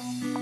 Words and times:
Música 0.00 0.41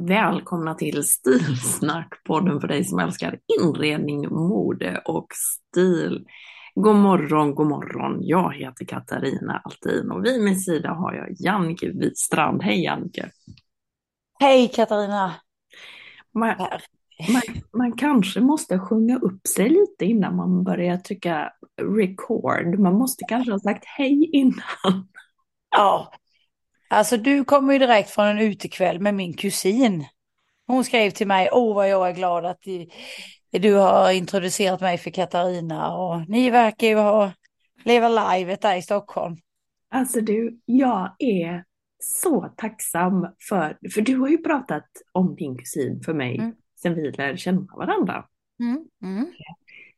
Välkomna 0.00 0.74
till 0.74 1.04
Stilsnack, 1.04 2.24
podden 2.24 2.60
för 2.60 2.68
dig 2.68 2.84
som 2.84 2.98
älskar 2.98 3.38
inredning, 3.60 4.28
mode 4.28 5.02
och 5.04 5.26
stil. 5.30 6.26
God 6.74 6.96
morgon, 6.96 7.54
god 7.54 7.66
morgon. 7.66 8.18
Jag 8.20 8.54
heter 8.54 8.84
Katarina 8.84 9.62
Altin 9.64 10.10
och 10.10 10.24
vid 10.24 10.42
min 10.42 10.60
sida 10.60 10.90
har 10.90 11.14
jag 11.14 11.28
Jannike 11.38 11.88
Wistrand. 11.88 12.62
Hej 12.62 12.84
Jannike! 12.84 13.30
Hej 14.40 14.68
Katarina! 14.68 15.34
Man, 16.34 16.56
man, 17.32 17.42
man 17.72 17.92
kanske 17.92 18.40
måste 18.40 18.78
sjunga 18.78 19.18
upp 19.18 19.46
sig 19.46 19.68
lite 19.68 20.04
innan 20.04 20.36
man 20.36 20.64
börjar 20.64 20.96
trycka 20.96 21.52
record. 21.96 22.78
Man 22.78 22.94
måste 22.94 23.24
kanske 23.28 23.52
ha 23.52 23.58
sagt 23.58 23.84
hej 23.84 24.30
innan. 24.32 25.08
Ja, 25.70 26.12
alltså 26.92 27.16
du 27.16 27.44
kommer 27.44 27.72
ju 27.72 27.78
direkt 27.78 28.10
från 28.10 28.26
en 28.26 28.38
utekväll 28.38 29.00
med 29.00 29.14
min 29.14 29.34
kusin. 29.34 30.04
Hon 30.66 30.84
skrev 30.84 31.10
till 31.10 31.26
mig, 31.26 31.48
åh 31.52 31.74
vad 31.74 31.88
jag 31.88 32.08
är 32.08 32.12
glad 32.12 32.46
att 32.46 32.60
du 33.50 33.74
har 33.74 34.12
introducerat 34.12 34.80
mig 34.80 34.98
för 34.98 35.10
Katarina 35.10 35.96
och 35.96 36.28
ni 36.28 36.50
verkar 36.50 36.86
ju 36.86 36.94
ha 36.94 37.32
leva 37.84 38.34
livet 38.34 38.60
där 38.60 38.76
i 38.76 38.82
Stockholm. 38.82 39.36
Alltså 39.90 40.20
du, 40.20 40.60
jag 40.64 41.14
är 41.18 41.64
så 41.98 42.54
tacksam 42.56 43.26
för, 43.48 43.78
för 43.94 44.00
du 44.00 44.16
har 44.16 44.28
ju 44.28 44.38
pratat 44.38 44.86
om 45.12 45.34
din 45.34 45.58
kusin 45.58 46.00
för 46.04 46.14
mig 46.14 46.38
mm. 46.38 46.54
sen 46.82 46.94
vi 46.94 47.10
lärde 47.10 47.36
känna 47.36 47.66
varandra. 47.76 48.24
Mm. 48.60 48.84
Mm. 49.02 49.32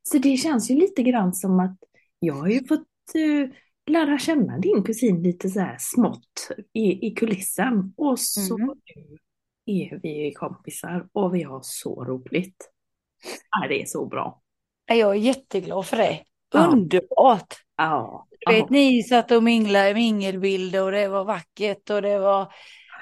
Så 0.03 0.19
det 0.19 0.37
känns 0.37 0.71
ju 0.71 0.75
lite 0.75 1.03
grann 1.03 1.35
som 1.35 1.61
att 1.61 1.79
jag 2.19 2.35
har 2.35 2.49
ju 2.49 2.67
fått 2.67 2.87
uh, 3.17 3.49
lära 3.87 4.19
känna 4.19 4.59
din 4.59 4.83
kusin 4.83 5.23
lite 5.23 5.49
så 5.49 5.61
här 5.61 5.77
smått 5.79 6.49
i, 6.73 7.07
i 7.07 7.11
kulissen 7.11 7.95
och 7.97 8.19
så 8.21 8.55
Mm. 8.57 8.71
är 9.67 10.01
vi 10.03 10.33
kompisar 10.35 11.07
och 11.13 11.35
vi 11.35 11.43
har 11.43 11.61
så 11.63 12.05
roligt. 12.05 12.71
Ja, 13.51 13.69
det 13.69 13.83
är 13.83 13.87
så 13.87 14.07
bra. 14.07 14.41
Jag 14.87 15.11
är 15.11 15.15
jätteglad 15.15 15.87
för 15.87 15.97
det. 15.97 16.21
Ja. 16.53 16.67
Underbart! 16.67 17.55
Ja, 17.77 18.27
Du 18.47 18.53
vet, 18.53 18.61
ja. 18.61 18.67
ni 18.71 19.03
satt 19.03 19.31
och 19.31 19.43
minglade 19.43 19.95
mingelbilder 19.95 20.83
och 20.83 20.93
det 20.93 21.09
var 21.09 21.25
vackert 21.25 21.91
och 21.91 22.03
det 22.03 22.19
var 22.19 22.53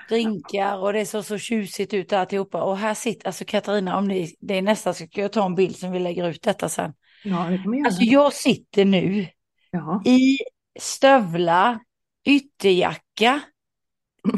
drinkar 0.08 0.78
och 0.78 0.92
det 0.92 1.06
såg 1.06 1.24
så 1.24 1.38
tjusigt 1.38 1.94
ut 1.94 2.12
alltihopa. 2.12 2.62
Och 2.62 2.76
här 2.76 2.94
sitter, 2.94 3.26
alltså 3.26 3.44
Katarina, 3.44 3.98
om 3.98 4.08
ni, 4.08 4.36
det 4.40 4.58
är 4.58 4.62
nästan 4.62 4.94
så 4.94 5.06
ska 5.06 5.20
jag 5.20 5.32
ta 5.32 5.46
en 5.46 5.54
bild 5.54 5.76
som 5.76 5.92
vi 5.92 5.98
lägger 5.98 6.28
ut 6.28 6.42
detta 6.42 6.68
sen. 6.68 6.92
ja 7.24 7.38
det 7.50 7.82
Alltså 7.86 8.02
jag 8.02 8.32
sitter 8.32 8.84
nu 8.84 9.26
Ja. 9.70 10.02
i 10.06 10.38
stövlar, 10.80 11.78
ytterjacka, 12.24 13.40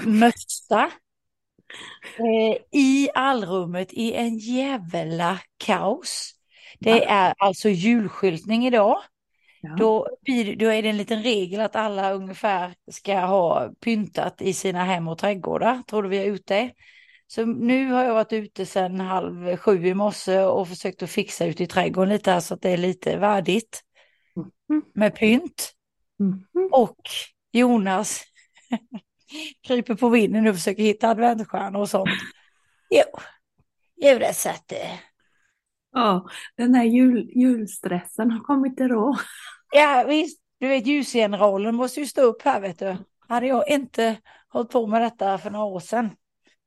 mössa, 0.06 0.90
eh, 2.18 2.56
i 2.80 3.08
allrummet 3.14 3.92
i 3.92 4.14
en 4.14 4.38
jävla 4.38 5.38
kaos. 5.56 6.30
Det 6.78 7.04
är 7.04 7.34
alltså 7.38 7.68
julskyltning 7.68 8.66
idag. 8.66 8.96
Ja. 9.60 9.76
Då, 9.78 10.08
då 10.58 10.66
är 10.72 10.82
det 10.82 10.88
en 10.88 10.96
liten 10.96 11.22
regel 11.22 11.60
att 11.60 11.76
alla 11.76 12.12
ungefär 12.12 12.74
ska 12.90 13.20
ha 13.20 13.70
pyntat 13.80 14.42
i 14.42 14.52
sina 14.52 14.84
hem 14.84 15.08
och 15.08 15.18
trädgårdar. 15.18 15.82
Tror 15.86 16.02
du 16.02 16.08
vi 16.08 16.18
har 16.18 16.24
gjort 16.24 16.46
det? 16.46 16.70
Så 17.26 17.46
nu 17.46 17.92
har 17.92 18.04
jag 18.04 18.14
varit 18.14 18.32
ute 18.32 18.66
sedan 18.66 19.00
halv 19.00 19.56
sju 19.56 19.86
i 19.86 19.94
morse 19.94 20.38
och 20.40 20.68
försökt 20.68 21.02
att 21.02 21.10
fixa 21.10 21.46
ute 21.46 21.62
i 21.62 21.66
trädgården 21.66 22.12
lite 22.12 22.30
här 22.30 22.40
så 22.40 22.54
att 22.54 22.62
det 22.62 22.70
är 22.70 22.76
lite 22.76 23.16
värdigt 23.16 23.80
Mm. 24.70 24.82
med 24.94 25.14
pynt. 25.14 25.72
Mhm. 26.24 26.68
Och 26.72 27.00
Jonas 27.52 28.22
kryper 29.66 29.94
på 29.94 30.08
vinden 30.08 30.46
och 30.46 30.54
försöker 30.54 30.82
hitta 30.82 31.08
adventsstjärnor 31.08 31.80
och 31.80 31.88
sånt. 31.88 32.10
Jo, 32.90 33.20
det 33.96 34.36
så 34.36 34.48
att 34.48 34.68
det... 34.68 35.00
Ja, 35.92 36.28
den 36.56 36.74
här 36.74 36.84
jul, 36.84 37.30
julstressen 37.34 38.30
har 38.30 38.40
kommit 38.40 38.76
till 38.76 38.88
rå. 38.88 39.16
Ja 39.72 40.04
visst, 40.08 40.40
du 40.58 40.68
vet 40.68 40.86
ljusgeneralen 40.86 41.74
måste 41.74 42.00
ju 42.00 42.06
stå 42.06 42.22
upp 42.22 42.42
här 42.42 42.60
vet 42.60 42.78
du. 42.78 42.96
Hade 43.28 43.46
jag 43.46 43.68
inte 43.70 44.16
hållit 44.48 44.70
på 44.70 44.86
med 44.86 45.02
detta 45.02 45.38
för 45.38 45.50
några 45.50 45.64
år 45.64 45.80
sedan 45.80 46.10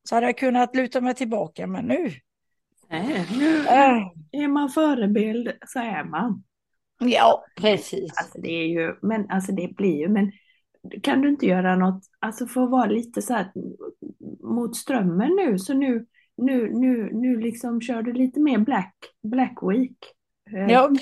så 0.09 0.15
hade 0.15 0.27
jag 0.27 0.37
kunnat 0.37 0.75
luta 0.75 1.01
mig 1.01 1.13
tillbaka 1.13 1.67
men 1.67 1.85
nu. 1.85 2.11
Nej, 2.89 3.25
nu 3.37 3.57
Äh, 3.57 4.07
är 4.31 4.47
man 4.47 4.69
förebild 4.69 5.51
så 5.65 5.79
är 5.79 6.03
man. 6.03 6.43
Ja, 6.99 7.45
precis. 7.55 8.17
Alltså 8.17 8.41
det 8.41 8.49
är 8.49 8.67
ju, 8.67 8.95
men 9.01 9.29
alltså 9.29 9.51
det 9.51 9.75
blir 9.75 9.97
ju, 9.97 10.09
men 10.09 10.31
kan 11.03 11.21
du 11.21 11.29
inte 11.29 11.45
göra 11.45 11.75
något, 11.75 12.03
alltså 12.19 12.47
för 12.47 12.63
att 12.63 12.69
vara 12.69 12.85
lite 12.85 13.21
så 13.21 13.33
här 13.33 13.51
mot 14.43 14.75
strömmen 14.75 15.35
nu, 15.35 15.59
så 15.59 15.73
nu, 15.73 16.05
nu, 16.37 16.73
nu, 16.73 17.09
nu 17.13 17.39
liksom 17.39 17.81
kör 17.81 18.01
du 18.01 18.13
lite 18.13 18.39
mer 18.39 18.57
Black, 18.57 18.95
Black 19.23 19.57
Week. 19.61 19.97
Eh, 20.51 20.71
Ja, 20.71 20.89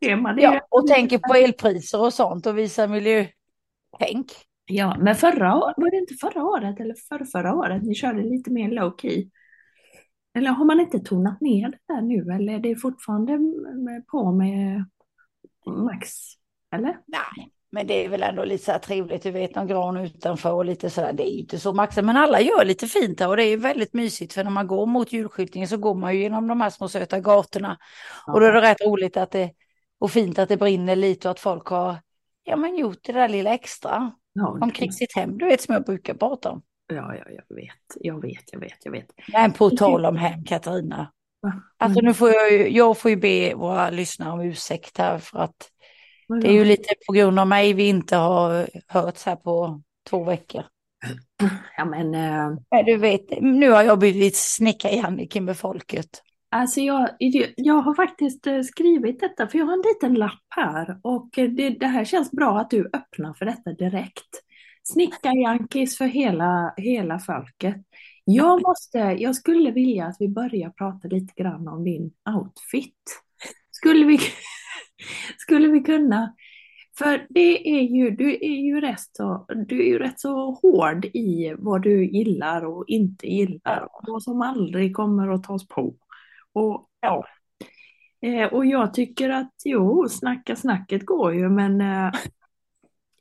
tema, 0.00 0.32
det 0.32 0.42
ja, 0.42 0.60
och 0.70 0.86
tänker 0.86 1.18
på 1.18 1.34
elpriser 1.34 2.00
och 2.00 2.14
sånt 2.14 2.46
och 2.46 2.58
visar 2.58 2.88
miljötänk. 2.88 4.32
Ja, 4.64 4.96
men 5.00 5.14
förra 5.14 5.56
året, 5.56 5.74
var 5.76 5.90
det 5.90 5.96
inte 5.96 6.14
förra 6.14 6.44
året 6.44 6.80
eller 6.80 6.94
förra, 7.08 7.24
förra 7.24 7.54
året 7.54 7.82
ni 7.82 7.94
körde 7.94 8.22
lite 8.22 8.50
mer 8.50 8.70
low 8.70 8.96
key? 8.98 9.30
Eller 10.34 10.50
har 10.50 10.64
man 10.64 10.80
inte 10.80 10.98
tonat 10.98 11.40
ner 11.40 11.68
det 11.68 11.94
där 11.94 12.02
nu 12.02 12.32
eller 12.32 12.52
är 12.52 12.58
det 12.58 12.76
fortfarande 12.76 13.38
på 14.10 14.32
med 14.32 14.84
max? 15.66 16.08
Eller? 16.74 16.98
Nej, 17.06 17.52
men 17.70 17.86
det 17.86 18.04
är 18.04 18.08
väl 18.08 18.22
ändå 18.22 18.44
lite 18.44 18.64
så 18.64 18.72
här 18.72 18.78
trevligt, 18.78 19.22
du 19.22 19.30
vet 19.30 19.54
någon 19.54 19.66
gran 19.66 19.96
utanför 19.96 20.52
och 20.52 20.64
lite 20.64 20.90
sådär. 20.90 21.12
Det 21.12 21.28
är 21.28 21.32
ju 21.32 21.40
inte 21.40 21.58
så 21.58 21.72
maxat, 21.72 22.04
men 22.04 22.16
alla 22.16 22.40
gör 22.40 22.64
lite 22.64 22.86
fint 22.86 23.20
här 23.20 23.28
och 23.28 23.36
det 23.36 23.44
är 23.44 23.50
ju 23.50 23.56
väldigt 23.56 23.94
mysigt 23.94 24.32
för 24.32 24.44
när 24.44 24.50
man 24.50 24.66
går 24.66 24.86
mot 24.86 25.12
julskyltningen 25.12 25.68
så 25.68 25.76
går 25.76 25.94
man 25.94 26.14
ju 26.14 26.20
genom 26.20 26.46
de 26.46 26.60
här 26.60 26.70
små 26.70 26.88
söta 26.88 27.20
gatorna. 27.20 27.78
Och 28.26 28.40
då 28.40 28.46
är 28.46 28.52
det 28.52 28.60
rätt 28.60 28.86
roligt 28.86 29.16
att 29.16 29.30
det, 29.30 29.50
och 29.98 30.10
fint 30.10 30.38
att 30.38 30.48
det 30.48 30.56
brinner 30.56 30.96
lite 30.96 31.28
och 31.28 31.32
att 31.32 31.40
folk 31.40 31.66
har, 31.66 31.96
ja 32.44 32.56
men 32.56 32.76
gjort 32.76 32.98
det 33.02 33.12
där 33.12 33.28
lilla 33.28 33.54
extra 33.54 34.12
Ja, 34.32 34.58
omkring 34.60 34.92
sitt 34.92 35.16
hem, 35.16 35.38
du 35.38 35.44
vet 35.46 35.60
som 35.60 35.74
jag 35.74 35.84
brukar 35.84 36.14
prata 36.14 36.50
om. 36.50 36.62
Ja, 36.88 37.14
ja, 37.16 37.24
jag 37.30 37.56
vet, 37.56 37.96
jag 38.00 38.22
vet, 38.22 38.52
jag 38.52 38.60
vet, 38.60 38.84
jag 38.84 38.92
vet. 38.92 39.06
Men 39.32 39.52
på 39.52 39.70
tal 39.70 40.04
om 40.06 40.16
hem, 40.16 40.44
Katarina. 40.44 41.12
Alltså 41.78 42.00
nu 42.00 42.14
får 42.14 42.30
jag 42.30 42.52
ju, 42.52 42.68
jag 42.68 42.98
får 42.98 43.10
ju 43.10 43.16
be 43.16 43.54
våra 43.54 43.90
lyssnare 43.90 44.32
om 44.32 44.40
ursäkt 44.40 44.98
här 44.98 45.18
för 45.18 45.38
att 45.38 45.70
Det 46.42 46.48
är 46.48 46.52
ju 46.52 46.64
lite 46.64 46.94
på 47.06 47.12
grund 47.12 47.38
av 47.38 47.46
mig 47.46 47.72
vi 47.72 47.88
inte 47.88 48.16
har 48.16 48.68
hörts 48.86 49.24
här 49.26 49.36
på 49.36 49.82
två 50.10 50.24
veckor. 50.24 50.64
Ja, 51.76 51.84
men, 51.84 52.14
eh, 52.14 52.58
Men 52.70 52.84
du 52.84 52.96
vet, 52.96 53.40
nu 53.40 53.70
har 53.70 53.82
jag 53.82 53.98
blivit 53.98 54.36
snickar-Jannike 54.36 55.40
med 55.40 55.56
folket. 55.58 56.22
alltså 56.50 56.80
jag, 56.80 57.08
jag 57.56 57.74
har 57.74 57.94
faktiskt 57.94 58.46
eh, 58.46 58.60
skrivit 58.62 59.20
detta, 59.20 59.48
för 59.48 59.58
jag 59.58 59.66
har 59.66 59.72
en 59.72 59.82
liten 59.94 60.14
lapp 60.14 60.44
här 60.48 60.98
och 61.02 61.38
eh, 61.38 61.48
det, 61.50 61.70
det 61.70 61.86
här 61.86 62.04
känns 62.04 62.30
bra 62.30 62.58
att 62.60 62.70
du 62.70 62.90
öppnar 62.92 63.34
för 63.34 63.44
detta 63.44 63.72
direkt. 63.72 64.42
Snickar-Jankis 64.92 65.98
för 65.98 66.06
hela, 66.06 66.74
hela 66.76 67.18
folket. 67.18 67.76
Jag, 68.24 68.62
måste, 68.62 68.98
jag 68.98 69.36
skulle 69.36 69.70
vilja 69.70 70.06
att 70.06 70.16
vi 70.18 70.28
börjar 70.28 70.70
prata 70.70 71.08
lite 71.08 71.42
grann 71.42 71.68
om 71.68 71.84
din 71.84 72.12
outfit. 72.36 73.22
Skulle 73.70 74.04
vi, 74.04 74.18
skulle 75.38 75.68
vi 75.68 75.80
kunna? 75.80 76.34
För 76.98 77.26
det 77.28 77.78
är 77.78 77.82
ju, 77.82 78.10
du 78.10 78.30
är 78.34 78.64
ju 78.64 78.80
rätt 78.80 79.08
så, 79.12 79.46
du 79.68 79.80
är 79.80 79.86
ju 79.86 79.98
rätt 79.98 80.20
så 80.20 80.50
hård 80.50 81.04
i 81.04 81.54
vad 81.58 81.82
du 81.82 82.06
gillar 82.06 82.64
och 82.64 82.84
inte 82.86 83.26
gillar. 83.26 83.88
Och 83.92 84.04
vad 84.06 84.22
som 84.22 84.42
aldrig 84.42 84.96
kommer 84.96 85.28
att 85.28 85.44
tas 85.44 85.68
på. 85.68 85.94
Och, 86.52 86.88
ja. 87.00 87.24
Eh, 88.22 88.52
och 88.52 88.66
jag 88.66 88.94
tycker 88.94 89.30
att 89.30 89.52
jo, 89.64 90.08
snacka 90.08 90.56
snacket 90.56 91.06
går 91.06 91.34
ju 91.34 91.48
men 91.48 91.80
eh, 91.80 92.12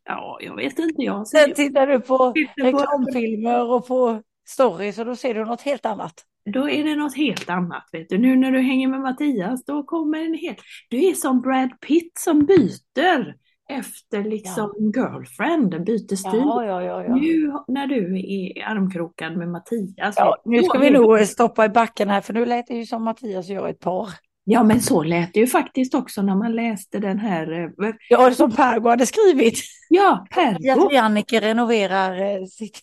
ja, 0.07 0.37
jag 0.41 0.55
vet 0.55 0.79
inte. 0.79 1.01
Jag 1.03 1.27
Sen 1.27 1.53
tittar 1.53 1.87
du 1.87 1.99
på 1.99 2.33
reklamfilmer 2.61 3.71
och 3.71 3.87
på 3.87 4.21
stories 4.47 4.99
och 4.99 5.05
då 5.05 5.15
ser 5.15 5.33
du 5.33 5.45
något 5.45 5.61
helt 5.61 5.85
annat. 5.85 6.13
Då 6.53 6.69
är 6.69 6.83
det 6.83 6.95
något 6.95 7.15
helt 7.15 7.49
annat. 7.49 7.89
Vet 7.91 8.09
du. 8.09 8.17
Nu 8.17 8.35
när 8.35 8.51
du 8.51 8.59
hänger 8.59 8.87
med 8.87 9.01
Mattias, 9.01 9.65
då 9.65 9.83
kommer 9.83 10.25
en 10.25 10.33
helt... 10.33 10.57
Du 10.89 11.05
är 11.05 11.13
som 11.13 11.41
Brad 11.41 11.69
Pitt 11.87 12.11
som 12.19 12.45
byter 12.45 13.35
efter 13.69 14.23
liksom 14.23 14.91
girlfriend, 14.95 15.85
byter 15.85 16.15
stil. 16.15 16.41
Ja, 16.43 16.65
ja, 16.65 16.83
ja. 16.83 17.03
ja. 17.03 17.15
Nu 17.15 17.53
när 17.67 17.87
du 17.87 18.19
är 18.19 18.65
armkrokad 18.65 19.37
med 19.37 19.49
Mattias. 19.49 20.15
ja 20.17 20.37
nu 20.45 20.63
ska 20.63 20.79
vi 20.79 20.89
nog 20.89 21.19
stoppa 21.19 21.65
i 21.65 21.69
backen 21.69 22.09
här 22.09 22.21
för 22.21 22.33
nu 22.33 22.45
lät 22.45 22.67
det 22.67 22.73
ju 22.73 22.85
som 22.85 23.03
Mattias 23.03 23.49
gör 23.49 23.67
ett 23.67 23.79
par. 23.79 24.09
Ja, 24.49 24.63
men 24.63 24.81
så 24.81 25.03
lät 25.03 25.33
det 25.33 25.39
ju 25.39 25.47
faktiskt 25.47 25.93
också 25.93 26.21
när 26.21 26.35
man 26.35 26.55
läste 26.55 26.99
den 26.99 27.19
här... 27.19 27.51
eh, 27.83 27.93
Ja, 28.09 28.31
som 28.33 28.51
Pergo 28.51 28.89
hade 28.89 29.05
skrivit. 29.05 29.59
Ja, 29.89 30.27
Pergo. 30.31 30.91
Jannike 30.91 31.39
renoverar 31.41 32.21
eh, 32.21 32.45
sitt... 32.45 32.79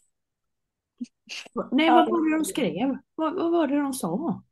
Nej, 1.72 1.90
vad 1.90 2.08
var 2.10 2.30
det 2.30 2.36
de 2.38 2.44
skrev? 2.44 2.96
Vad, 3.14 3.34
vad 3.34 3.50
var 3.52 3.66
det 3.66 3.76
de 3.80 3.92
sa? 3.92 4.42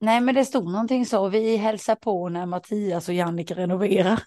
Nej, 0.00 0.20
men 0.20 0.34
det 0.34 0.44
stod 0.44 0.72
någonting 0.72 1.06
så. 1.06 1.28
Vi 1.28 1.56
hälsar 1.56 1.94
på 1.94 2.28
när 2.28 2.46
Mattias 2.46 3.08
och 3.08 3.14
Jannike 3.14 3.54
renoverar. 3.54 4.22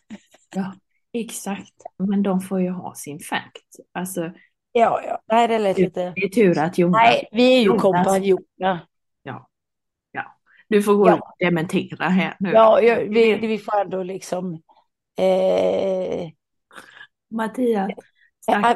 Ja, 0.56 0.74
exakt. 1.13 1.74
Men 2.09 2.24
de 2.24 2.42
får 2.42 2.62
ju 2.62 2.69
ha 2.69 2.94
sin 2.95 3.19
fact. 3.19 3.65
Alltså, 3.94 4.31
Ja, 4.71 5.01
ja. 5.07 5.21
Nej, 5.31 5.47
det 5.47 5.59
lät 5.59 5.77
lite... 5.77 6.13
det 6.15 6.21
är 6.24 6.30
tur 6.30 6.59
att 6.59 6.77
Jonas... 6.77 7.01
Nej, 7.03 7.27
vi 7.31 7.53
är 7.57 7.62
ju 7.62 7.69
kompanjoner. 7.77 8.85
Du 10.69 10.83
får 10.83 10.94
gå 10.95 11.07
Ja. 11.07 11.13
och 11.16 11.36
dementera 11.39 12.06
här 12.10 12.36
nu. 12.39 12.51
Ja, 12.51 12.81
ja, 12.81 12.95
vi, 12.95 13.33
vi 13.48 13.57
får 13.57 13.81
ändå 13.81 14.04
liksom... 14.04 14.54
Eh, 15.18 16.30
Mattias, 17.31 17.92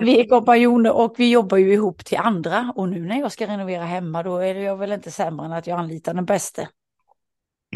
vi 0.01 0.19
är 0.19 0.27
kompanjoner 0.29 0.91
och 0.91 1.15
vi 1.17 1.31
jobbar 1.31 1.57
ju 1.57 1.73
ihop 1.73 2.05
till 2.05 2.17
andra. 2.17 2.73
Och 2.75 2.89
nu 2.89 2.99
när 3.05 3.19
jag 3.19 3.31
ska 3.31 3.47
renovera 3.47 3.83
hemma 3.83 4.23
då 4.23 4.37
är 4.37 4.55
jag 4.55 4.77
väl 4.77 4.91
inte 4.91 5.11
sämre 5.11 5.45
än 5.45 5.51
att 5.53 5.67
jag 5.67 5.79
anlitar 5.79 6.13
den 6.13 6.25
bästa. 6.25 6.61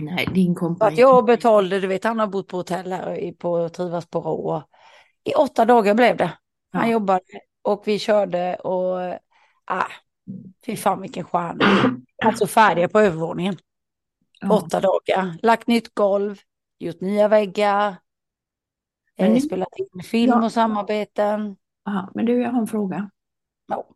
nej, 0.02 0.28
din 0.34 0.56
kompanjon. 0.56 0.94
att 0.94 1.00
jag 1.00 1.26
betalade, 1.26 1.80
du 1.80 1.88
vet 1.88 2.04
han 2.04 2.20
har 2.20 2.28
bott 2.28 2.48
på 2.48 2.58
hotell 2.58 2.92
här 2.92 3.32
på 3.32 3.70
Trivas 3.70 4.06
på 4.06 4.20
Rå. 4.22 4.64
I 5.24 5.34
åtta 5.34 5.66
dagar 5.66 5.94
blev 5.94 6.18
det. 6.18 6.32
Han 6.72 6.86
Ja. 6.88 6.92
jobbade 6.94 7.22
och 7.62 7.84
vi 7.86 8.00
körde 8.00 8.56
och 8.56 8.98
ah, 9.66 9.88
fy 10.66 10.76
fan 10.76 11.02
vilken 11.02 11.24
stjärna. 11.26 11.66
Alltså 12.26 12.48
färdiga 12.48 12.90
på 12.90 13.00
övervåningen. 13.00 13.58
Ja. 14.42 14.54
Åtta 14.58 14.80
dagar. 14.82 15.38
Lagt 15.44 15.68
nytt 15.68 15.96
golv, 15.96 16.40
gjort 16.80 17.02
nya 17.02 17.28
väggar. 17.28 17.96
Men 19.18 19.28
Eh, 19.28 19.34
nu- 19.34 19.42
spelat 19.42 19.70
in 19.78 20.04
film 20.04 20.32
Ja. 20.32 20.46
och 20.46 20.52
samarbeten. 20.52 21.58
Ja, 21.86 22.12
men 22.16 22.26
du, 22.26 22.42
jag 22.42 22.52
har 22.52 22.60
en 22.62 22.68
fråga. 22.68 23.10
Ja. 23.68 23.88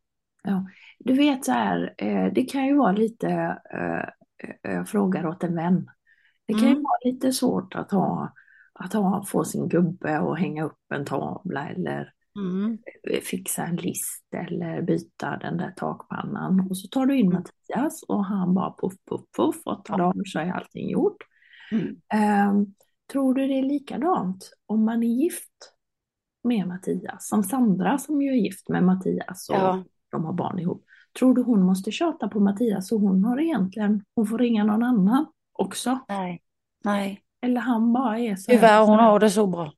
Ja. 0.43 0.65
Du 0.99 1.13
vet 1.13 1.45
så 1.45 1.51
här, 1.51 1.93
eh, 1.97 2.33
det 2.33 2.43
kan 2.43 2.65
ju 2.65 2.75
vara 2.75 2.91
lite, 2.91 3.29
eh, 3.73 4.71
eh, 4.71 4.83
frågar 4.83 5.25
åt 5.27 5.43
en 5.43 5.55
vän. 5.55 5.89
Det 6.47 6.53
kan 6.53 6.61
ju 6.63 6.67
Mm. 6.71 6.83
vara 6.83 6.99
lite 7.11 7.31
svårt 7.33 7.75
att 7.75 7.91
ha, 7.91 8.33
att 8.73 8.93
ha, 8.93 9.23
få 9.25 9.43
sin 9.45 9.69
gubbe 9.69 10.19
och 10.19 10.37
hänga 10.37 10.63
upp 10.63 10.91
en 10.93 11.05
tavla 11.05 11.69
eller 11.69 12.13
Mm. 12.39 12.77
eh, 13.11 13.19
fixa 13.21 13.63
en 13.65 13.75
list 13.75 14.25
eller 14.35 14.81
byta 14.81 15.37
den 15.37 15.57
där 15.57 15.71
takpannan. 15.71 16.67
Och 16.69 16.77
så 16.77 16.87
tar 16.87 17.05
du 17.05 17.17
in 17.17 17.25
Mm. 17.27 17.33
Mattias 17.37 18.03
och 18.03 18.25
han 18.25 18.53
bara 18.53 18.75
puff, 18.81 18.93
puff, 19.09 19.21
puff, 19.37 19.55
åtta 19.65 19.83
Ja. 19.93 19.97
dagar 19.97 20.23
så 20.25 20.39
är 20.39 20.51
allting 20.51 20.89
gjort. 20.89 21.17
Mm. 21.71 21.95
Ehm, 22.13 22.65
tror 23.11 23.33
du 23.33 23.47
det 23.47 23.53
är 23.59 23.63
likadant 23.63 24.51
om 24.65 24.85
man 24.85 25.03
är 25.03 25.07
gift 25.23 25.73
med 26.43 26.67
Mattias? 26.67 27.27
Som 27.27 27.43
Sandra 27.43 27.97
som 27.97 28.21
ju 28.21 28.29
är 28.29 28.35
gift 28.35 28.69
med 28.69 28.83
Mattias 28.83 29.49
och 29.49 29.55
Ja. 29.55 29.83
de 30.11 30.25
har 30.25 30.33
barn 30.33 30.59
ihop. 30.59 30.85
Tror 31.19 31.33
du 31.35 31.41
hon 31.43 31.61
måste 31.63 31.91
tjata 31.91 32.27
på 32.27 32.39
Mattias 32.39 32.87
så 32.87 32.97
hon 32.97 33.23
har 33.23 33.39
egentligen, 33.41 34.03
hon 34.15 34.27
får 34.27 34.37
ringa 34.37 34.63
någon 34.63 34.83
annan 34.83 35.25
också? 35.53 35.99
Nej. 36.09 36.41
Nej. 36.83 37.21
Eller 37.41 37.61
han 37.61 37.93
bara 37.93 38.19
är 38.19 38.35
så 38.35 38.51
Tyvärr, 38.51 38.85
hon 38.85 38.99
har 38.99 39.19
det 39.19 39.29
så 39.29 39.47
bra. 39.47 39.73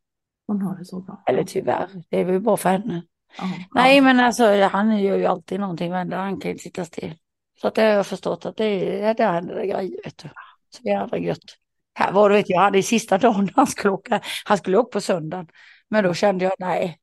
Hon 0.54 0.62
har 0.62 0.78
det 0.78 0.86
så 0.86 1.00
bra. 1.00 1.24
Eller 1.26 1.44
tyvärr, 1.44 1.88
det 2.10 2.20
är 2.20 2.26
väl 2.26 2.40
bra 2.40 2.58
för 2.58 2.70
henne. 2.70 3.02
Ja, 3.38 3.44
Nej, 3.72 3.96
ja. 3.96 4.02
men 4.02 4.20
alltså 4.20 4.64
han 4.64 5.00
gör 5.00 5.18
ju 5.18 5.26
alltid 5.26 5.60
någonting, 5.60 5.92
men 5.92 6.14
han 6.14 6.40
kan 6.40 6.52
inte 6.52 6.64
sitta 6.64 6.86
still. 6.86 7.16
Så 7.62 7.68
att 7.68 7.76
det 7.76 7.82
har 7.82 7.90
jag 7.90 8.08
förstått 8.08 8.46
att 8.46 8.58
det 8.58 9.02
är, 9.02 9.14
där 9.14 9.32
händer 9.32 9.56
det 9.56 9.68
grejer, 9.68 10.04
vet 10.04 10.18
du. 10.18 10.30
Så 10.70 10.84
jävla 10.84 11.18
gött. 11.18 11.58
Här 11.96 12.12
var 12.12 12.30
det, 12.30 12.36
vet 12.36 12.50
jag, 12.50 12.62
hade 12.62 12.84
sista 12.84 13.18
dagen 13.18 13.50
han 13.56 13.68
skulle 13.68 13.92
åka, 13.92 14.22
han 14.46 14.58
skulle 14.58 14.78
åka 14.78 14.90
på 14.92 15.02
söndagen. 15.02 15.48
Men 15.90 16.04
då 16.04 16.14
kände 16.14 16.46
jag, 16.46 16.54
nej, 16.60 17.00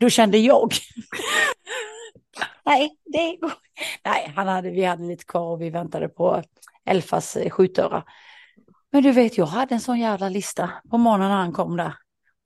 då 0.00 0.10
kände 0.10 0.38
jag. 0.38 0.72
nej, 2.64 2.90
det 3.04 3.36
går. 3.36 3.52
Nej, 4.04 4.32
han 4.36 4.48
hade, 4.48 4.70
vi 4.70 4.84
hade 4.84 5.04
lite 5.04 5.24
kvar 5.24 5.52
och 5.52 5.62
vi 5.62 5.70
väntade 5.70 6.08
på 6.08 6.42
Elfas 6.84 7.36
skjutöra. 7.50 8.04
Men 8.92 9.02
du 9.02 9.12
vet, 9.12 9.38
jag 9.38 9.46
hade 9.46 9.74
en 9.74 9.80
sån 9.80 9.98
jävla 9.98 10.28
lista 10.28 10.70
på 10.90 10.98
morgonen 10.98 11.28
när 11.28 11.36
han 11.36 11.52
kom 11.52 11.76
där. 11.76 11.94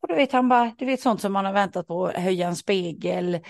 Och 0.03 0.09
du 0.09 0.15
vet, 0.15 0.33
han 0.33 0.49
bara, 0.49 0.73
du 0.79 0.85
vet 0.87 1.01
sånt 1.01 1.21
som 1.21 1.33
man 1.33 1.45
har 1.45 1.53
väntat 1.53 1.87
på, 1.87 2.09
höja 2.09 2.49
en 2.49 2.57
spegel, 2.57 3.41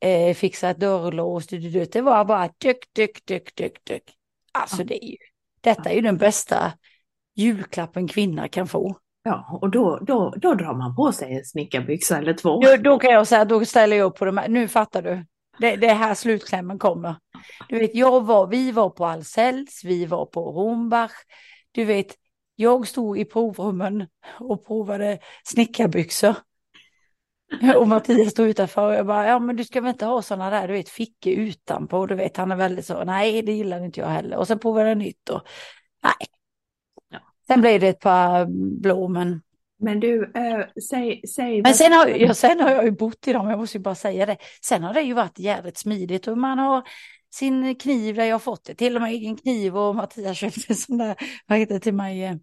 eh, 0.00 0.34
fixa 0.34 0.70
ett 0.70 0.80
dörrlås, 0.80 1.46
du, 1.46 1.58
du, 1.58 1.70
du. 1.70 1.84
det 1.84 2.00
var 2.00 2.24
bara 2.24 2.48
dyk, 2.58 2.78
dyk, 2.92 3.26
dyk, 3.26 3.56
dyk, 3.56 3.84
dyk. 3.84 4.02
Alltså 4.52 4.84
det 4.84 5.04
är 5.04 5.08
ju, 5.08 5.16
detta 5.60 5.90
är 5.90 5.94
ju 5.94 6.00
den 6.00 6.18
bästa 6.18 6.72
julklappen 7.34 8.08
kvinna 8.08 8.48
kan 8.48 8.68
få. 8.68 8.96
ja, 9.24 9.58
och 9.62 9.70
då, 9.70 9.98
då, 10.02 10.34
då 10.36 10.54
drar 10.54 10.74
man 10.74 10.96
på 10.96 11.12
sig 11.12 11.36
en 11.36 11.44
snickarbyxa 11.44 12.18
eller 12.18 12.34
två. 12.34 12.60
Då, 12.60 12.76
då 12.76 12.98
kan 12.98 13.10
jag 13.10 13.26
säga, 13.26 13.44
då 13.44 13.64
ställer 13.64 13.96
jag 13.96 14.06
upp 14.06 14.18
på 14.18 14.24
de 14.24 14.38
här, 14.38 14.48
nu 14.48 14.68
fattar 14.68 15.02
du. 15.02 15.24
Det, 15.58 15.76
det 15.76 15.86
är 15.86 15.94
här 15.94 16.14
slutklämmen 16.14 16.78
kommer. 16.78 17.14
Du 17.68 17.78
vet, 17.78 17.94
jag 17.94 18.26
var, 18.26 18.46
vi 18.46 18.72
var 18.72 18.90
på 18.90 19.06
Ahlsells, 19.06 19.84
vi 19.84 20.06
var 20.06 20.26
på 20.26 20.52
Rombach. 20.52 21.12
Du 21.72 21.84
vet, 21.84 22.14
jag 22.62 22.88
stod 22.88 23.18
i 23.18 23.24
provrummen 23.24 24.06
och 24.40 24.66
provade 24.66 25.18
snickarbyxor. 25.44 26.34
Och 27.76 27.88
Mattias 27.88 28.30
stod 28.30 28.48
utanför 28.48 28.86
och 28.86 28.94
jag 28.94 29.06
bara, 29.06 29.26
ja 29.26 29.38
men 29.38 29.56
du 29.56 29.64
ska 29.64 29.80
väl 29.80 29.90
inte 29.90 30.06
ha 30.06 30.22
sådana 30.22 30.50
där, 30.50 30.68
du 30.68 30.74
vet, 30.74 30.88
fickor 30.88 31.32
utanpå. 31.32 32.06
Du 32.06 32.14
vet, 32.14 32.36
han 32.36 32.52
är 32.52 32.56
väldigt 32.56 32.86
så, 32.86 33.04
nej 33.04 33.42
det 33.42 33.52
gillar 33.52 33.84
inte 33.84 34.00
jag 34.00 34.06
heller. 34.08 34.36
Och 34.36 34.46
sen 34.46 34.58
provade 34.58 34.88
jag 34.88 34.98
nytt 34.98 35.28
och, 35.28 35.42
nej. 36.02 36.28
Ja. 37.10 37.18
Sen 37.46 37.60
blev 37.60 37.80
det 37.80 37.88
ett 37.88 38.00
par 38.00 38.46
blå, 38.80 39.08
men 39.08 39.42
Men 39.78 40.00
du, 40.00 40.32
eh, 40.34 40.66
säg, 40.90 41.22
säg 41.28 41.62
men 41.62 41.74
sen 41.74 41.92
har, 41.92 42.06
jag, 42.06 42.36
sen 42.36 42.60
har 42.60 42.70
jag 42.70 42.84
ju 42.84 42.90
bott 42.90 43.28
i 43.28 43.32
dem, 43.32 43.50
jag 43.50 43.58
måste 43.58 43.78
ju 43.78 43.82
bara 43.82 43.94
säga 43.94 44.26
det. 44.26 44.36
Sen 44.62 44.82
har 44.82 44.94
det 44.94 45.00
ju 45.02 45.14
varit 45.14 45.38
jävligt 45.38 45.78
smidigt 45.78 46.28
och 46.28 46.38
man 46.38 46.58
har 46.58 46.82
sin 47.34 47.74
kniv 47.74 48.14
där 48.14 48.24
jag 48.24 48.34
har 48.34 48.38
fått 48.38 48.64
det, 48.64 48.74
till 48.74 48.96
och 48.96 49.02
med 49.02 49.10
egen 49.10 49.36
kniv 49.36 49.76
och 49.76 49.94
Mattias 49.94 50.36
köpte 50.36 50.60
en 50.68 50.76
sån 50.76 50.98
där, 50.98 51.16
vad 51.46 51.58
heter 51.58 51.74
det 51.74 51.80
till 51.80 51.94
mig, 51.94 52.24
eh, 52.24 52.36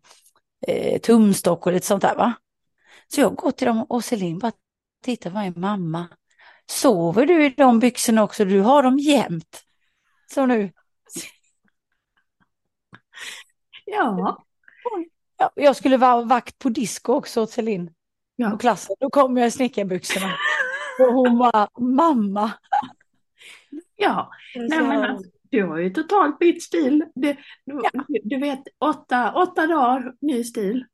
eh, 0.68 1.00
tumstock 1.00 1.66
och 1.66 1.74
lite 1.74 1.88
sånt 1.88 2.02
där 2.02 2.16
va. 2.16 2.34
Så 3.08 3.22
jag 3.22 3.36
går 3.36 3.52
till 3.52 3.68
dem 3.68 3.86
och 3.90 4.06
Celine 4.06 4.40
bara 4.40 4.52
tittar, 5.04 5.30
vad 5.30 5.44
är 5.44 5.60
mamma? 5.60 6.08
Sover 6.66 7.26
du 7.26 7.46
i 7.46 7.50
de 7.50 7.80
byxorna 7.80 8.24
också? 8.24 8.46
Du 8.46 8.62
har 8.62 8.84
dem 8.84 9.00
jämt. 9.00 9.64
Så 10.34 10.46
nu, 10.46 10.72
Ja, 13.92 14.44
ja, 15.38 15.52
jag 15.56 15.76
skulle 15.76 15.98
vara 15.98 16.22
vakt 16.22 16.60
på 16.60 16.70
disco 16.70 17.14
också 17.14 17.42
åt 17.42 17.52
Celine 17.52 17.92
ja. 18.36 18.50
på 18.50 18.58
klassen. 18.58 18.96
Då 19.00 19.10
kom 19.10 19.38
jag 19.38 19.48
i 19.48 19.52
snickarbyxorna. 19.52 20.36
Och 21.00 21.14
hon 21.14 21.38
bara, 21.38 21.68
mamma. 21.80 22.52
Ja. 24.00 24.30
Nej, 24.56 24.82
men 24.82 25.04
alltså, 25.04 25.30
du 25.52 25.64
har 25.64 25.78
ju 25.78 25.90
totalt 25.90 26.40
bytt 26.40 26.64
stil. 26.64 27.06
Du, 27.16 27.36
du, 27.66 27.82
du 28.24 28.40
vet, 28.40 28.64
åtta, 28.80 29.34
åtta 29.34 29.68
dagar, 29.68 30.14
ny 30.22 30.44
stil. 30.44 30.86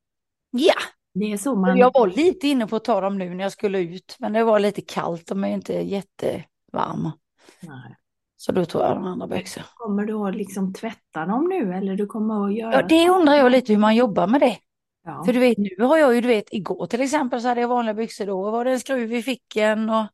Ja, 0.52 0.74
Det 1.14 1.32
är 1.32 1.38
så 1.38 1.56
man... 1.56 1.78
Jag 1.78 1.92
var 1.94 2.08
lite 2.08 2.48
inne 2.48 2.68
på 2.68 2.76
att 2.76 2.84
ta 2.84 3.02
dem 3.02 3.18
nu 3.18 3.34
när 3.34 3.44
jag 3.44 3.52
skulle 3.52 3.80
ut, 3.80 4.16
men 4.20 4.34
det 4.34 4.44
var 4.44 4.60
lite 4.60 4.82
kallt, 4.82 5.28
de 5.28 5.44
är 5.44 5.48
inte 5.48 5.74
jättevarma. 5.74 7.14
Nej. 7.60 7.96
Så 8.38 8.52
då 8.52 8.66
tog 8.66 8.82
jag 8.82 8.96
de 8.96 9.04
andra 9.04 9.28
byxorna. 9.28 9.66
Kommer 9.76 10.06
du 10.06 10.14
att 10.14 10.36
liksom 10.36 10.74
tvätta 10.74 11.26
dem 11.26 11.50
nu 11.50 11.74
eller 11.74 11.96
du 11.96 12.06
kommer 12.06 12.46
att 12.46 12.56
göra? 12.56 12.74
Ja, 12.74 12.82
det 12.82 13.10
undrar 13.10 13.34
jag 13.34 13.52
lite 13.52 13.74
hur 13.74 13.80
man 13.80 13.96
jobbar 13.96 14.28
med 14.28 14.42
det. 14.42 14.58
Ja. 15.04 15.24
För 15.26 15.34
du 15.34 15.40
vet, 15.40 15.58
nu 15.58 15.86
har 15.86 15.98
jag 15.98 16.16
ju, 16.16 16.22
du 16.22 16.28
vet, 16.28 16.54
igår 16.54 16.88
till 16.88 17.02
exempel 17.02 17.42
så 17.42 17.48
hade 17.48 17.62
jag 17.62 17.68
vanliga 17.68 17.94
byxor, 17.94 18.26
då 18.26 18.52
var 18.52 18.66
det 18.66 18.72
en 18.72 18.80
skruv 18.80 19.14
i 19.14 19.24
fickan 19.24 19.90
och... 19.90 20.06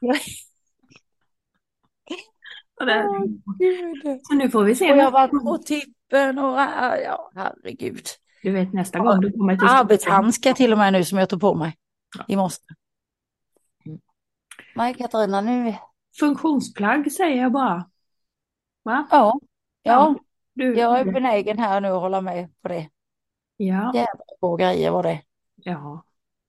Så 4.22 4.34
nu 4.34 4.50
får 4.50 4.64
vi 4.64 4.74
se. 4.74 4.92
Och 4.92 4.98
jag 4.98 5.10
var 5.10 5.28
på 5.28 5.58
tippen 5.58 6.38
och 6.38 6.58
ja, 7.04 7.30
herregud. 7.34 8.06
Du 8.42 8.52
vet 8.52 8.72
nästa 8.72 8.98
gång 8.98 9.20
du 9.20 9.32
kommer 9.32 9.56
till 9.56 9.68
Arbetshandskar 9.68 10.52
till 10.52 10.72
och 10.72 10.78
med 10.78 10.92
nu 10.92 11.04
som 11.04 11.18
jag 11.18 11.28
tog 11.28 11.40
på 11.40 11.54
mig 11.54 11.76
i 12.28 12.36
morse. 12.36 12.60
Mm. 13.86 13.98
Nej, 14.74 14.94
Katarina, 14.94 15.40
nu... 15.40 15.74
Funktionsplagg 16.20 17.12
säger 17.12 17.42
jag 17.42 17.52
bara. 17.52 17.88
Va? 18.82 19.06
Ja, 19.10 19.38
ja, 19.82 20.14
Du, 20.52 20.74
jag 20.78 20.98
är 21.00 21.04
benägen 21.04 21.58
här 21.58 21.80
nu 21.80 21.88
att 21.88 22.00
hålla 22.00 22.20
med 22.20 22.48
på 22.62 22.68
det. 22.68 22.88
ja, 23.56 23.92
Jävla 23.94 24.24
bra 24.40 24.56
grejer 24.56 24.90
var 24.90 25.02
det. 25.02 25.22
ja. 25.56 26.04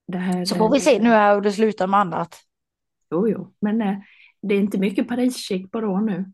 Det 0.07 0.17
här, 0.17 0.45
Så 0.45 0.55
får 0.55 0.69
vi 0.71 0.79
se 0.79 0.99
nu 0.99 1.09
här 1.09 1.35
hur 1.35 1.41
det 1.41 1.51
slutar 1.51 1.87
med 1.87 1.99
annat. 1.99 2.35
Jo, 3.11 3.27
jo. 3.29 3.53
Men 3.59 3.81
eh, 3.81 3.97
det 4.47 4.55
är 4.55 4.59
inte 4.59 4.77
mycket 4.77 5.07
Paris-chic 5.07 5.69
på 5.71 5.81
då 5.81 5.99
nu. 5.99 6.31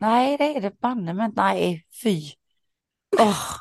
Nej, 0.00 0.36
det 0.36 0.56
är 0.56 0.60
det 0.60 0.80
banne 0.80 1.14
men 1.14 1.32
nej, 1.36 1.84
fy. 2.02 2.20
Åh, 3.18 3.56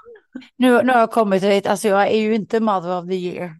Nu, 0.55 0.83
nu 0.83 0.93
har 0.93 0.99
jag 0.99 1.11
kommit 1.11 1.41
dit, 1.41 1.67
alltså 1.67 1.87
jag 1.87 2.07
är 2.07 2.17
ju 2.17 2.35
inte 2.35 2.59
mother 2.59 2.99
of 2.99 3.07
the 3.07 3.15
year. 3.15 3.57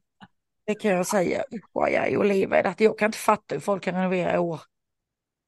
Det 0.66 0.76
kan 0.76 0.92
jag 0.92 1.08
säga. 1.08 1.44
Jag 1.74 1.94
är 1.94 2.64
det. 2.64 2.70
Att 2.70 2.80
Jag 2.80 2.98
kan 2.98 3.06
inte 3.06 3.18
fatta 3.18 3.56
hur 3.56 3.60
folk 3.60 3.84
kan 3.84 3.96
renovera 3.96 4.36
i 4.36 4.38
år. 4.38 4.62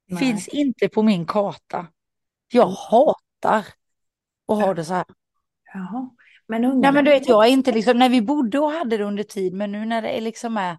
Nej. 0.07 0.19
finns 0.19 0.47
inte 0.47 0.89
på 0.89 1.03
min 1.03 1.25
karta. 1.25 1.87
Jag 2.51 2.67
hatar 2.67 3.65
att 4.47 4.61
ha 4.61 4.73
det 4.73 4.85
så 4.85 4.93
här. 4.93 5.05
Jaha. 5.73 6.09
Men 6.47 6.65
ungarna. 6.65 6.81
Nej 6.81 6.91
men 6.91 7.05
du 7.05 7.11
vet, 7.11 7.27
jag 7.27 7.45
är 7.45 7.49
inte 7.49 7.71
liksom, 7.71 7.99
när 7.99 8.09
vi 8.09 8.21
bodde 8.21 8.59
och 8.59 8.71
hade 8.71 8.97
det 8.97 9.03
under 9.03 9.23
tid, 9.23 9.53
men 9.53 9.71
nu 9.71 9.85
när 9.85 10.01
det 10.01 10.17
är 10.17 10.21
liksom 10.21 10.57
är, 10.57 10.77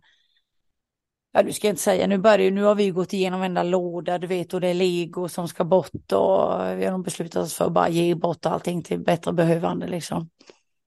ja 1.34 1.42
du 1.42 1.52
ska 1.52 1.68
inte 1.68 1.82
säga, 1.82 2.06
nu 2.06 2.18
börjar 2.18 2.50
nu 2.50 2.62
har 2.62 2.74
vi 2.74 2.90
gått 2.90 3.12
igenom 3.12 3.42
enda 3.42 3.62
låda, 3.62 4.18
du 4.18 4.26
vet, 4.26 4.54
och 4.54 4.60
det 4.60 4.68
är 4.68 4.74
lego 4.74 5.28
som 5.28 5.48
ska 5.48 5.64
bort 5.64 6.12
och 6.12 6.78
vi 6.78 6.84
har 6.84 6.98
beslutat 6.98 7.42
oss 7.44 7.54
för 7.54 7.64
att 7.64 7.72
bara 7.72 7.88
ge 7.88 8.14
bort 8.14 8.46
allting 8.46 8.82
till 8.82 9.00
bättre 9.00 9.32
behövande 9.32 9.86
liksom. 9.86 10.30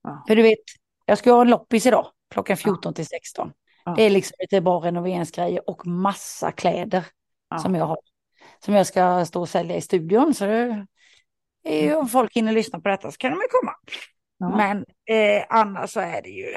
Ja. 0.04 0.24
För 0.28 0.36
du 0.36 0.42
vet, 0.42 0.60
jag 1.06 1.18
ska 1.18 1.32
ha 1.32 1.42
en 1.42 1.50
loppis 1.50 1.86
idag, 1.86 2.08
klockan 2.32 2.58
14 2.58 2.94
till 2.94 3.08
16. 3.08 3.52
Ja. 3.86 3.94
Det 3.98 4.04
är 4.04 4.10
liksom 4.10 4.36
lite 4.40 4.62
bra 4.62 4.80
renoveringsgrejer 4.80 5.70
och 5.70 5.88
massa 5.88 6.52
kläder 6.52 7.06
Ja. 7.50 7.58
som 7.58 7.76
jag 7.76 7.86
har. 7.86 7.98
Som 8.66 8.74
jag 8.74 8.88
ska 8.88 9.26
stå 9.26 9.42
och 9.42 9.50
sälja 9.50 9.76
i 9.76 9.82
studion. 9.82 10.34
Så 10.34 10.46
det 10.46 10.86
är 11.64 11.98
om 11.98 12.08
folk 12.08 12.36
hinner 12.36 12.52
lyssna 12.52 12.80
på 12.80 12.90
detta 12.90 13.12
så 13.12 13.18
kan 13.18 13.32
de 13.32 13.36
ju 13.36 13.48
komma. 13.48 13.74
Men 14.58 14.78
eh, 15.06 15.46
annars 15.50 15.90
så 15.90 16.00
är 16.00 16.22
det 16.22 16.30
ju, 16.30 16.56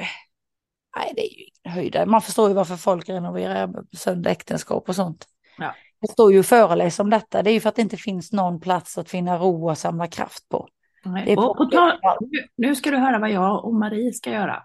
nej 0.97 1.13
det 1.15 1.21
är 1.21 1.37
ju 1.39 1.43
ingen 1.43 1.73
höjdare. 1.75 2.05
Man 2.05 2.21
förstår 2.21 2.47
ju 2.49 2.53
varför 2.55 2.75
folk 2.75 3.09
renoverar 3.09 3.73
sönder 3.97 4.31
äktenskap 4.31 4.89
och 4.89 4.95
sånt. 4.95 5.27
Ja. 5.57 5.75
Jag 5.99 6.09
står 6.09 6.33
ju 6.33 6.39
och 6.39 6.45
föreläser 6.45 7.03
om 7.03 7.09
detta. 7.09 7.43
Det 7.43 7.49
är 7.49 7.53
ju 7.53 7.59
för 7.59 7.69
att 7.69 7.75
det 7.75 7.81
inte 7.81 7.97
finns 7.97 8.31
någon 8.31 8.59
plats 8.59 8.97
att 8.97 9.09
finna 9.09 9.37
ro 9.37 9.69
och 9.69 9.77
samla 9.77 10.07
kraft 10.07 10.49
på. 10.49 10.67
Nej. 11.05 11.37
och, 11.37 11.59
och 11.61 11.71
ta, 11.71 11.99
nu, 12.21 12.47
nu 12.55 12.75
ska 12.75 12.91
du 12.91 12.97
höra 12.97 13.19
vad 13.19 13.31
jag 13.31 13.65
och 13.65 13.73
Marie 13.73 14.13
ska 14.13 14.31
göra. 14.31 14.63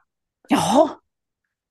Jaha, 0.48 0.88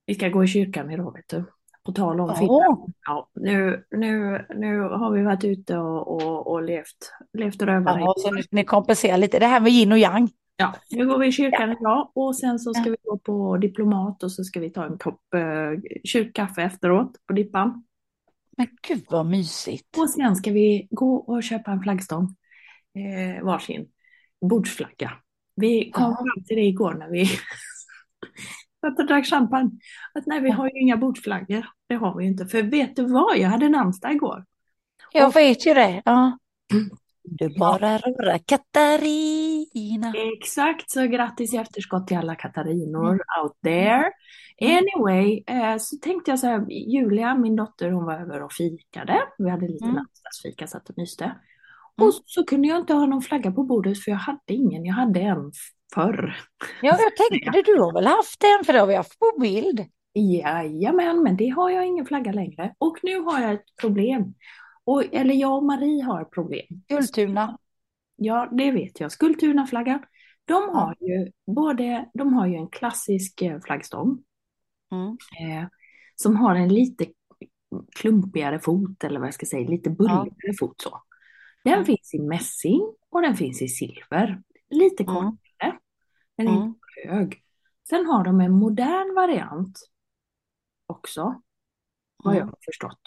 Vi 0.06 0.14
ska 0.14 0.28
gå 0.28 0.44
i 0.44 0.46
kyrkan 0.46 0.90
idag, 0.90 1.12
vet 1.12 1.28
du. 1.28 1.44
På 1.84 1.92
tal 1.92 2.20
om 2.20 2.36
film. 2.36 2.48
ja. 2.48 2.86
Ja, 3.06 3.30
nu, 3.34 3.84
nu, 3.90 4.46
nu 4.56 4.80
har 4.80 5.10
vi 5.10 5.22
varit 5.22 5.44
ute 5.44 5.78
och, 5.78 6.08
och, 6.08 6.46
och 6.46 6.62
levt, 6.62 7.12
levt 7.32 7.62
rövare. 7.62 8.00
Jaha, 8.00 8.14
så 8.16 8.30
nu 8.30 8.42
ska 8.42 8.56
ni 8.56 8.64
kompensera 8.64 9.16
lite. 9.16 9.38
Det 9.38 9.46
här 9.46 9.60
med 9.60 9.72
yin 9.72 9.92
och 9.92 9.98
yang. 9.98 10.30
Ja, 10.56 10.74
nu 10.90 11.06
går 11.06 11.18
vi 11.18 11.26
i 11.26 11.32
kyrkan 11.32 11.72
idag 11.80 12.10
och 12.14 12.36
sen 12.36 12.58
så 12.58 12.74
ska 12.74 12.90
vi 12.90 12.96
gå 13.04 13.18
på 13.18 13.56
diplomat 13.56 14.22
och 14.22 14.32
så 14.32 14.44
ska 14.44 14.60
vi 14.60 14.70
ta 14.70 14.84
en 14.84 14.98
kopp 14.98 15.34
eh, 15.34 15.80
kyrkkaffe 16.04 16.62
efteråt 16.62 17.12
på 17.26 17.32
Dippan. 17.32 17.84
Men 18.56 18.66
gud 18.88 19.04
vad 19.10 19.26
mysigt. 19.26 19.98
Och 19.98 20.10
sen 20.10 20.36
ska 20.36 20.50
vi 20.52 20.88
gå 20.90 21.16
och 21.16 21.42
köpa 21.42 21.70
en 21.70 21.80
flaggstång, 21.82 22.36
eh, 22.94 23.44
varsin 23.44 23.86
bordsflagga. 24.40 25.12
Vi 25.56 25.90
kom 25.90 26.02
Ja. 26.04 26.16
fram 26.16 26.44
till 26.44 26.56
det 26.56 26.62
igår 26.62 26.94
när 26.94 27.10
vi 27.10 27.26
satt 28.80 28.98
och 28.98 29.06
drack 29.06 29.26
champagne. 29.26 29.70
Att 30.14 30.26
nej, 30.26 30.40
vi 30.40 30.50
har 30.50 30.64
ju 30.66 30.80
inga 30.80 30.96
bordsflaggor. 30.96 31.66
Det 31.88 31.94
har 31.94 32.16
vi 32.18 32.24
ju 32.24 32.30
inte. 32.30 32.46
För 32.46 32.62
vet 32.62 32.96
du 32.96 33.06
vad, 33.06 33.38
jag 33.38 33.48
hade 33.48 33.68
namnsdag 33.68 34.12
igår. 34.12 34.44
Jag 35.12 35.34
vet 35.34 35.66
ju 35.66 35.74
det. 35.74 36.02
Ja. 36.04 36.38
Du 37.28 37.48
bara 37.58 37.98
röra 37.98 38.38
Katarina. 38.38 40.12
Exakt, 40.36 40.90
så 40.90 41.06
grattis 41.06 41.54
i 41.54 41.56
efterskott 41.56 42.08
till 42.08 42.16
alla 42.16 42.34
Katarinor 42.34 43.06
Mm. 43.08 43.18
out 43.42 43.52
there. 43.64 44.10
Anyway, 44.60 45.42
eh, 45.46 45.76
så 45.78 45.96
tänkte 45.96 46.30
jag 46.30 46.38
så 46.38 46.46
här, 46.46 46.66
Julia, 46.70 47.34
min 47.34 47.56
dotter, 47.56 47.90
hon 47.90 48.04
var 48.04 48.14
över 48.20 48.42
och 48.42 48.52
fikade. 48.52 49.18
Vi 49.38 49.50
hade 49.50 49.68
lite 49.68 49.84
Mm. 49.84 49.96
namnsdagsfika, 49.96 50.66
satt 50.66 50.88
och 50.90 50.98
myste. 50.98 51.24
Mm. 51.24 51.38
Och 52.08 52.14
så 52.26 52.44
kunde 52.44 52.68
jag 52.68 52.78
inte 52.78 52.94
ha 52.94 53.06
någon 53.06 53.22
flagga 53.22 53.52
på 53.52 53.62
bordet 53.62 53.98
för 53.98 54.10
jag 54.10 54.18
hade 54.18 54.38
ingen. 54.52 54.84
Jag 54.84 54.94
hade 54.94 55.20
en 55.20 55.52
förr. 55.94 56.36
Ja, 56.82 56.98
jag 57.00 57.16
tänkte. 57.30 57.62
Du 57.72 57.80
har 57.80 57.92
väl 57.92 58.06
haft 58.06 58.44
en 58.44 58.64
för 58.64 58.72
det 58.72 58.78
har 58.78 58.86
vi 58.86 58.94
haft 58.94 59.18
på 59.18 59.40
bild. 59.40 59.84
Jajamän, 60.14 61.22
men 61.22 61.36
det 61.36 61.48
har 61.48 61.70
jag 61.70 61.86
ingen 61.86 62.06
flagga 62.06 62.32
längre. 62.32 62.74
Och 62.78 62.96
nu 63.02 63.20
har 63.20 63.40
jag 63.40 63.52
ett 63.52 63.76
problem. 63.80 64.34
Och, 64.86 65.14
eller 65.14 65.34
jag 65.34 65.56
och 65.56 65.64
Marie 65.64 66.02
har 66.04 66.24
problem. 66.24 66.66
Skultuna. 66.88 67.58
Ja, 68.16 68.48
det 68.52 68.70
vet 68.70 69.00
jag. 69.00 69.12
Skultuna-flaggan. 69.12 70.02
De 70.44 70.68
har 70.68 70.96
ju 71.00 71.32
både, 71.46 72.10
de 72.14 72.32
har 72.32 72.46
ju 72.46 72.54
en 72.54 72.68
klassisk 72.68 73.42
eh, 73.42 73.60
flaggstång 73.60 74.22
Mm. 74.92 75.08
eh, 75.40 75.68
som 76.16 76.36
har 76.36 76.54
en 76.54 76.68
lite 76.68 77.06
klumpigare 77.96 78.60
fot 78.60 79.04
eller 79.04 79.20
vad 79.20 79.26
jag 79.26 79.34
ska 79.34 79.46
säga, 79.46 79.68
lite 79.68 79.90
bulligare 79.90 80.54
fot 80.60 80.80
så. 80.80 81.02
Den 81.64 81.72
Mm. 81.72 81.84
finns 81.84 82.14
i 82.14 82.18
mässing 82.18 82.94
och 83.10 83.22
den 83.22 83.36
finns 83.36 83.62
i 83.62 83.68
silver. 83.68 84.42
Lite 84.70 85.02
Mm. 85.02 85.14
kortare, 85.14 85.78
men 86.36 86.48
Mm. 86.48 86.62
inte 86.62 86.78
hög. 87.08 87.42
Sen 87.88 88.06
har 88.06 88.24
de 88.24 88.40
en 88.40 88.52
modern 88.52 89.14
variant 89.14 89.78
också, 90.86 91.42
vad 92.24 92.34
jag 92.34 92.40
Mm. 92.42 92.48
har 92.48 92.58
förstått. 92.64 93.00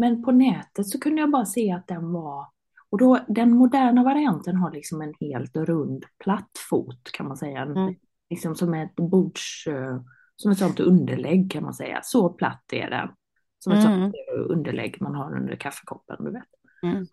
Men 0.00 0.22
på 0.22 0.32
nätet 0.32 0.86
så 0.88 1.00
kunde 1.00 1.20
jag 1.20 1.30
bara 1.30 1.46
se 1.46 1.72
att 1.72 1.86
den 1.86 2.12
var, 2.12 2.46
och 2.90 2.98
då 2.98 3.18
den 3.28 3.50
moderna 3.50 4.04
varianten 4.04 4.56
har 4.56 4.70
liksom 4.72 5.02
en 5.02 5.14
helt 5.20 5.56
rund 5.56 6.04
platt 6.24 6.50
fot 6.70 7.12
kan 7.12 7.28
man 7.28 7.36
säga. 7.36 7.60
En, 7.62 7.76
Mm. 7.76 7.94
Liksom 8.30 8.54
som 8.54 8.74
ett 8.74 8.96
bords, 8.96 9.66
eh, 9.66 10.00
som 10.36 10.50
ett 10.52 10.58
sånt 10.58 10.80
underlägg 10.80 11.50
kan 11.52 11.62
man 11.62 11.74
säga. 11.74 12.00
Så 12.02 12.28
platt 12.28 12.72
är 12.72 12.90
den. 12.90 13.08
Som 13.58 13.72
ett 13.72 13.84
Mm. 13.84 14.00
sånt 14.00 14.14
eh, 14.14 14.50
underlägg 14.50 14.96
man 15.00 15.14
har 15.14 15.36
under 15.36 15.56
kaffekoppen, 15.56 16.16
du 16.24 16.30
vet. 16.32 16.44
Mm. 16.82 17.06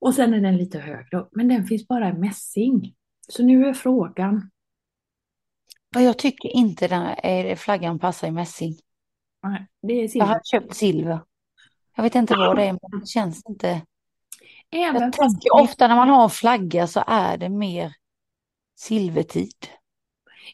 Och 0.00 0.14
sen 0.14 0.34
är 0.34 0.40
den 0.40 0.56
lite 0.56 0.78
högre, 0.78 1.26
men 1.32 1.48
den 1.48 1.64
finns 1.64 1.88
bara 1.88 2.08
i 2.08 2.12
mässing. 2.12 2.94
Så 3.28 3.42
nu 3.44 3.66
är 3.66 3.72
frågan, 3.72 4.50
jag 5.94 6.18
tycker 6.18 6.48
inte 6.48 6.88
den 6.88 7.02
här 7.02 7.56
flaggan 7.56 7.98
passar 7.98 8.28
i 8.28 8.30
mässing. 8.30 8.74
nej, 9.42 9.66
det 9.82 9.92
är 9.92 10.00
Jag 10.02 10.10
silver. 10.10 10.26
har 10.26 10.40
köpt 10.44 10.74
silver. 10.74 11.20
Jag 11.96 12.02
vet 12.02 12.14
inte 12.14 12.36
vad 12.36 12.56
det 12.56 12.64
är, 12.64 12.72
men 12.72 13.00
det 13.00 13.06
känns 13.14 13.42
inte. 13.48 13.82
Även 14.70 15.02
Jag 15.02 15.12
tänker 15.12 15.54
ofta 15.54 15.88
när 15.88 15.96
man 15.96 16.08
har 16.08 16.24
en 16.24 16.30
flagga 16.30 16.86
så 16.86 17.04
är 17.06 17.36
det 17.36 17.48
mer 17.48 17.94
silvertid. 18.76 19.66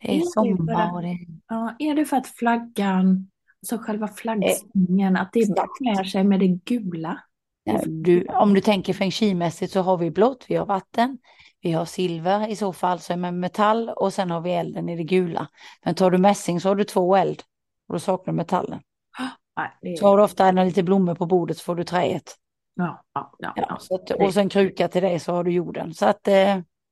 Det 0.02 0.16
Är 0.16 0.21
är 0.21 0.25
sommar 0.25 0.95
och 0.95 1.02
det 1.02 1.09
är... 1.09 1.18
Ja, 1.49 1.76
är 1.78 1.95
det 1.95 2.04
för 2.04 2.16
att 2.16 2.26
flaggan, 2.26 3.30
alltså 3.62 3.78
själva 3.78 4.09
flaggstången, 4.09 5.16
att 5.16 5.33
det 5.33 5.47
klär 5.78 6.04
sig 6.04 6.25
med 6.25 6.40
det 6.40 6.49
gula? 6.49 7.21
Du, 7.87 8.26
om 8.26 8.54
du 8.54 8.61
tänker 8.61 8.92
feng 8.92 9.11
shui-mässigt 9.11 9.73
så 9.73 9.80
har 9.80 9.97
vi 9.97 10.11
blått, 10.11 10.45
vi 10.49 10.57
har 10.57 10.66
vatten, 10.66 11.18
vi 11.61 11.73
har 11.73 11.85
silver 11.85 12.49
i 12.49 12.57
så 12.57 12.73
fall 12.73 13.00
så 13.00 13.12
är 13.12 13.16
med 13.16 13.35
metall 13.35 13.88
och 13.88 14.12
sen 14.12 14.30
har 14.30 14.40
vi 14.40 14.50
elden 14.50 14.88
i 14.88 14.97
det 14.97 15.04
gula. 15.04 15.49
Men 15.85 15.95
tar 15.95 16.11
du 16.11 16.18
mässing 16.18 16.61
så 16.61 16.68
har 16.68 16.76
du 16.76 16.85
två 16.85 17.16
eld 17.16 17.42
och 17.88 17.95
då 17.95 17.99
saknar 17.99 18.33
du 18.33 18.37
metallen. 18.37 18.80
Nej, 19.83 19.99
har 20.03 20.17
du 20.17 20.23
ofta 20.23 20.47
en 20.47 20.55
lite 20.57 20.83
blommor 20.83 21.15
på 21.15 21.27
bordet 21.27 21.57
så 21.59 21.65
får 21.65 21.75
du 21.77 21.85
träet. 21.85 22.35
ja, 22.75 23.03
ja, 23.15 23.35
ja, 23.38 23.53
Ja, 23.57 23.67
ja. 23.69 23.77
så 23.81 23.95
att, 23.95 24.11
och 24.11 24.35
sen 24.35 24.49
kruka 24.49 24.88
till 24.88 25.03
det 25.03 25.21
så 25.21 25.33
har 25.33 25.45
du 25.45 25.50
jorden. 25.50 25.95
Så 25.95 26.07
att 26.07 26.29
eh, 26.29 26.35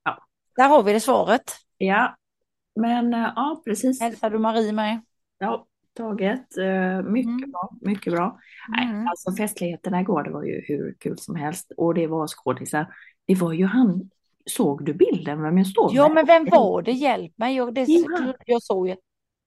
Ja. 0.05 0.19
där 0.57 0.69
har 0.69 0.83
vi 0.83 0.93
det 0.93 1.01
svaret. 1.01 1.43
ja. 1.79 2.17
Men 2.81 3.15
eh, 3.15 3.33
ja, 3.37 3.63
precis. 3.65 4.01
Hälsar 4.01 4.31
du 4.31 4.39
Marie 4.39 4.73
med? 4.73 5.01
Ja, 5.39 5.67
taget. 5.95 6.59
Eh, 6.59 7.03
Mycket 7.03 7.29
Mm. 7.31 7.51
bra, 7.51 7.71
mycket 7.81 8.13
bra. 8.13 8.39
Nej, 8.69 8.87
Mm. 8.87 9.09
alltså 9.09 9.33
festligheterna 9.33 10.01
igår, 10.01 10.23
det 10.23 10.31
var 10.31 10.43
ju 10.43 10.65
hur 10.69 10.95
kul 11.01 11.19
som 11.19 11.37
helst. 11.37 11.73
Och 11.77 11.95
det 11.95 12.07
var 12.07 12.27
skådisar. 12.27 12.87
Det 13.27 13.35
var 13.35 13.53
ju 13.53 13.67
han, 13.67 14.11
såg 14.51 14.85
du 14.85 14.95
bilden 14.95 15.43
vem 15.43 15.59
jag 15.59 15.67
står 15.67 15.91
Ja, 15.95 16.03
med? 16.09 16.15
men 16.15 16.27
vem 16.27 16.45
var 16.59 16.83
det? 16.83 16.93
Hjälp 16.93 17.39
mig. 17.39 17.57
Jag, 17.57 17.75
det, 17.75 17.85
Ja. 17.89 18.33
jag 18.47 18.63
såg 18.63 18.89
ju. 18.89 18.97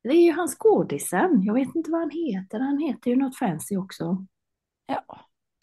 Det 0.03 0.10
är 0.10 0.25
ju 0.25 0.32
han 0.32 0.48
skådisen. 0.48 1.44
Jag 1.44 1.53
vet 1.53 1.75
inte 1.75 1.91
vad 1.91 2.00
han 2.00 2.10
heter. 2.10 2.60
Han 2.60 2.77
heter 2.79 3.12
ju 3.12 3.18
något 3.18 3.38
fancy 3.38 3.77
också. 3.77 4.25
Ja. 4.86 5.03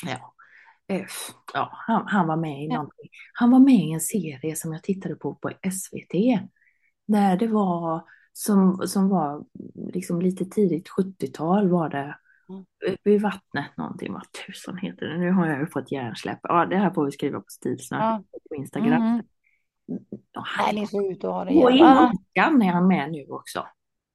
Ja. 0.07 0.35
Eh, 0.89 1.07
ja, 1.55 1.71
han, 1.73 2.07
han 2.07 2.27
var 2.27 2.37
med 2.37 2.63
i 2.65 2.67
Ja. 2.67 2.75
någonting. 2.75 3.11
Han 3.33 3.51
var 3.51 3.59
med 3.59 3.75
i 3.75 3.93
en 3.93 4.01
serie 4.01 4.57
som 4.57 4.73
jag 4.73 4.83
tittade 4.83 5.15
på 5.17 5.35
på 5.35 5.51
SVT. 5.73 6.41
Där 7.07 7.37
det 7.37 7.47
var 7.47 8.05
som, 8.33 8.83
som 8.87 9.09
var 9.09 9.45
liksom 9.93 10.21
lite 10.21 10.45
tidigt 10.45 10.89
70-tal 10.89 11.69
var 11.69 11.89
det. 11.89 12.19
Mm. 12.49 12.65
Vid 13.05 13.23
vattnet 13.23 13.77
någonting, 13.77 14.13
vad 14.13 14.23
tusan 14.33 14.77
heter 14.79 15.07
det? 15.07 15.19
Nu 15.19 15.31
har 15.31 15.47
jag 15.47 15.61
ju 15.61 15.67
fått 15.67 15.93
hjärnsläpp. 15.93 16.39
Ja, 16.43 16.67
det 16.67 16.77
här 16.77 16.91
får 16.91 17.05
vi 17.05 17.13
skriva 17.13 17.39
på 17.39 17.45
Stilsnack 17.49 18.03
Ja. 18.33 18.39
på 18.49 18.55
Instagram. 18.55 19.03
Mm. 19.03 19.23
Nej, 19.89 20.79
han, 20.79 20.87
får 20.87 21.13
ut 21.13 21.25
och 21.25 21.35
ha 21.35 21.45
det 21.45 21.65
och 21.65 21.71
i 21.73 21.77
jävla... 21.77 22.07
Ondskan 22.07 22.63
är 22.63 22.73
han 22.73 22.87
med 22.89 23.13
nu 23.13 23.27
också. 23.29 23.67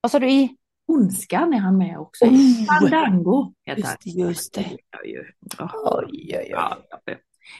Vad 0.01 0.11
sa 0.11 0.19
du 0.19 0.29
i? 0.31 0.55
Ondskan 0.87 1.53
är 1.53 1.57
han 1.57 1.77
med 1.77 1.99
också. 1.99 2.25
Oh! 2.25 2.65
Fandango 2.79 3.53
heter 3.65 3.81
Just 3.81 3.97
det, 4.03 4.09
just 4.09 4.53
det. 4.53 4.77
Oj, 5.03 5.19
oj, 6.37 6.53
oj. 7.07 7.17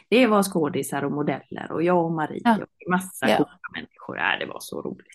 Det 0.10 0.28
var 0.28 0.44
skådisar 0.44 1.04
och 1.04 1.12
modeller 1.12 1.72
och 1.72 1.84
jag 1.84 2.06
och 2.06 2.12
Marie 2.12 2.42
Ja. 2.44 2.56
och 2.56 2.92
massa 2.92 3.30
Ja. 3.30 3.38
coola 3.38 3.60
människor. 3.76 4.18
Ja, 4.18 4.38
det 4.40 4.46
var 4.46 4.58
så 4.60 4.82
roligt. 4.82 5.08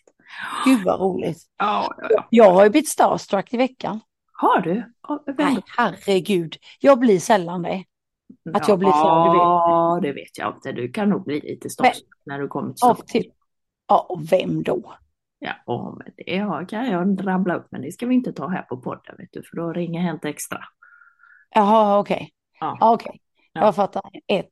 Gud 0.64 0.84
vad 0.84 1.00
roligt. 1.00 1.38
Ja, 1.58 1.94
ja, 1.98 2.06
ja. 2.10 2.26
Jag 2.30 2.52
har 2.52 2.64
ju 2.64 2.70
blivit 2.70 2.88
starstruck 2.88 3.54
i 3.54 3.56
veckan. 3.56 4.00
Har 4.32 4.60
du? 4.60 4.92
Nej, 5.38 5.56
herregud. 5.76 6.56
Jag 6.80 6.98
blir 6.98 7.20
sällan 7.20 7.62
det. 7.62 7.84
att 8.54 8.68
jag 8.68 8.78
blir 8.78 8.88
så. 8.90 8.96
Ja, 8.96 9.98
det 10.02 10.12
vet 10.12 10.38
jag 10.38 10.54
inte. 10.56 10.72
Du 10.72 10.88
kan 10.92 11.08
nog 11.10 11.24
bli 11.24 11.40
lite 11.40 11.70
starstruck 11.70 12.08
när 12.24 12.38
du 12.38 12.48
kommer 12.48 12.68
till 12.68 12.76
Stockholm. 12.78 13.06
typ. 13.06 13.32
Ja, 13.88 14.06
och 14.08 14.32
vem 14.32 14.62
då? 14.62 14.94
Ja, 15.46 15.52
ja, 15.66 15.96
men 15.98 16.12
det 16.26 16.38
har- 16.38 16.64
kan 16.68 16.86
jag 16.90 17.26
rabbla 17.26 17.54
upp, 17.54 17.66
men 17.70 17.82
det 17.82 17.92
ska 17.92 18.06
vi 18.06 18.14
inte 18.14 18.32
ta 18.32 18.48
här 18.48 18.62
på 18.62 18.76
podden, 18.76 19.14
vet 19.18 19.28
du, 19.32 19.42
för 19.42 19.56
då 19.56 19.72
ringer 19.72 20.00
Hänt 20.00 20.24
Extra. 20.24 20.58
Jaha, 21.54 21.98
okej. 21.98 22.30
Ja. 22.60 22.76
Ja, 22.80 22.92
Okej, 22.92 23.20
Ja. 23.52 23.60
jag 23.64 23.74
fattar. 23.74 24.02
Ett, 24.26 24.50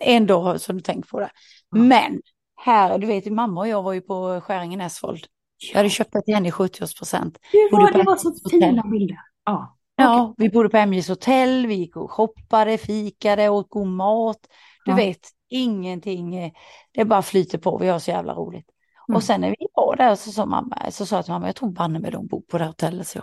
en, 0.00 0.26
dag 0.26 0.60
som 0.60 0.76
du 0.76 0.82
tänker 0.82 1.08
på 1.08 1.20
det. 1.20 1.30
Ja. 1.70 1.78
Men 1.78 2.20
här, 2.56 2.98
du 2.98 3.06
vet, 3.06 3.26
mamma 3.32 3.60
och 3.60 3.68
jag 3.68 3.82
var 3.82 3.92
ju 3.92 4.00
på 4.00 4.40
Skäringen 4.44 4.78
Näsvold. 4.78 5.24
Jag 5.72 5.76
hade 5.76 5.90
köpt 5.90 6.12
det 6.12 6.22
till 6.22 6.34
henne 6.34 6.48
i 6.48 6.50
70-årspresent. 6.50 7.38
Det 7.52 7.68
var, 7.72 7.92
det 7.92 8.02
var 8.02 8.16
så 8.16 8.48
fina 8.50 8.82
bilder. 8.82 9.18
Ja, 9.44 9.72
Ja, 9.98 10.34
vi 10.36 10.48
bodde 10.50 10.68
på 10.68 10.76
MJs 10.76 11.08
hotell, 11.08 11.66
vi 11.66 11.74
gick 11.74 11.96
och 11.96 12.10
shoppade, 12.10 12.78
fikade, 12.78 13.48
åt 13.48 13.70
god 13.70 13.86
mat. 13.88 14.38
Du 14.84 14.90
Ja. 14.90 14.96
vet, 14.96 15.28
ingenting, 15.48 16.36
eh, 16.36 16.52
det 16.92 17.04
bara 17.04 17.22
flyter 17.22 17.58
på, 17.58 17.78
vi 17.78 17.88
har 17.88 17.98
så 17.98 18.10
jävla 18.10 18.34
roligt. 18.34 18.66
Mm. 19.08 19.16
Och 19.16 19.22
sen 19.22 19.40
när 19.40 19.50
vi 19.50 19.66
var 19.74 19.96
där 19.96 20.14
så 20.14 20.32
sa 20.32 20.46
mamma, 20.46 20.90
så 20.90 21.06
sa 21.06 21.16
jag 21.16 21.24
till 21.24 21.32
mamma, 21.34 21.46
jag 21.46 21.56
tror 21.56 21.70
banne 21.70 21.98
med 21.98 22.12
de 22.12 22.26
bor 22.26 22.40
på 22.40 22.58
det 22.58 22.64
hotellet. 22.64 23.08
Så, 23.08 23.22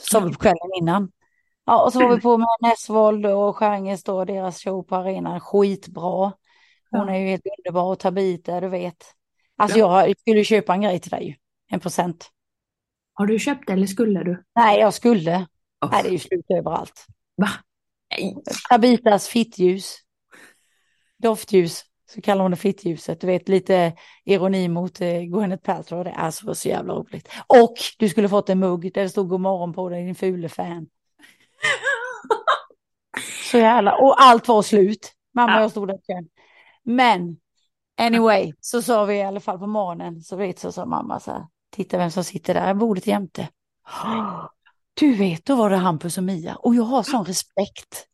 sa 0.00 0.20
vi 0.20 0.32
på 0.32 0.38
kvällen 0.38 0.70
innan. 0.80 1.12
Ja, 1.64 1.84
och 1.84 1.92
så 1.92 2.00
var 2.00 2.14
vi 2.14 2.20
på 2.20 2.38
med 2.38 2.46
Näsvold 2.60 3.26
och 3.26 3.56
Skäringes 3.56 4.04
då, 4.04 4.24
deras 4.24 4.62
show 4.64 4.82
på 4.82 4.96
arenan, 4.96 5.40
skitbra. 5.40 6.32
Hon 6.90 7.08
är 7.08 7.18
ju 7.18 7.26
helt 7.26 7.42
underbar 7.58 7.84
och 7.92 7.98
Tabita, 7.98 8.60
du 8.60 8.68
vet. 8.68 9.04
Alltså 9.56 9.78
Ja. 9.78 10.06
jag 10.06 10.18
skulle 10.18 10.44
köpa 10.44 10.74
en 10.74 10.80
grej 10.80 11.00
till 11.00 11.10
dig 11.10 11.40
en 11.70 11.80
present. 11.80 12.30
Har 13.12 13.26
du 13.26 13.38
köpt 13.38 13.70
eller 13.70 13.86
skulle 13.86 14.22
du? 14.24 14.44
Nej, 14.54 14.80
jag 14.80 14.94
skulle. 14.94 15.46
Oh. 15.80 15.90
Nej, 15.90 16.02
det 16.02 16.08
är 16.08 16.12
ju 16.12 16.18
slut 16.18 16.46
överallt. 16.48 17.06
Va? 17.36 17.48
Nej. 18.10 18.36
Tabitas 18.70 19.28
fittljus. 19.28 19.96
Doftljus, 21.18 21.84
så 22.14 22.20
kallar 22.20 22.42
hon 22.42 22.50
det 22.50 22.56
fittljuset. 22.56 23.20
Du 23.20 23.26
vet, 23.26 23.48
lite 23.48 23.92
ironi 24.24 24.68
mot 24.68 25.00
eh, 25.00 25.20
Gwyneth 25.20 25.62
Paltrow. 25.62 26.04
Det 26.04 26.10
är 26.10 26.14
alltså 26.14 26.54
så 26.54 26.68
jävla 26.68 26.94
roligt. 26.94 27.28
Och 27.46 27.74
du 27.98 28.08
skulle 28.08 28.28
fått 28.28 28.50
en 28.50 28.58
mugg 28.58 28.92
där 28.94 29.02
det 29.02 29.08
stod 29.08 29.28
god 29.28 29.40
morgon 29.40 29.72
på 29.72 29.88
dig, 29.88 30.04
din 30.04 30.14
fule 30.14 30.48
fan. 30.48 30.86
Så 33.50 33.58
jävla, 33.58 33.96
och 33.96 34.22
allt 34.22 34.48
var 34.48 34.62
slut. 34.62 35.12
Mamma 35.34 35.52
och 35.52 35.58
Ja. 35.58 35.62
jag 35.62 35.70
stod 35.70 35.88
där 35.88 35.94
i 35.94 35.98
kön. 36.06 36.28
Men 36.82 37.36
anyway, 38.00 38.52
så 38.60 38.82
sa 38.82 39.04
vi 39.04 39.14
i 39.14 39.22
alla 39.22 39.40
fall 39.40 39.58
på 39.58 39.66
morgonen, 39.66 40.20
så 40.20 40.36
vet 40.36 40.58
så 40.58 40.72
sa 40.72 40.86
mamma 40.86 41.20
så 41.20 41.30
här, 41.30 41.46
titta 41.70 41.98
vem 41.98 42.10
som 42.10 42.24
sitter 42.24 42.54
där 42.54 42.74
bordet 42.74 43.06
jämte. 43.06 43.48
Du 44.94 45.14
vet, 45.14 45.44
då 45.44 45.56
var 45.56 45.70
det 45.70 45.76
Hampus 45.76 46.18
och 46.18 46.24
Mia 46.24 46.54
och 46.56 46.74
jag 46.74 46.82
har 46.82 47.02
sån 47.02 47.24
respekt. 47.24 48.06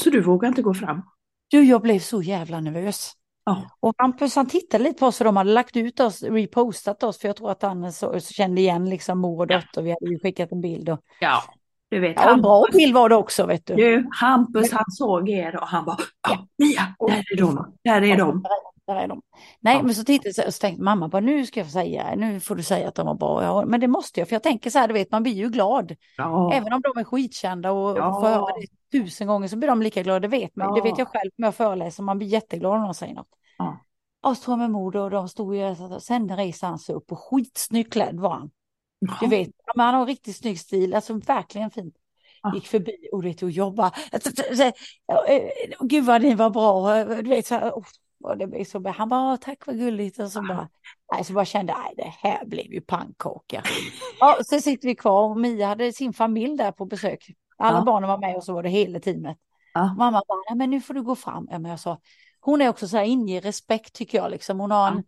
Så 0.00 0.10
du 0.10 0.20
vågar 0.22 0.48
inte 0.48 0.62
gå 0.62 0.74
fram? 0.74 1.02
Du, 1.48 1.64
jag 1.64 1.82
blev 1.82 1.98
så 1.98 2.22
jävla 2.22 2.60
nervös. 2.60 3.12
Ja. 3.44 3.76
Och 3.80 3.94
Hampus 3.98 4.36
han 4.36 4.48
tittade 4.48 4.84
lite 4.84 4.98
på 5.00 5.06
oss 5.06 5.18
för 5.18 5.24
de 5.24 5.36
hade 5.36 5.52
lagt 5.52 5.76
ut 5.76 6.00
oss, 6.00 6.22
repostat 6.22 7.02
oss 7.02 7.18
för 7.18 7.28
jag 7.28 7.36
tror 7.36 7.50
att 7.50 7.62
han 7.62 7.92
så, 7.92 8.20
så 8.20 8.32
kände 8.32 8.60
igen 8.60 8.90
liksom 8.90 9.18
mor 9.18 9.40
och 9.40 9.46
dotter. 9.46 9.82
Vi 9.82 9.90
hade 9.90 10.10
ju 10.10 10.18
skickat 10.18 10.52
en 10.52 10.60
bild. 10.60 10.88
Och, 10.88 11.00
Ja, 11.20 11.42
du 11.92 12.00
vet. 12.00 12.16
ja, 12.16 12.30
en 12.34 12.42
bra 12.42 12.66
bild 12.72 12.94
var 12.94 13.08
det 13.08 13.14
också 13.16 13.46
vet 13.46 13.66
du. 13.66 13.74
du, 13.74 14.08
Hampus 14.20 14.72
han 14.72 14.84
såg 14.90 15.28
er 15.28 15.56
och 15.56 15.66
han 15.66 15.84
bara, 15.84 15.96
ja, 16.28 16.46
Mia, 16.58 16.94
där 17.08 17.32
är 17.32 17.36
de, 17.36 17.74
där 17.84 18.02
är 18.02 18.16
de. 18.16 18.44
Där 18.86 18.96
är 18.96 19.08
de. 19.08 19.22
Nej, 19.60 19.76
Ja. 19.76 19.82
men 19.82 19.94
så 19.94 20.04
tittade 20.04 20.32
jag 20.36 20.46
och 20.46 20.54
så 20.54 20.60
tänkte 20.60 20.82
mamma 20.82 21.08
bara 21.08 21.20
nu 21.20 21.46
ska 21.46 21.60
jag 21.60 21.68
säga, 21.70 22.14
nu 22.16 22.40
får 22.40 22.54
du 22.54 22.62
säga 22.62 22.88
att 22.88 22.94
de 22.94 23.06
var 23.06 23.14
bra. 23.14 23.44
Ja, 23.44 23.64
men 23.66 23.80
det 23.80 23.88
måste 23.88 24.20
jag, 24.20 24.28
för 24.28 24.34
jag 24.34 24.42
tänker 24.42 24.70
så 24.70 24.78
här, 24.78 24.88
du 24.88 24.94
vet, 24.94 25.10
man 25.10 25.22
blir 25.22 25.32
ju 25.32 25.48
glad. 25.48 25.96
Ja, 26.16 26.52
Även 26.54 26.72
om 26.72 26.80
de 26.80 27.00
är 27.00 27.04
skitkända 27.04 27.72
och 27.72 27.98
Ja. 27.98 28.20
får 28.20 28.28
höra 28.28 28.46
det 28.90 28.98
tusen 28.98 29.26
gånger 29.26 29.48
så 29.48 29.56
blir 29.56 29.68
de 29.68 29.82
lika 29.82 30.02
glada, 30.02 30.20
det 30.20 30.28
vet 30.28 30.56
man. 30.56 30.74
Det 30.74 30.80
vet 30.80 30.98
jag 30.98 31.08
själv 31.08 31.30
när 31.36 31.46
jag 31.48 31.54
föreläser, 31.54 32.02
man 32.02 32.18
blir 32.18 32.28
jätteglad 32.28 32.78
när 32.78 32.84
de 32.84 32.94
säger 32.94 33.14
något. 33.14 33.28
Ja. 33.58 33.78
Och 34.22 34.36
så 34.36 34.56
med 34.56 34.70
mod 34.70 34.96
och 34.96 35.10
de 35.10 35.28
stod 35.28 35.56
ju, 35.56 35.74
sen 36.00 36.36
reser 36.36 36.66
han 36.66 36.78
sig 36.78 36.94
upp 36.94 37.12
och 37.12 37.18
skitsnyggt 37.18 37.92
klädd 37.92 38.20
var 38.20 38.30
han. 38.30 38.50
Du 39.20 39.26
vet, 39.28 39.50
men 39.76 39.86
han 39.86 39.94
har 39.94 40.06
riktigt 40.06 40.36
snygg 40.36 40.60
stil, 40.60 40.94
alltså 40.94 41.14
verkligen 41.14 41.70
fint. 41.70 41.94
Ja. 42.42 42.54
Gick 42.54 42.66
förbi 42.66 42.96
och 43.12 43.22
det 43.22 43.42
och 43.42 43.50
jobba. 43.50 43.92
Gud 45.80 46.04
vad 46.04 46.22
ni 46.22 46.34
var 46.34 46.50
bra. 46.50 47.04
Du 47.04 47.28
vet, 47.30 47.46
så 47.46 47.54
här, 47.54 47.70
oh, 47.70 47.84
och 48.24 48.38
det 48.38 48.46
blev 48.46 48.64
så 48.64 48.80
bra. 48.80 48.92
Han 48.92 49.08
bara, 49.08 49.36
tack 49.36 49.66
vad 49.66 49.78
gulligt. 49.78 50.18
Och 50.18 50.30
så 50.32 50.42
bara, 50.42 50.68
nej, 51.12 51.24
så 51.24 51.32
bara 51.32 51.44
kände, 51.44 51.72
nej 51.72 51.94
det 51.96 52.28
här 52.28 52.44
blev 52.46 52.72
ju 52.72 52.80
pannkaka. 52.80 53.62
ja, 54.20 54.38
så 54.44 54.60
sitter 54.60 54.88
vi 54.88 54.94
kvar 54.94 55.28
och 55.30 55.40
Mia 55.40 55.66
hade 55.66 55.92
sin 55.92 56.12
familj 56.12 56.56
där 56.56 56.72
på 56.72 56.84
besök. 56.84 57.26
Alla 57.56 57.78
Ja. 57.78 57.84
barnen 57.84 58.08
var 58.08 58.18
med 58.18 58.36
och 58.36 58.44
så 58.44 58.54
var 58.54 58.62
det 58.62 58.68
hela 58.68 59.00
teamet. 59.00 59.38
Ja. 59.74 59.94
Mamma 59.98 60.22
bara, 60.28 60.38
nej 60.48 60.58
men 60.58 60.70
nu 60.70 60.80
får 60.80 60.94
du 60.94 61.02
gå 61.02 61.16
fram. 61.16 61.48
Ja, 61.50 61.58
men 61.58 61.70
jag 61.70 61.80
sa, 61.80 61.98
hon 62.40 62.62
är 62.62 62.68
också 62.68 62.88
så 62.88 62.96
här, 62.96 63.04
inger 63.04 63.40
respekt 63.40 63.92
tycker 63.92 64.18
jag 64.18 64.30
liksom. 64.30 64.60
Hon 64.60 64.70
har 64.70 64.88
en. 64.88 65.04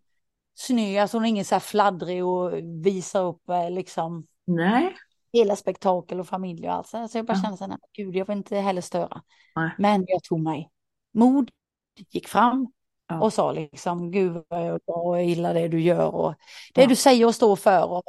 Snygg, 0.55 0.97
alltså 0.97 1.17
hon 1.17 1.25
är 1.25 1.29
ingen 1.29 1.45
så 1.45 1.55
här 1.55 1.59
fladdrig 1.59 2.25
och 2.25 2.53
visar 2.85 3.23
upp 3.25 3.49
eh, 3.49 3.71
liksom 3.71 4.27
Nej, 4.45 4.95
hela 5.33 5.55
spektakel 5.55 6.19
och 6.19 6.27
familj 6.27 6.67
och 6.67 6.73
allt. 6.73 6.87
Så 6.87 7.09
jag 7.13 7.25
bara 7.25 7.33
Ja. 7.37 7.41
kände 7.41 7.57
så 7.57 7.65
här, 7.65 7.77
gud, 7.93 8.15
jag 8.15 8.25
vill 8.27 8.37
inte 8.37 8.57
heller 8.57 8.81
störa. 8.81 9.21
Nej. 9.55 9.69
Men 9.77 10.05
jag 10.07 10.23
tog 10.23 10.39
mig 10.39 10.69
mod, 11.13 11.51
gick 12.11 12.27
fram 12.27 12.71
Ja. 13.07 13.21
och 13.21 13.33
sa 13.33 13.51
liksom, 13.51 14.11
gud 14.11 14.43
vad 14.49 14.79
jag, 14.87 15.23
gillar 15.23 15.53
det 15.53 15.67
du 15.67 15.81
gör 15.81 16.15
och 16.15 16.33
det 16.73 16.81
Ja. 16.81 16.87
du 16.87 16.95
säger 16.95 17.25
och 17.25 17.35
står 17.35 17.55
för 17.55 17.91
och 17.91 18.03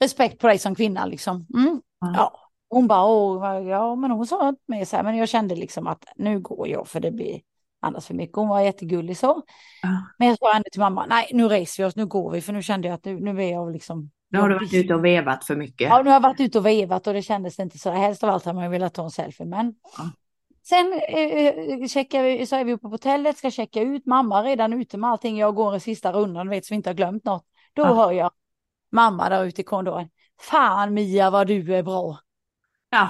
respekt 0.00 0.38
på 0.40 0.46
dig 0.46 0.58
som 0.58 0.74
kvinna 0.74 1.06
liksom. 1.06 1.46
Mm. 1.54 1.82
Ja. 2.00 2.40
Hon 2.68 2.86
bara, 2.86 3.04
åh, 3.06 3.62
ja 3.68 3.94
men 3.94 4.10
hon 4.10 4.26
sa 4.26 4.54
mer 4.66 4.84
så 4.84 4.96
här, 4.96 5.02
men 5.02 5.16
jag 5.16 5.28
kände 5.28 5.54
liksom 5.54 5.86
att 5.86 6.04
nu 6.16 6.40
går 6.40 6.68
jag 6.68 6.88
för 6.88 7.00
det 7.00 7.10
blir 7.10 7.40
annars 7.84 8.06
för 8.06 8.14
mycket. 8.14 8.36
Hon 8.36 8.48
var 8.48 8.60
jättegullig 8.60 9.16
så. 9.16 9.42
Ja. 9.82 9.88
Men 10.18 10.28
jag 10.28 10.38
sa 10.38 10.52
ändå 10.56 10.68
till 10.72 10.80
mamma, 10.80 11.06
nej 11.06 11.30
nu 11.32 11.48
reser 11.48 11.82
vi 11.82 11.88
oss, 11.88 11.96
nu 11.96 12.06
går 12.06 12.30
vi, 12.30 12.40
för 12.40 12.52
nu 12.52 12.62
kände 12.62 12.88
jag 12.88 12.94
att 12.94 13.04
nu, 13.04 13.20
nu 13.20 13.42
är 13.44 13.52
jag 13.52 13.72
liksom 13.72 14.10
nu 14.30 14.40
har 14.40 14.48
du 14.48 14.54
varit 14.54 14.74
ute 14.74 14.94
och 14.94 15.04
vevat 15.04 15.44
för 15.44 15.56
mycket. 15.56 15.88
Ja, 15.88 15.98
nu 16.02 16.04
har 16.10 16.14
jag 16.16 16.20
varit 16.20 16.40
ute 16.40 16.58
och 16.58 16.66
vevat 16.66 17.06
och 17.06 17.14
det 17.14 17.22
kändes 17.22 17.58
inte 17.58 17.78
så. 17.78 17.90
Helst 17.90 18.24
av 18.24 18.30
allt 18.30 18.44
hade 18.44 18.58
man 18.60 18.70
velat 18.70 18.94
ta 18.94 19.04
en 19.04 19.10
selfie. 19.10 19.46
Men 19.46 19.74
Ja. 19.98 20.10
sen 20.68 20.92
eh, 20.92 21.86
checkar 21.88 22.22
vi, 22.22 22.46
så 22.46 22.56
är 22.56 22.64
vi 22.64 22.72
uppe 22.72 22.82
på 22.82 22.88
hotellet, 22.88 23.38
ska 23.38 23.50
checka 23.50 23.80
ut. 23.80 24.06
Mamma 24.06 24.38
är 24.38 24.42
redan 24.44 24.72
ute 24.72 24.98
med 24.98 25.10
allting. 25.10 25.38
Jag 25.38 25.54
går 25.54 25.74
en 25.74 25.80
sista 25.80 26.12
rundan, 26.12 26.48
vet, 26.48 26.64
så 26.66 26.74
vi 26.74 26.76
inte 26.76 26.88
har 26.90 26.94
glömt 26.94 27.24
något. 27.24 27.44
Då 27.72 27.82
Ja. 27.82 27.94
hör 27.94 28.12
jag 28.12 28.30
mamma 28.92 29.28
där 29.28 29.44
ute 29.44 29.60
i 29.60 29.64
korridoren. 29.64 30.08
Fan 30.40 30.94
Mia 30.94 31.30
vad 31.30 31.46
du 31.46 31.74
är 31.74 31.82
bra. 31.82 32.18
Ja, 32.90 33.08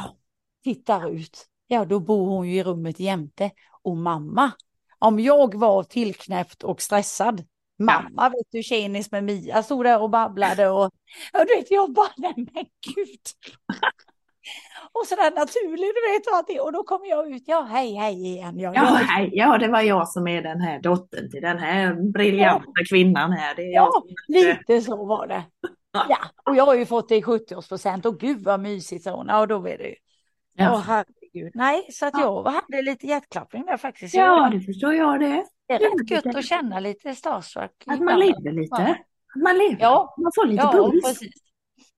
Tittar 0.65 1.11
ut. 1.11 1.47
Ja, 1.67 1.85
då 1.85 2.01
bor 2.01 2.27
hon 2.31 2.49
ju 2.49 2.57
i 2.57 2.63
rummet 2.63 3.01
jämte. 3.01 3.51
Och 3.85 3.97
mamma, 3.97 4.53
om 4.99 5.21
jag 5.21 5.55
var 5.55 5.83
tillknäppt 5.83 6.63
och 6.63 6.83
stressad. 6.83 7.45
Mamma, 7.79 8.29
vet 8.29 8.47
du, 8.51 8.63
tjenis 8.63 9.11
med 9.11 9.25
Mia, 9.25 9.63
stod 9.63 9.85
där 9.85 10.03
och 10.03 10.11
babblade 10.11 10.69
och, 10.69 10.85
och 10.85 11.47
du 11.47 11.57
vet, 11.57 11.71
jag 11.71 11.93
bara, 11.93 12.09
nej 12.17 12.33
men 12.37 12.65
gud. 12.95 13.21
och 14.93 15.07
sådär 15.07 15.31
naturligt, 15.31 15.95
du 15.95 16.13
vet, 16.13 16.27
och, 16.27 16.37
allting. 16.37 16.61
och 16.61 16.73
då 16.73 16.83
kommer 16.83 17.07
jag 17.07 17.33
ut, 17.33 17.43
ja 17.47 17.61
hej 17.71 17.95
hej 17.95 18.27
igen. 18.27 18.59
Ja, 18.59 18.73
ja, 18.75 18.83
hej, 18.83 19.31
ja, 19.33 19.59
det 19.59 19.69
var 19.69 19.81
jag 19.81 20.09
som 20.09 20.29
är 20.29 20.43
den 20.43 20.61
här 20.61 20.81
dottern 20.81 21.31
till 21.31 21.43
den 21.43 21.59
här 21.59 22.13
briljanta 22.13 22.85
kvinnan 22.91 23.33
här. 23.33 23.55
Det 23.55 23.63
ja, 23.63 24.05
lite 24.29 24.81
så 24.81 25.05
var 25.05 25.27
det. 25.27 25.43
Ja, 26.09 26.19
och 26.45 26.57
jag 26.57 26.67
har 26.67 26.75
ju 26.75 26.87
fått 26.87 27.09
det 27.09 27.17
i 27.17 27.23
70-årspresent 27.23 28.07
och 28.07 28.21
gud 28.21 28.45
vad 28.45 28.61
mysigt, 28.61 29.05
sa 29.05 29.17
hon. 29.17 29.27
Ja, 29.29 29.47
då 29.47 29.69
är 29.69 29.79
det 29.79 29.89
ju. 29.89 29.95
Ja. 30.57 30.73
Åh 30.75 31.03
herregud. 31.35 31.53
Nej, 31.55 31.87
så 31.93 32.07
att 32.07 32.19
jag 32.19 32.43
hade 32.45 32.83
lite 32.83 33.07
hjärtklappning 33.07 33.65
där 33.67 33.77
faktiskt. 33.77 34.15
ja, 34.15 34.51
det 34.53 34.61
förstår 34.61 34.95
jag 34.95 35.21
det. 35.21 35.45
Det 35.69 35.75
är 35.75 35.79
rätt 35.79 36.11
gött 36.11 36.37
att 36.37 36.45
känna 36.45 36.81
lite 36.81 37.15
starstruck. 37.15 37.71
Att 37.87 38.01
man 38.01 38.19
lever 38.19 38.53
lite. 38.53 38.75
Att 38.77 39.43
man 39.43 39.59
lever. 39.59 39.77
Ja. 39.81 40.15
Man 40.19 40.33
får 40.35 40.47
lite 40.47 40.63
Ja, 40.63 40.73
puls. 40.73 41.05
precis. 41.05 41.33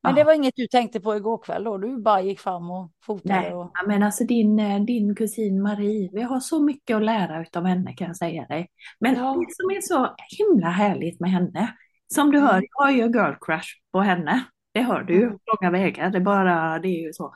Men 0.03 0.15
det 0.15 0.25
var 0.25 0.33
inget 0.33 0.53
du 0.57 0.67
tänkte 0.67 1.01
på 1.01 1.17
igår 1.17 1.39
kväll 1.39 1.65
då? 1.65 1.79
Du 1.79 1.97
bara 2.03 2.21
gick 2.21 2.41
fram 2.41 2.71
och 2.71 2.91
fotade? 3.07 3.41
Nej, 3.41 3.55
och... 3.55 3.71
men 3.87 4.03
alltså 4.03 4.25
din, 4.25 4.59
eh, 4.59 4.81
din 4.85 5.15
kusin 5.15 5.63
Marie, 5.63 6.11
vi 6.13 6.23
har 6.23 6.41
så 6.41 6.63
mycket 6.63 6.97
att 6.97 7.03
lära 7.03 7.45
av 7.57 7.65
henne 7.67 7.93
kan 7.93 8.07
jag 8.07 8.17
säga 8.17 8.47
dig. 8.47 8.69
Men 9.01 9.15
Ja. 9.15 9.21
det 9.25 9.55
som 9.55 9.71
är 9.71 9.81
så 9.81 10.15
himla 10.39 10.67
härligt 10.71 11.21
med 11.21 11.31
henne, 11.31 11.75
som 12.15 12.31
du 12.33 12.39
hör, 12.39 12.53
Mm. 12.53 12.65
jag 12.71 12.85
har 12.85 12.91
ju 12.91 13.03
girl 13.03 13.35
crush 13.41 13.69
på 13.93 14.01
henne. 14.01 14.45
Det 14.75 14.81
hör 14.83 15.03
du 15.03 15.15
ju, 15.15 15.23
Mm. 15.23 15.39
långa 15.61 15.71
vägar, 15.71 16.11
det 16.11 16.21
bara, 16.21 16.79
det 16.79 16.89
är 16.89 17.03
ju 17.07 17.13
så. 17.13 17.35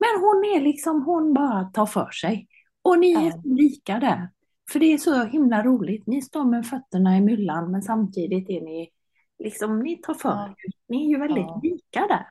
Men 0.00 0.20
hon 0.22 0.44
är 0.56 0.60
liksom, 0.60 1.02
hon 1.02 1.34
bara 1.34 1.64
tar 1.64 1.86
för 1.86 2.10
sig. 2.10 2.46
Och 2.82 2.98
ni 2.98 3.12
är 3.26 3.30
så 3.30 3.40
lika 3.44 3.98
där. 4.00 4.28
För 4.72 4.78
det 4.80 4.86
är 4.92 4.98
så 4.98 5.24
himla 5.24 5.62
roligt, 5.62 6.06
ni 6.06 6.22
står 6.22 6.44
med 6.44 6.66
fötterna 6.66 7.16
i 7.16 7.20
myllan 7.20 7.70
men 7.70 7.82
samtidigt 7.82 8.48
är 8.50 8.60
ni, 8.60 8.90
liksom, 9.38 9.78
ni 9.82 9.96
tar 9.96 10.14
för 10.14 10.28
Ja. 10.28 10.46
er. 10.48 10.54
Ni 10.88 11.04
är 11.06 11.08
ju 11.08 11.18
väldigt 11.18 11.44
Ja. 11.46 11.60
lika 11.62 12.00
där 12.06 12.26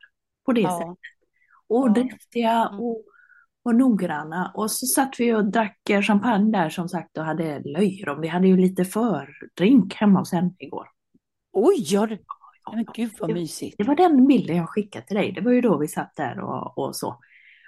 på 0.45 0.53
det 0.53 0.61
Ja. 0.61 0.77
sättet. 0.79 0.97
Och 1.67 1.93
driftiga 1.93 2.67
Mm. 2.67 2.79
och, 2.79 3.03
och 3.63 3.75
noggranna. 3.75 4.51
Och 4.55 4.71
så 4.71 4.85
satt 4.85 5.19
vi 5.19 5.33
och 5.33 5.45
drack 5.51 5.79
champagne 6.03 6.51
där 6.51 6.69
som 6.69 6.89
sagt 6.89 7.17
och 7.17 7.23
hade 7.25 7.59
löjrom. 7.59 8.21
Vi 8.21 8.27
hade 8.27 8.47
ju 8.47 8.57
lite 8.57 8.85
fördrink 8.85 9.95
hemma 9.95 10.19
hos 10.19 10.31
henne 10.31 10.51
igår. 10.59 10.87
Oj, 11.51 11.85
ja, 11.93 12.07
men 12.73 12.85
gud 12.95 13.11
vad 13.19 13.33
mysigt. 13.33 13.75
Det 13.77 13.83
var 13.83 13.95
den 13.95 14.27
bilden 14.27 14.55
jag 14.57 14.69
skickade 14.69 15.05
till 15.05 15.15
dig. 15.15 15.31
Det 15.31 15.41
var 15.41 15.51
ju 15.51 15.61
då 15.61 15.77
vi 15.77 15.87
satt 15.87 16.15
där 16.15 16.39
och, 16.39 16.77
och 16.77 16.95
så. 16.95 17.19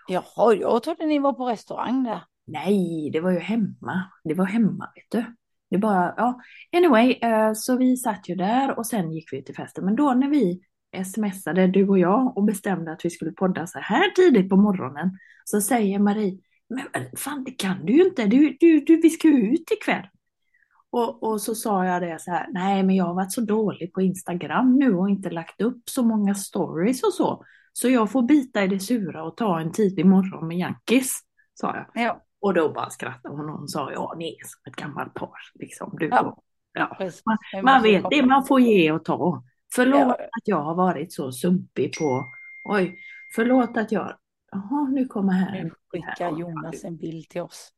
Jaha, 0.08 0.54
jag 0.54 0.84
trodde 0.84 1.06
ni 1.06 1.20
var 1.20 1.34
på 1.34 1.46
restaurang 1.46 2.04
där. 2.04 2.24
Nej, 2.48 3.10
det 3.14 3.20
var 3.20 3.32
ju 3.32 3.40
hemma. 3.40 4.04
Det 4.24 4.34
var 4.34 4.46
hemma, 4.46 4.92
vet 4.96 5.12
du. 5.12 5.36
Det 5.70 5.78
bara, 5.78 6.14
ja. 6.18 6.40
Anyway, 6.78 7.12
eh, 7.12 7.54
så 7.54 7.78
vi 7.78 7.98
satt 7.98 8.30
ju 8.30 8.36
där 8.36 8.78
och 8.78 8.86
sen 8.86 9.12
gick 9.12 9.34
vi 9.34 9.44
till 9.44 9.56
festen. 9.56 9.86
Men 9.86 9.96
då 9.96 10.14
när 10.14 10.30
vi 10.30 10.62
smsade, 11.06 11.68
du 11.68 11.88
och 11.88 12.00
jag, 12.00 12.38
och 12.38 12.44
bestämde 12.44 12.92
att 12.92 13.06
vi 13.06 13.10
skulle 13.10 13.32
podda 13.32 13.68
så 13.68 13.80
här 13.80 14.10
tidigt 14.10 14.50
på 14.50 14.56
morgonen, 14.56 15.18
så 15.46 15.62
säger 15.62 16.00
Marie, 16.00 16.40
men 16.70 17.18
fan 17.18 17.44
det 17.44 17.52
kan 17.52 17.86
du 17.86 17.94
ju 17.94 18.04
inte, 18.04 18.26
du, 18.26 18.58
du, 18.60 18.80
du, 18.80 19.02
vi 19.02 19.10
ska 19.10 19.28
ju 19.28 19.54
ut 19.54 19.72
ikväll. 19.72 20.08
Och, 20.92 21.24
och 21.24 21.42
så 21.42 21.56
sa 21.56 21.86
jag 21.86 22.02
det 22.02 22.22
så 22.22 22.32
här, 22.32 22.48
nej 22.52 22.84
men 22.84 22.96
jag 22.96 23.06
har 23.06 23.14
varit 23.14 23.32
så 23.32 23.42
dålig 23.42 23.94
på 23.94 24.02
Instagram 24.02 24.76
nu 24.76 24.96
och 24.96 25.10
inte 25.10 25.30
lagt 25.30 25.62
upp 25.62 25.90
så 25.90 26.04
många 26.04 26.36
stories 26.36 27.04
och 27.04 27.14
så. 27.14 27.46
Så 27.74 27.90
jag 27.90 28.12
får 28.12 28.22
bita 28.22 28.64
i 28.64 28.68
det 28.68 28.80
sura 28.80 29.24
och 29.24 29.38
ta 29.38 29.60
en 29.60 29.72
tidig 29.72 30.06
morgon 30.06 30.48
med 30.48 30.58
Yankees, 30.58 31.12
sa 31.54 31.76
jag. 31.76 32.04
Ja, 32.04 32.22
Och 32.40 32.54
då 32.54 32.74
bara 32.74 32.90
skrattade 32.90 33.36
hon 33.36 33.50
och 33.50 33.70
sa, 33.70 33.92
ja 33.92 34.14
ni 34.18 34.28
är 34.30 34.46
som 34.48 34.72
ett 34.72 34.76
gammalt 34.76 35.14
par. 35.14 35.38
Liksom. 35.54 35.96
Du 36.00 36.08
Ja. 36.08 36.38
ja. 36.74 36.98
Man, 37.26 37.64
man 37.64 37.84
vet 37.84 38.06
det, 38.10 38.26
man 38.26 38.46
får 38.46 38.60
ge 38.62 38.92
och 38.92 39.06
ta. 39.06 39.44
Förlåt 39.74 40.00
Ja. 40.00 40.14
att 40.14 40.48
jag 40.48 40.62
har 40.62 40.76
varit 40.76 41.14
så 41.14 41.32
sumpig 41.32 41.98
på, 41.98 42.26
oj, 42.64 42.98
förlåt 43.36 43.78
att 43.78 43.92
jag, 43.92 44.18
jaha 44.52 44.90
nu 44.92 45.06
kommer 45.06 45.34
här. 45.34 45.64
Nu 45.64 45.72
skickar 45.92 46.38
Jonas 46.38 46.84
en 46.84 46.98
bild 46.98 47.30
till 47.30 47.42
oss. 47.42 47.74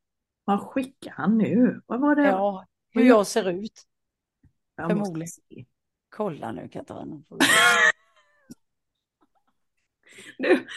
Vad 0.46 0.60
skickar 0.62 1.12
han 1.12 1.38
nu? 1.38 1.82
Vad 1.86 2.00
var 2.00 2.16
det? 2.16 2.28
Ja, 2.28 2.66
hur 2.92 3.04
jag 3.04 3.28
ser 3.28 3.50
ut. 3.50 3.84
Jag 4.76 4.90
förmodligen. 4.90 5.30
Kolla 6.10 6.52
nu 6.52 6.68
Katarina. 6.70 7.16
Nu. 10.38 10.68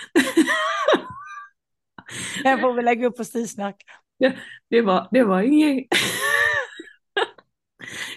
Den 2.42 2.60
får 2.60 2.72
vi 2.72 2.82
lägga 2.82 3.06
upp 3.06 3.16
på 3.16 3.24
stilsnack. 3.24 3.82
Det 4.70 4.82
var, 4.82 5.08
det 5.10 5.24
var 5.24 5.42
ingen, 5.42 5.84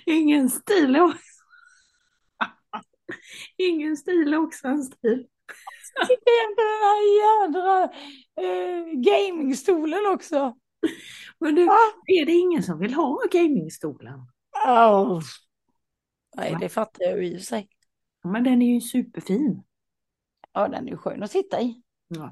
ingen 0.05 0.49
stil. 0.49 0.95
också. 0.99 1.19
Ingen 3.58 3.97
stil 3.97 4.36
också 4.36 4.67
en 4.67 4.84
stil. 4.84 5.27
Sitter 6.08 6.32
igen 6.32 6.55
på 6.55 6.62
den 6.62 6.82
här 6.84 7.01
jädra 7.19 7.84
eh, 8.41 8.86
gamingstolen 8.93 10.05
också. 10.13 10.55
Men 11.39 11.55
du, 11.55 11.69
Ah. 11.69 11.93
är 12.05 12.25
det 12.25 12.32
ingen 12.32 12.63
som 12.63 12.79
vill 12.79 12.93
ha 12.93 13.21
gamingstolen? 13.32 14.19
Oh. 14.67 15.21
Nej, 16.36 16.58
det 16.60 16.69
fattar 16.69 17.03
jag 17.03 17.17
ju 17.23 17.25
i 17.36 17.39
sig. 17.39 17.69
Men 18.23 18.43
den 18.43 18.62
är 18.62 18.73
ju 18.73 18.82
superfin. 18.82 19.63
Ja, 20.53 20.67
den 20.67 20.88
är 20.88 20.91
ju 20.91 20.97
skön 20.97 21.23
att 21.23 21.31
sitta 21.31 21.62
i. 21.62 21.81
Ja. 22.07 22.31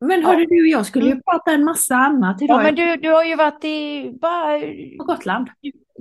Men 0.00 0.24
hörru 0.24 0.46
du, 0.46 0.70
jag 0.70 0.86
skulle 0.86 1.04
ju 1.04 1.10
Mm. 1.12 1.22
prata 1.30 1.50
en 1.52 1.64
massa 1.64 1.94
annat 1.94 2.36
Ja, 2.40 2.44
idag 2.44 2.62
men 2.62 2.74
du, 2.74 2.96
du 2.96 3.10
har 3.10 3.24
ju 3.24 3.36
varit 3.36 3.64
i 3.64 4.10
bara 4.20 4.60
på 4.98 5.04
Gotland. 5.04 5.48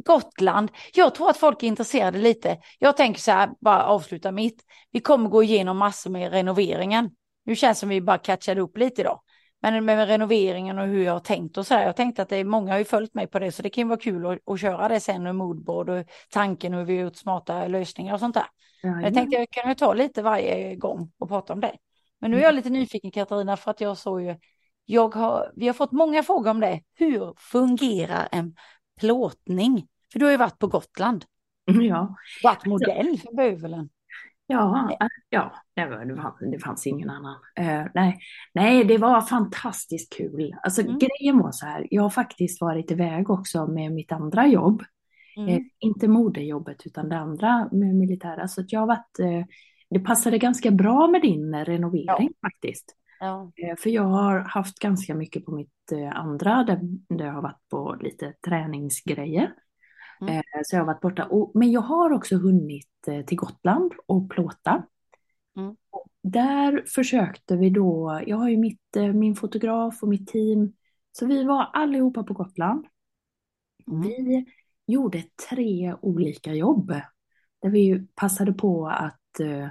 Gotland. 0.05 0.71
Jag 0.93 1.15
tror 1.15 1.29
att 1.29 1.37
folk 1.37 1.63
är 1.63 1.67
intresserade 1.67 2.17
lite. 2.19 2.57
Jag 2.79 2.97
tänker 2.97 3.21
så 3.21 3.31
här, 3.31 3.49
bara 3.61 3.83
avsluta 3.83 4.31
mitt. 4.31 4.63
Vi 4.91 4.99
kommer 4.99 5.29
gå 5.29 5.43
igenom 5.43 5.77
massor 5.77 6.09
med 6.09 6.31
renoveringen. 6.31 7.09
Nu 7.45 7.55
känns 7.55 7.77
det 7.77 7.79
som 7.79 7.89
vi 7.89 8.01
bara 8.01 8.17
catchade 8.17 8.61
upp 8.61 8.77
lite 8.77 9.01
idag. 9.01 9.19
Men 9.61 9.85
med 9.85 10.07
renoveringen 10.07 10.79
och 10.79 10.87
hur 10.87 11.03
jag 11.03 11.13
har 11.13 11.19
tänkt 11.19 11.57
och 11.57 11.67
så 11.67 11.73
här. 11.73 11.85
Jag 11.85 11.95
tänkte 11.95 12.21
att 12.21 12.29
det 12.29 12.35
är 12.37 12.43
många 12.45 12.71
har 12.71 12.77
ju 12.79 12.85
följt 12.85 13.13
mig 13.13 13.27
på 13.27 13.39
det, 13.39 13.51
så 13.51 13.61
det 13.61 13.69
kan 13.69 13.81
ju 13.81 13.87
vara 13.87 13.99
kul 13.99 14.25
att, 14.25 14.39
att 14.53 14.61
köra 14.61 14.87
det 14.87 14.99
sen 14.99 15.23
med 15.23 15.35
moodboard 15.35 15.89
och 15.89 16.05
tanken 16.29 16.73
hur 16.73 16.83
vi 16.85 16.97
har 16.97 17.03
gjort 17.03 17.15
smarta 17.15 17.67
lösningar 17.67 18.13
och 18.13 18.19
sånt 18.19 18.33
där. 18.35 18.45
Ja, 18.85 19.01
Jag 19.01 19.13
tänkte 19.13 19.35
jag 19.35 19.49
kan 19.49 19.69
ju 19.69 19.75
ta 19.75 19.93
lite 19.93 20.21
varje 20.21 20.75
gång 20.75 21.11
och 21.17 21.29
prata 21.29 21.53
om 21.53 21.59
det. 21.59 21.75
Men 22.19 22.31
nu 22.31 22.37
är 22.37 22.41
jag 22.41 22.55
lite 22.55 22.69
nyfiken 22.69 23.11
Katarina 23.11 23.57
för 23.57 23.71
att 23.71 23.81
jag 23.81 23.97
såg 23.97 24.21
ju, 24.21 24.35
jag 24.85 25.15
har, 25.15 25.51
vi 25.55 25.67
har 25.67 25.73
fått 25.73 25.91
många 25.91 26.23
frågor 26.23 26.51
om 26.51 26.59
det. 26.59 26.81
Hur 26.95 27.33
fungerar 27.37 28.27
en 28.31 28.55
plåtning? 28.99 29.87
För 30.11 30.19
du 30.19 30.25
har 30.25 30.31
ju 30.31 30.37
varit 30.37 30.59
på 30.59 30.67
Gotland, 30.67 31.25
ja, 31.65 32.15
varit 32.43 32.65
modell 32.65 33.19
för 33.19 33.35
bövelen. 33.35 33.89
ja, 34.47 34.89
äh, 35.01 35.07
ja 35.29 35.53
det, 35.73 35.85
var, 35.85 36.05
det, 36.05 36.15
fanns, 36.21 36.35
det 36.51 36.59
fanns 36.59 36.87
ingen 36.87 37.09
annan. 37.09 37.35
Eh, 37.55 37.85
nej. 37.93 38.19
nej, 38.53 38.83
det 38.83 38.97
var 38.97 39.21
fantastiskt 39.21 40.13
kul. 40.17 40.55
Alltså 40.63 40.81
Mm. 40.81 40.97
grejen 40.99 41.37
var 41.39 41.51
så 41.51 41.65
här, 41.65 41.87
jag 41.91 42.01
har 42.03 42.09
faktiskt 42.09 42.61
varit 42.61 42.91
iväg 42.91 43.29
också 43.29 43.67
med 43.67 43.91
mitt 43.91 44.11
andra 44.11 44.47
jobb. 44.47 44.83
Eh, 45.37 45.43
Mm. 45.43 45.69
inte 45.79 46.07
modejobbet 46.07 46.85
utan 46.85 47.09
det 47.09 47.17
andra 47.17 47.69
med 47.71 47.95
militära. 47.95 48.47
Så 48.47 48.61
att 48.61 48.71
jag 48.71 48.79
har 48.79 48.87
varit, 48.87 49.19
eh, 49.19 49.45
det 49.89 49.99
passade 49.99 50.37
ganska 50.37 50.71
bra 50.71 51.07
med 51.07 51.21
din 51.21 51.53
eh, 51.53 51.65
renovering 51.65 52.29
faktiskt. 52.41 52.95
Ja. 53.19 53.51
För 53.79 53.89
jag 53.89 54.03
har 54.03 54.39
haft 54.39 54.79
ganska 54.79 55.15
mycket 55.15 55.45
på 55.45 55.51
mitt 55.51 55.91
andra 56.13 56.63
där, 56.63 56.79
där 57.15 57.25
jag 57.25 57.33
har 57.33 57.41
varit 57.41 57.69
på 57.69 57.97
lite 58.01 58.33
träningsgrejer. 58.47 59.53
Mm. 60.21 60.43
Så 60.63 60.75
jag 60.75 60.81
har 60.81 60.85
varit 60.85 61.01
borta. 61.01 61.25
Och, 61.25 61.51
men 61.53 61.71
jag 61.71 61.81
har 61.81 62.11
också 62.11 62.35
hunnit 62.35 62.89
till 63.27 63.37
Gotland 63.37 63.93
och 64.05 64.29
plåta. 64.29 64.83
Mm. 65.57 65.75
Och 65.89 66.07
Där 66.21 66.83
försökte 66.87 67.55
vi 67.55 67.69
då, 67.69 68.21
jag 68.27 68.37
har 68.37 68.49
ju 68.49 68.57
mitt, 68.57 68.95
min 69.13 69.35
fotograf 69.35 70.03
och 70.03 70.09
mitt 70.09 70.27
team. 70.27 70.73
Så 71.11 71.25
vi 71.25 71.43
var 71.43 71.69
allihopa 71.73 72.23
på 72.23 72.33
Gotland. 72.33 72.85
Mm. 73.87 74.01
Vi 74.01 74.45
gjorde 74.87 75.23
tre 75.49 75.95
olika 76.01 76.53
jobb. 76.53 76.93
Där 77.61 77.69
vi 77.69 78.07
passade 78.15 78.53
på 78.53 78.87
att, 78.87 79.39
eh, 79.39 79.67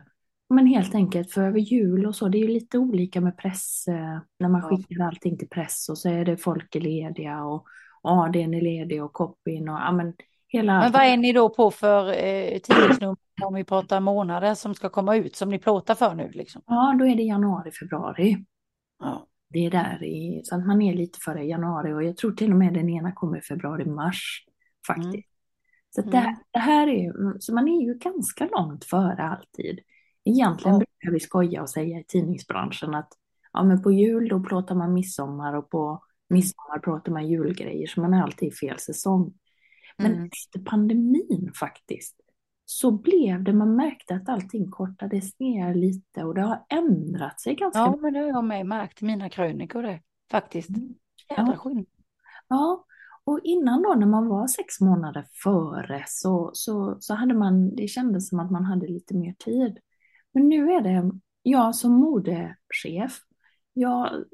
men 0.49 0.67
helt 0.67 0.95
enkelt 0.95 1.31
för 1.31 1.43
över 1.43 1.59
jul 1.59 2.07
och 2.07 2.17
så, 2.17 2.29
det 2.29 2.39
är 2.39 2.43
ju 2.43 2.49
lite 2.49 2.79
olika 2.79 3.21
med 3.21 3.39
press, 3.39 3.89
eh, 3.89 4.19
när 4.39 4.49
man 4.49 4.61
Ja. 4.61 4.77
skickar 4.77 5.05
allting 5.05 5.39
till 5.39 5.49
press 5.49 5.89
och 5.89 5.99
så 5.99 6.09
är 6.09 6.25
det 6.25 6.37
folk 6.37 6.77
är 6.77 6.81
lediga 6.81 7.45
och 7.45 7.67
det 8.33 8.43
är 8.43 8.63
ledig 8.63 9.05
och 9.05 9.13
copyn 9.13 9.69
och 9.69 9.79
ja 9.79 9.93
men 9.93 10.15
hela... 10.49 10.81
Men 10.81 10.93
vad 10.93 11.03
är 11.03 11.17
ni 11.17 11.33
då 11.33 11.49
på 11.49 11.71
för 11.71 12.09
eh, 12.09 12.59
tidningsnummer 12.59 13.17
om 13.45 13.55
vi 13.55 13.65
pratar 13.65 14.01
månader 14.01 14.55
som 14.55 14.75
ska 14.75 14.89
komma 14.89 15.17
ut 15.17 15.37
som 15.37 15.49
ni 15.51 15.59
plåtar 15.59 15.95
för 15.95 16.15
nu 16.15 16.31
liksom? 16.31 16.63
Ja, 16.67 16.97
då 16.99 17.07
är 17.07 17.17
det 17.17 17.23
januari, 17.23 17.71
februari. 17.71 18.45
Ja. 18.99 19.27
Det 19.49 19.67
är 19.67 19.71
där 19.71 20.05
i, 20.05 20.41
så 20.45 20.55
att 20.55 20.67
man 20.67 20.83
är 20.83 20.95
lite 20.95 21.19
före 21.19 21.45
januari 21.45 21.93
och 21.93 22.05
jag 22.05 22.17
tror 22.17 22.33
till 22.33 22.51
och 22.53 22.59
med 22.59 22.75
den 22.75 22.89
ena 22.89 23.13
kommer 23.13 23.39
i 23.39 23.41
februari, 23.41 23.85
mars 23.85 24.45
faktiskt. 24.87 25.15
Mm. 25.15 25.23
Så 25.91 26.03
det, 26.03 26.19
Mm. 26.19 26.35
det 26.51 26.59
här 26.59 26.87
är 26.89 27.03
ju, 27.03 27.13
så 27.41 27.55
man 27.55 27.69
är 27.69 27.83
ju 27.87 27.95
ganska 27.95 28.47
långt 28.53 28.85
före 28.85 29.23
alltid. 29.23 29.81
Egentligen 30.25 30.75
Ja. 30.75 30.79
brukar 30.79 31.13
vi 31.13 31.21
skoja 31.21 31.63
och 31.63 31.71
säga 31.71 31.99
i 32.01 32.05
tidningsbranschen 32.09 32.95
att 32.95 33.09
ja, 33.53 33.63
men 33.63 33.83
på 33.83 33.93
jul 33.93 34.29
då 34.29 34.41
plåtar 34.41 34.75
man 34.75 34.95
midsommar 34.95 35.55
och 35.55 35.71
på 35.71 36.05
midsommar 36.29 36.79
plåtar 36.79 37.13
man 37.13 37.29
julgrejer 37.29 37.87
så 37.87 38.01
man 38.01 38.15
är 38.15 38.23
alltid 38.23 38.49
i 38.49 38.53
fel 38.53 38.79
säsong. 38.79 39.35
Men 39.99 40.13
Mm. 40.13 40.25
efter 40.33 40.61
pandemin 40.71 41.53
faktiskt 41.61 42.17
så 42.65 42.91
blev 42.91 43.45
det, 43.45 43.53
man 43.53 43.77
märkte 43.77 44.15
att 44.15 44.29
allting 44.29 44.71
kortades 44.71 45.39
ner 45.39 45.75
lite 45.75 46.25
och 46.25 46.35
det 46.35 46.43
har 46.43 46.65
ändrat 46.69 47.41
sig 47.41 47.55
ganska 47.55 47.79
ja, 47.81 47.97
men 47.97 48.13
det 48.13 48.19
har 48.19 48.27
jag 48.27 48.45
med 48.45 48.67
märkt 48.67 49.03
i 49.03 49.05
mina 49.05 49.29
krönikor 49.29 49.83
det 49.83 50.01
faktiskt. 50.31 50.69
Mm. 50.69 50.95
Jädra 51.31 51.53
Ja. 51.53 51.57
skillnad. 51.57 51.87
Ja, 52.49 52.85
och 53.25 53.41
innan 53.45 53.83
då 53.83 53.95
när 53.95 54.07
man 54.07 54.29
var 54.29 54.47
sex 54.47 54.81
månader 54.81 55.27
före 55.43 56.05
så, 56.09 56.51
så, 56.55 56.97
så 57.01 57.15
hade 57.15 57.35
man, 57.35 57.77
det 57.77 57.89
kändes 57.89 58.29
som 58.29 58.41
att 58.41 58.51
man 58.51 58.65
hade 58.65 58.87
lite 58.87 59.15
mer 59.15 59.35
tid. 59.39 59.79
Men 60.33 60.49
nu 60.49 60.73
är 60.73 60.81
det, 60.81 61.11
jag 61.43 61.75
som 61.75 61.93
modechef, 61.93 63.19
jag 63.73 64.25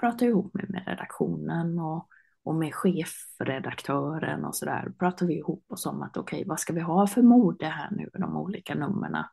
pratar 0.00 0.26
ihop 0.26 0.54
mig 0.54 0.66
med 0.68 0.84
redaktionen 0.86 1.78
och, 1.78 2.08
och 2.42 2.54
med 2.54 2.74
chefredaktören 2.74 4.44
och 4.44 4.56
sådär. 4.56 4.92
Pratar 4.98 5.26
vi 5.26 5.38
ihop 5.38 5.64
oss 5.72 5.86
om 5.86 6.02
att 6.02 6.16
okej, 6.16 6.44
vad 6.46 6.60
ska 6.60 6.72
vi 6.72 6.80
ha 6.80 7.06
för 7.06 7.22
mode 7.22 7.66
här 7.66 7.90
nu 7.90 8.10
med 8.12 8.22
de 8.22 8.36
olika 8.36 8.74
numren? 8.74 9.24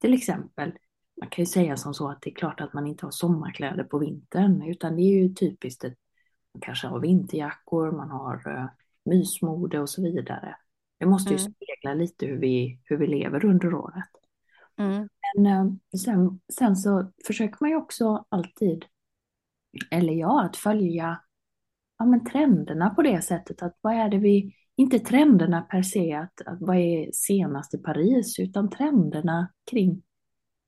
Till 0.00 0.14
exempel 0.14 0.72
man 1.20 1.28
kan 1.28 1.42
ju 1.42 1.46
säga 1.46 1.76
som 1.76 1.94
så 1.94 2.08
att 2.08 2.22
det 2.22 2.30
är 2.30 2.34
klart 2.34 2.60
att 2.60 2.72
man 2.72 2.86
inte 2.86 3.06
har 3.06 3.10
sommarkläder 3.10 3.84
på 3.84 3.98
vintern, 3.98 4.62
utan 4.62 4.96
det 4.96 5.02
är 5.02 5.22
ju 5.22 5.34
typiskt 5.34 5.84
ett 5.84 5.98
man 6.54 6.60
kanske 6.60 6.86
har 6.86 7.00
vinterjackor, 7.00 7.92
man 7.92 8.10
har 8.10 8.48
uh, 8.48 8.66
mysmode 9.04 9.80
och 9.80 9.90
så 9.90 10.02
vidare. 10.02 10.56
Det 10.98 11.06
måste 11.06 11.34
ju 11.34 11.38
mm. 11.40 11.52
spegla 11.52 11.94
lite 11.94 12.26
hur 12.26 12.38
vi, 12.38 12.80
hur 12.84 12.96
vi 12.96 13.06
lever 13.06 13.44
under 13.44 13.74
året. 13.74 14.10
Mm. 14.78 15.08
Men 15.34 15.66
uh, 15.66 15.72
sen, 16.04 16.40
sen 16.52 16.76
så 16.76 17.12
försöker 17.26 17.56
man 17.60 17.70
ju 17.70 17.76
också 17.76 18.24
alltid, 18.28 18.84
eller 19.90 20.12
ja, 20.12 20.44
att 20.44 20.56
följa 20.56 21.20
ja, 21.98 22.04
men 22.04 22.24
trenderna 22.24 22.90
på 22.90 23.02
det 23.02 23.22
sättet 23.22 23.62
att 23.62 23.78
vad 23.80 23.94
är 23.94 24.08
det 24.08 24.18
vi, 24.18 24.54
inte 24.76 24.98
trenderna 24.98 25.62
per 25.62 25.82
se, 25.82 26.12
att, 26.12 26.40
att 26.46 26.60
vad 26.60 26.76
är 26.76 27.10
senast 27.12 27.74
i 27.74 27.78
Paris, 27.78 28.38
utan 28.38 28.70
trenderna 28.70 29.52
kring 29.70 30.02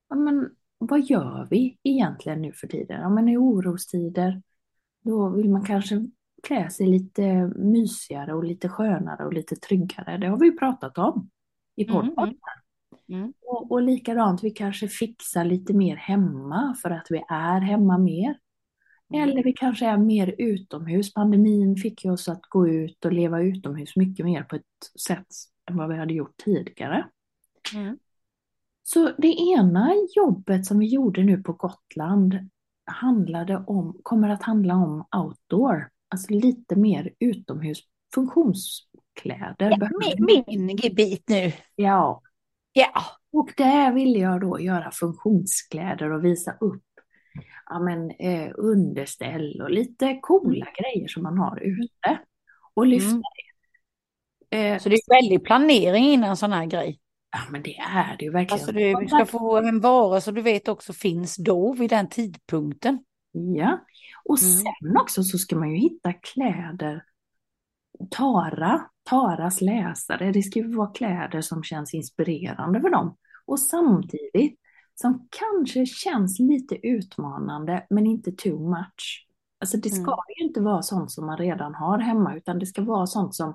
ja, 0.08 0.16
men, 0.16 0.50
vad 0.78 1.00
gör 1.00 1.46
vi 1.50 1.78
egentligen 1.82 2.42
nu 2.42 2.52
för 2.52 2.66
tiden? 2.66 3.00
Ja, 3.00 3.08
men 3.08 3.28
i 3.28 3.36
orostider, 3.36 4.42
då 5.02 5.28
vill 5.28 5.50
man 5.50 5.64
kanske 5.64 6.06
klä 6.42 6.70
sig 6.70 6.86
lite 6.86 7.52
mysigare 7.56 8.34
och 8.34 8.44
lite 8.44 8.68
skönare 8.68 9.26
och 9.26 9.32
lite 9.32 9.56
tryggare. 9.56 10.18
Det 10.18 10.26
har 10.26 10.38
vi 10.38 10.58
pratat 10.58 10.98
om 10.98 11.30
i 11.76 11.84
mm, 11.84 12.14
podden. 12.14 12.34
Mm, 13.08 13.20
mm. 13.22 13.32
Och, 13.46 13.72
och 13.72 13.82
likadant, 13.82 14.44
vi 14.44 14.50
kanske 14.50 14.88
fixar 14.88 15.44
lite 15.44 15.74
mer 15.74 15.96
hemma 15.96 16.76
för 16.82 16.90
att 16.90 17.06
vi 17.10 17.24
är 17.28 17.60
hemma 17.60 17.98
mer. 17.98 18.38
Mm. 19.14 19.28
Eller 19.28 19.44
vi 19.44 19.52
kanske 19.52 19.86
är 19.86 19.96
mer 19.96 20.34
utomhus. 20.38 21.14
Pandemin 21.14 21.76
fick 21.76 22.04
ju 22.04 22.10
oss 22.10 22.28
att 22.28 22.42
gå 22.42 22.68
ut 22.68 23.04
och 23.04 23.12
leva 23.12 23.40
utomhus 23.40 23.96
mycket 23.96 24.26
mer 24.26 24.42
på 24.42 24.56
ett 24.56 25.00
sätt 25.06 25.26
än 25.70 25.76
vad 25.76 25.88
vi 25.88 25.96
hade 25.96 26.14
gjort 26.14 26.36
tidigare. 26.44 27.06
Mm. 27.74 27.98
Så 28.82 29.12
det 29.18 29.34
ena 29.56 29.94
jobbet 30.16 30.66
som 30.66 30.78
vi 30.78 30.86
gjorde 30.86 31.22
nu 31.22 31.42
på 31.42 31.52
Gotland 31.52 32.50
handlade 32.90 33.64
om, 33.66 34.00
kommer 34.02 34.28
att 34.28 34.42
handla 34.42 34.74
om 34.74 35.04
outdoor, 35.16 35.88
alltså 36.08 36.34
lite 36.34 36.76
mer 36.76 37.14
utomhus, 37.18 37.78
funktionskläder. 38.14 39.76
Ja, 39.80 39.90
min, 40.26 40.44
min 40.46 40.76
gebit 40.76 41.28
nu. 41.28 41.52
Ja. 41.74 42.22
Ja. 42.72 43.02
Och 43.32 43.50
där 43.56 43.92
ville 43.92 44.18
jag 44.18 44.40
då 44.40 44.60
göra 44.60 44.90
funktionskläder 44.90 46.12
och 46.12 46.24
visa 46.24 46.56
upp 46.60 46.82
ja, 47.70 47.78
men, 47.78 48.10
eh, 48.10 48.50
underställ 48.54 49.60
och 49.62 49.70
lite 49.70 50.18
coola 50.22 50.66
mm. 50.66 50.74
grejer 50.78 51.08
som 51.08 51.22
man 51.22 51.38
har 51.38 51.60
ute. 51.60 52.18
Och 52.74 52.86
lyfta 52.86 53.10
mm. 53.10 53.22
det. 54.48 54.58
Eh, 54.58 54.78
så 54.78 54.88
det 54.88 54.94
är 54.94 55.22
väldigt 55.22 55.44
planering 55.44 56.04
innan 56.04 56.30
en 56.30 56.36
sån 56.36 56.52
här 56.52 56.66
grej? 56.66 57.00
Ja 57.32 57.38
men 57.50 57.62
det 57.62 57.76
är 57.76 58.16
det 58.18 58.24
ju 58.24 58.30
verkligen. 58.30 58.60
Alltså 58.60 58.72
du 58.72 59.08
ska 59.08 59.26
få 59.26 59.56
en 59.56 59.80
vara 59.80 60.20
som 60.20 60.34
du 60.34 60.42
vet 60.42 60.68
också 60.68 60.92
finns 60.92 61.36
då 61.36 61.72
vid 61.72 61.90
den 61.90 62.08
tidpunkten. 62.08 63.04
Ja, 63.32 63.84
och 64.24 64.38
mm. 64.42 64.52
sen 64.52 64.96
också 64.96 65.22
så 65.22 65.38
ska 65.38 65.56
man 65.56 65.70
ju 65.70 65.76
hitta 65.76 66.12
kläder. 66.12 67.04
Tara, 68.10 68.80
Taras 69.02 69.60
läsare, 69.60 70.32
det 70.32 70.42
ska 70.42 70.58
ju 70.58 70.76
vara 70.76 70.90
kläder 70.90 71.40
som 71.40 71.62
känns 71.62 71.94
inspirerande 71.94 72.80
för 72.80 72.90
dem. 72.90 73.16
Och 73.46 73.60
samtidigt 73.60 74.60
som 74.94 75.28
kanske 75.30 75.86
känns 75.86 76.38
lite 76.38 76.86
utmanande 76.86 77.86
men 77.90 78.06
inte 78.06 78.32
too 78.32 78.70
much. 78.70 79.26
Alltså 79.60 79.76
det 79.76 79.90
ska 79.90 80.12
mm. 80.12 80.24
ju 80.38 80.44
inte 80.44 80.60
vara 80.60 80.82
sånt 80.82 81.10
som 81.10 81.26
man 81.26 81.36
redan 81.36 81.74
har 81.74 81.98
hemma 81.98 82.36
utan 82.36 82.58
det 82.58 82.66
ska 82.66 82.82
vara 82.82 83.06
sånt 83.06 83.34
som 83.34 83.54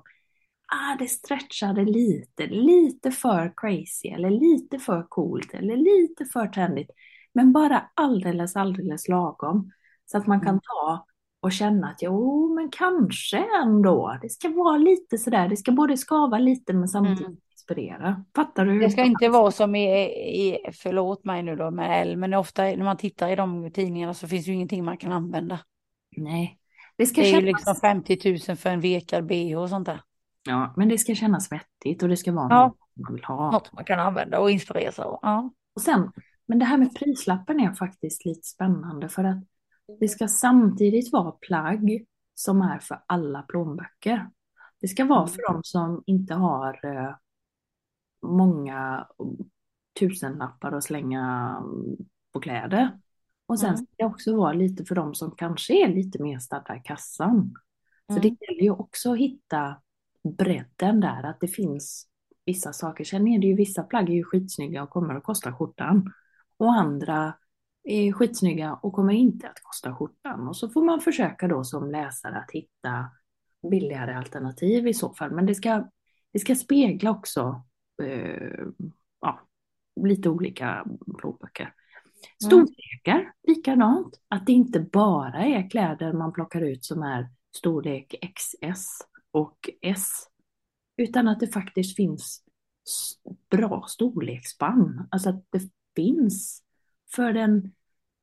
ah, 0.66 0.96
det 0.98 1.08
stretchade 1.08 1.84
lite, 1.84 2.46
lite 2.46 3.10
för 3.10 3.52
crazy 3.56 4.08
eller 4.08 4.30
lite 4.30 4.78
för 4.78 5.06
coolt 5.08 5.54
eller 5.54 5.76
lite 5.76 6.24
för 6.24 6.46
trendigt. 6.46 6.90
Men 7.34 7.52
bara 7.52 7.90
alldeles, 7.94 8.56
alldeles 8.56 9.08
lagom. 9.08 9.70
Så 10.06 10.18
att 10.18 10.26
man 10.26 10.40
kan 10.40 10.48
mm. 10.48 10.60
ta 10.60 11.06
och 11.40 11.52
känna 11.52 11.88
att 11.88 12.02
jo, 12.02 12.54
men 12.54 12.70
kanske 12.70 13.44
ändå. 13.62 14.18
Det 14.22 14.28
ska 14.28 14.48
vara 14.48 14.76
lite 14.76 15.18
sådär, 15.18 15.48
det 15.48 15.56
ska 15.56 15.72
både 15.72 15.96
skava 15.96 16.38
lite 16.38 16.72
men 16.72 16.88
samtidigt 16.88 17.20
mm. 17.20 17.36
inspirera. 17.52 18.24
Fattar 18.36 18.64
du? 18.64 18.80
Det 18.80 18.90
ska 18.90 19.04
inte 19.04 19.28
vara 19.28 19.50
som 19.50 19.74
i, 19.74 20.04
i, 20.46 20.58
förlåt 20.72 21.24
mig 21.24 21.42
nu 21.42 21.56
då 21.56 21.70
med 21.70 22.02
L, 22.02 22.16
men 22.16 22.34
ofta 22.34 22.62
när 22.62 22.84
man 22.84 22.96
tittar 22.96 23.28
i 23.28 23.36
de 23.36 23.70
tidningarna 23.72 24.14
så 24.14 24.28
finns 24.28 24.48
ju 24.48 24.52
ingenting 24.52 24.84
man 24.84 24.96
kan 24.96 25.12
använda. 25.12 25.60
Nej. 26.16 26.58
Det, 26.96 27.06
ska 27.06 27.20
det 27.20 27.26
är 27.26 27.30
kännas... 27.30 27.42
ju 27.42 27.46
liksom 27.46 27.74
50 27.74 28.48
000 28.48 28.56
för 28.56 28.70
en 28.70 28.80
vekad 28.80 29.26
bh 29.26 29.58
och 29.58 29.68
sånt 29.68 29.86
där. 29.86 30.00
Ja, 30.46 30.74
men 30.76 30.88
det 30.88 30.98
ska 30.98 31.14
kännas 31.14 31.52
vettigt 31.52 32.02
och 32.02 32.08
det 32.08 32.16
ska 32.16 32.32
vara 32.32 32.48
ja. 32.50 32.66
något 32.66 32.78
man 32.94 33.14
vill 33.14 33.24
ha. 33.24 33.50
Något 33.50 33.72
man 33.72 33.84
kan 33.84 34.00
använda 34.00 34.40
och 34.40 34.50
inspireras 34.50 34.98
av. 34.98 35.18
Ja. 35.22 35.50
Och 35.74 35.82
sen, 35.82 36.12
men 36.46 36.58
det 36.58 36.64
här 36.64 36.78
med 36.78 36.94
prislappen 36.94 37.60
är 37.60 37.72
faktiskt 37.72 38.24
lite 38.24 38.46
spännande 38.48 39.08
för 39.08 39.24
att 39.24 39.44
det 40.00 40.08
ska 40.08 40.28
samtidigt 40.28 41.12
vara 41.12 41.30
plagg 41.32 42.06
som 42.34 42.62
är 42.62 42.78
för 42.78 43.02
alla 43.06 43.42
plånböcker. 43.42 44.30
Det 44.80 44.88
ska 44.88 45.04
vara 45.04 45.26
för 45.26 45.52
de 45.52 45.60
som 45.64 46.02
inte 46.06 46.34
har 46.34 46.80
eh, 46.84 47.14
många 48.22 49.06
tusenlappar 49.98 50.72
att 50.72 50.84
slänga 50.84 51.62
på 52.32 52.40
kläder. 52.40 53.00
Och 53.46 53.58
sen 53.58 53.68
mm. 53.68 53.76
ska 53.76 53.86
det 53.96 54.04
också 54.04 54.36
vara 54.36 54.52
lite 54.52 54.84
för 54.84 54.94
de 54.94 55.14
som 55.14 55.30
kanske 55.30 55.84
är 55.84 55.88
lite 55.88 56.22
mer 56.22 56.38
stadda 56.38 56.76
i 56.76 56.80
kassan. 56.80 57.54
Så 58.06 58.12
mm. 58.12 58.22
det 58.22 58.28
gäller 58.28 58.62
ju 58.62 58.70
också 58.70 59.12
att 59.12 59.18
hitta 59.18 59.76
bredden 60.34 61.00
där, 61.00 61.22
att 61.22 61.40
det 61.40 61.48
finns 61.48 62.08
vissa 62.46 62.72
saker. 62.72 63.04
Sen 63.04 63.28
är 63.28 63.38
det 63.38 63.46
ju 63.46 63.54
vissa 63.54 63.82
plagg 63.82 64.08
är 64.08 64.14
ju 64.14 64.24
skitsnygga 64.24 64.82
och 64.82 64.90
kommer 64.90 65.14
att 65.14 65.24
kosta 65.24 65.52
skjortan. 65.52 66.12
Och 66.56 66.72
andra 66.72 67.34
är 67.84 68.12
skitsnygga 68.12 68.74
och 68.74 68.92
kommer 68.92 69.12
inte 69.12 69.48
att 69.48 69.62
kosta 69.62 69.94
skjortan. 69.94 70.48
Och 70.48 70.56
så 70.56 70.68
får 70.68 70.84
man 70.84 71.00
försöka 71.00 71.48
då 71.48 71.64
som 71.64 71.90
läsare 71.90 72.36
att 72.36 72.50
hitta 72.50 73.10
billigare 73.70 74.14
alternativ 74.14 74.86
i 74.86 74.94
så 74.94 75.14
fall. 75.14 75.30
Men 75.30 75.46
det 75.46 75.54
ska, 75.54 75.88
det 76.32 76.38
ska 76.38 76.54
spegla 76.54 77.10
också 77.10 77.62
eh, 78.02 78.66
ja, 79.20 79.40
lite 80.00 80.28
olika 80.28 80.86
plånböcker. 81.18 81.64
Mm. 81.64 82.50
Storlekar, 82.50 83.20
mm. 83.20 83.32
likadant. 83.42 84.20
Att 84.28 84.46
det 84.46 84.52
inte 84.52 84.80
bara 84.80 85.44
är 85.44 85.70
kläder 85.70 86.12
man 86.12 86.32
plockar 86.32 86.60
ut 86.60 86.84
som 86.84 87.02
är 87.02 87.28
storlek 87.56 88.14
XS 88.36 89.02
och 89.36 89.70
S. 89.82 90.10
Utan 90.96 91.28
att 91.28 91.40
det 91.40 91.46
faktiskt 91.46 91.96
finns 91.96 92.44
bra 93.50 93.84
storleksspann. 93.88 95.08
Alltså 95.10 95.28
att 95.28 95.44
det 95.50 95.62
finns 95.96 96.62
för 97.14 97.32
den 97.32 97.72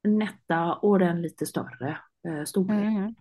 nätta 0.03 0.73
och 0.73 0.99
den 0.99 1.21
lite 1.21 1.45
större 1.45 1.97
eh, 2.27 2.43
storleken. 2.43 2.97
Mm. 2.97 3.15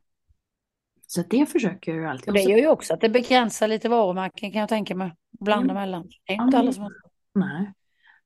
Så 1.06 1.22
det 1.22 1.46
försöker 1.46 1.92
jag 1.92 2.00
ju 2.00 2.06
alltid. 2.06 2.28
Och 2.28 2.34
det 2.34 2.42
gör 2.42 2.58
ju 2.58 2.68
också 2.68 2.94
att 2.94 3.00
det 3.00 3.08
begränsar 3.08 3.68
lite 3.68 3.88
varumärken 3.88 4.52
kan 4.52 4.60
jag 4.60 4.68
tänka 4.68 4.94
mig. 4.94 5.16
Blanda 5.40 5.70
mm. 5.70 5.74
mellan. 5.74 6.08
Det 6.24 6.32
är 6.32 6.42
inte 6.42 6.58
alla 6.58 6.72
som 6.72 6.94
Nej. 7.34 7.72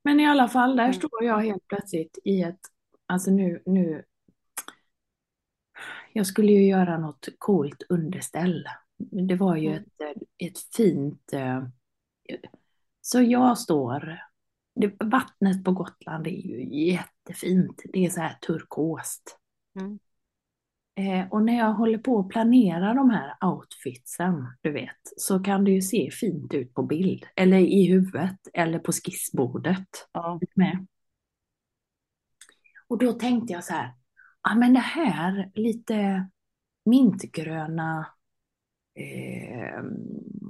Men 0.02 0.20
i 0.20 0.26
alla 0.26 0.48
fall, 0.48 0.76
där 0.76 0.84
mm. 0.84 0.94
står 0.94 1.24
jag 1.24 1.38
helt 1.38 1.68
plötsligt 1.68 2.18
i 2.24 2.42
ett, 2.42 2.60
alltså 3.06 3.30
nu, 3.30 3.62
nu, 3.66 4.04
jag 6.12 6.26
skulle 6.26 6.52
ju 6.52 6.66
göra 6.66 6.98
något 6.98 7.28
coolt 7.38 7.82
underställ 7.88 8.68
det 8.98 9.34
var 9.36 9.56
ju 9.56 9.76
ett, 9.76 10.00
ett 10.38 10.58
fint... 10.76 11.32
Eh, 11.32 11.64
så 13.00 13.22
jag 13.22 13.58
står... 13.58 14.18
Det, 14.74 14.96
vattnet 15.04 15.64
på 15.64 15.72
Gotland 15.72 16.26
är 16.26 16.30
ju 16.30 16.86
jättefint. 16.90 17.82
Det 17.92 18.04
är 18.04 18.10
så 18.10 18.20
här 18.20 18.34
turkost. 18.46 19.38
Mm. 19.80 19.98
Eh, 20.98 21.32
och 21.32 21.42
när 21.42 21.58
jag 21.58 21.74
håller 21.74 21.98
på 21.98 22.18
att 22.20 22.28
planera 22.28 22.94
de 22.94 23.10
här 23.10 23.36
outfitsen, 23.46 24.46
du 24.60 24.72
vet, 24.72 25.00
så 25.16 25.38
kan 25.40 25.64
det 25.64 25.70
ju 25.70 25.82
se 25.82 26.10
fint 26.10 26.54
ut 26.54 26.74
på 26.74 26.82
bild. 26.82 27.26
Eller 27.36 27.58
i 27.58 27.86
huvudet, 27.86 28.48
eller 28.54 28.78
på 28.78 28.92
skissbordet. 28.92 30.08
Ja. 30.12 30.40
Med. 30.54 30.86
Och 32.88 32.98
då 32.98 33.12
tänkte 33.12 33.52
jag 33.52 33.64
så 33.64 33.72
här, 33.72 33.94
ja 34.42 34.54
men 34.54 34.74
det 34.74 34.80
här 34.80 35.50
lite 35.54 36.28
mintgröna 36.84 38.06
eh, 38.96 39.82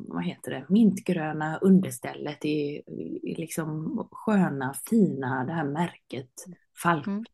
vad 0.08 0.24
heter 0.24 0.50
det, 0.50 0.66
mintgröna 0.68 1.58
understället 1.58 2.44
i, 2.44 2.82
i 3.22 3.34
liksom 3.38 4.08
sköna, 4.10 4.74
fina, 4.90 5.44
det 5.44 5.52
här 5.52 5.64
märket 5.64 6.30
Falke. 6.82 7.10
Mm. 7.10 7.24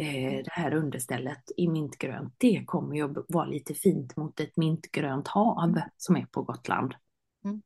Eh, 0.00 0.42
det 0.44 0.50
här 0.50 0.74
understället 0.74 1.50
i 1.56 1.68
mintgrönt, 1.68 2.34
det 2.38 2.64
kommer 2.66 2.96
ju 2.96 3.02
att 3.02 3.24
vara 3.28 3.46
lite 3.46 3.74
fint 3.74 4.16
mot 4.16 4.40
ett 4.40 4.56
mintgrönt 4.56 5.28
hav 5.28 5.80
som 5.96 6.16
är 6.16 6.26
på 6.26 6.42
Gotland. 6.42 6.94
Mm. 7.44 7.62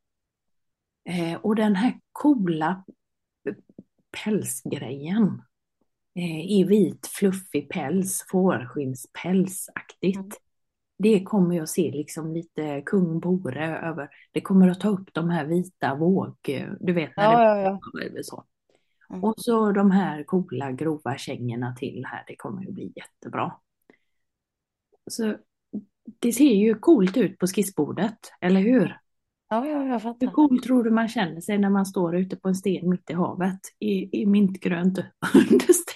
Eh, 1.05 1.41
och 1.41 1.55
den 1.55 1.77
här 1.77 2.01
coola 2.13 2.85
pälsgrejen 4.25 5.43
eh, 6.15 6.51
i 6.53 6.65
vit 6.65 7.07
fluffig 7.07 7.71
päls, 7.71 8.27
fårskinnspälsaktigt. 8.31 10.17
Mm 10.17 10.31
det 10.99 11.23
kommer 11.25 11.57
jag 11.57 11.69
se 11.69 11.91
liksom 11.91 12.33
lite 12.33 12.83
kung 12.87 13.21
Bore 13.21 13.79
över. 13.79 14.09
Det 14.33 14.41
kommer 14.41 14.69
att 14.69 14.81
ta 14.81 14.89
upp 14.89 15.15
de 15.15 15.31
här 15.31 15.45
vita 15.45 15.95
våg, 15.95 16.37
du 16.81 16.93
vet 16.93 17.17
när 17.17 17.25
ja, 17.25 17.55
det 17.55 17.63
ja, 17.63 17.81
ja. 18.17 18.23
så. 18.23 18.45
Mm. 19.11 19.25
Och 19.25 19.35
så 19.37 19.73
de 19.73 19.91
här 19.91 20.25
coola 20.25 20.73
grova 20.73 21.19
kängorna 21.19 21.75
till 21.75 22.05
här, 22.07 22.25
det 22.27 22.37
kommer 22.37 22.63
ju 22.63 22.73
bli 22.73 22.93
jättebra. 22.97 23.53
Så 25.11 25.37
det 26.19 26.33
ser 26.33 26.55
ju 26.55 26.75
coolt 26.75 27.17
ut 27.17 27.39
på 27.39 27.47
skissbordet, 27.47 28.19
eller 28.41 28.61
hur? 28.61 28.99
Ja, 29.49 29.67
ja, 29.67 29.85
jag 29.85 29.93
Hur 29.93 29.99
fattar. 29.99 30.31
cool 30.31 30.63
tror 30.63 30.85
du 30.85 30.91
man 30.91 31.09
känner 31.09 31.41
sig 31.41 31.59
när 31.59 31.71
man 31.71 31.87
står 31.87 32.17
ute 32.17 32.37
på 32.37 32.49
en 32.49 32.55
sten 32.55 32.89
mitt 32.89 33.11
i 33.11 33.13
havet 33.13 33.61
i, 33.79 34.21
i 34.23 34.27
mintgrönt 34.27 34.99
underställ? 35.35 35.95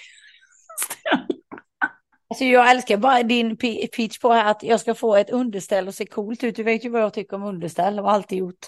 Alltså 2.29 2.43
jag 2.45 2.71
älskar 2.71 2.97
bara 2.97 3.23
din 3.23 3.57
pi- 3.57 3.87
pitch 3.95 4.19
på 4.19 4.31
att 4.33 4.63
jag 4.63 4.79
ska 4.79 4.93
få 4.95 5.15
ett 5.15 5.29
underställ 5.29 5.87
och 5.87 5.93
se 5.93 6.05
coolt 6.05 6.43
ut. 6.43 6.55
Du 6.55 6.63
vet 6.63 6.85
ju 6.85 6.89
vad 6.89 7.01
jag 7.01 7.13
tycker 7.13 7.35
om 7.37 7.43
underställ 7.43 7.99
och 7.99 8.11
alltid 8.11 8.37
gjort. 8.37 8.65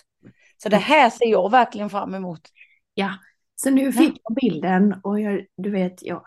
Så 0.57 0.69
det 0.69 0.77
här 0.77 1.09
ser 1.09 1.25
jag 1.25 1.51
verkligen 1.51 1.89
fram 1.89 2.13
emot. 2.15 2.41
Ja, 2.93 3.09
så 3.55 3.69
nu 3.69 3.91
fick 3.91 4.17
jag 4.23 4.35
bilden 4.35 4.95
och 5.03 5.19
jag, 5.19 5.45
du 5.57 5.69
vet, 5.71 6.03
ja, 6.03 6.23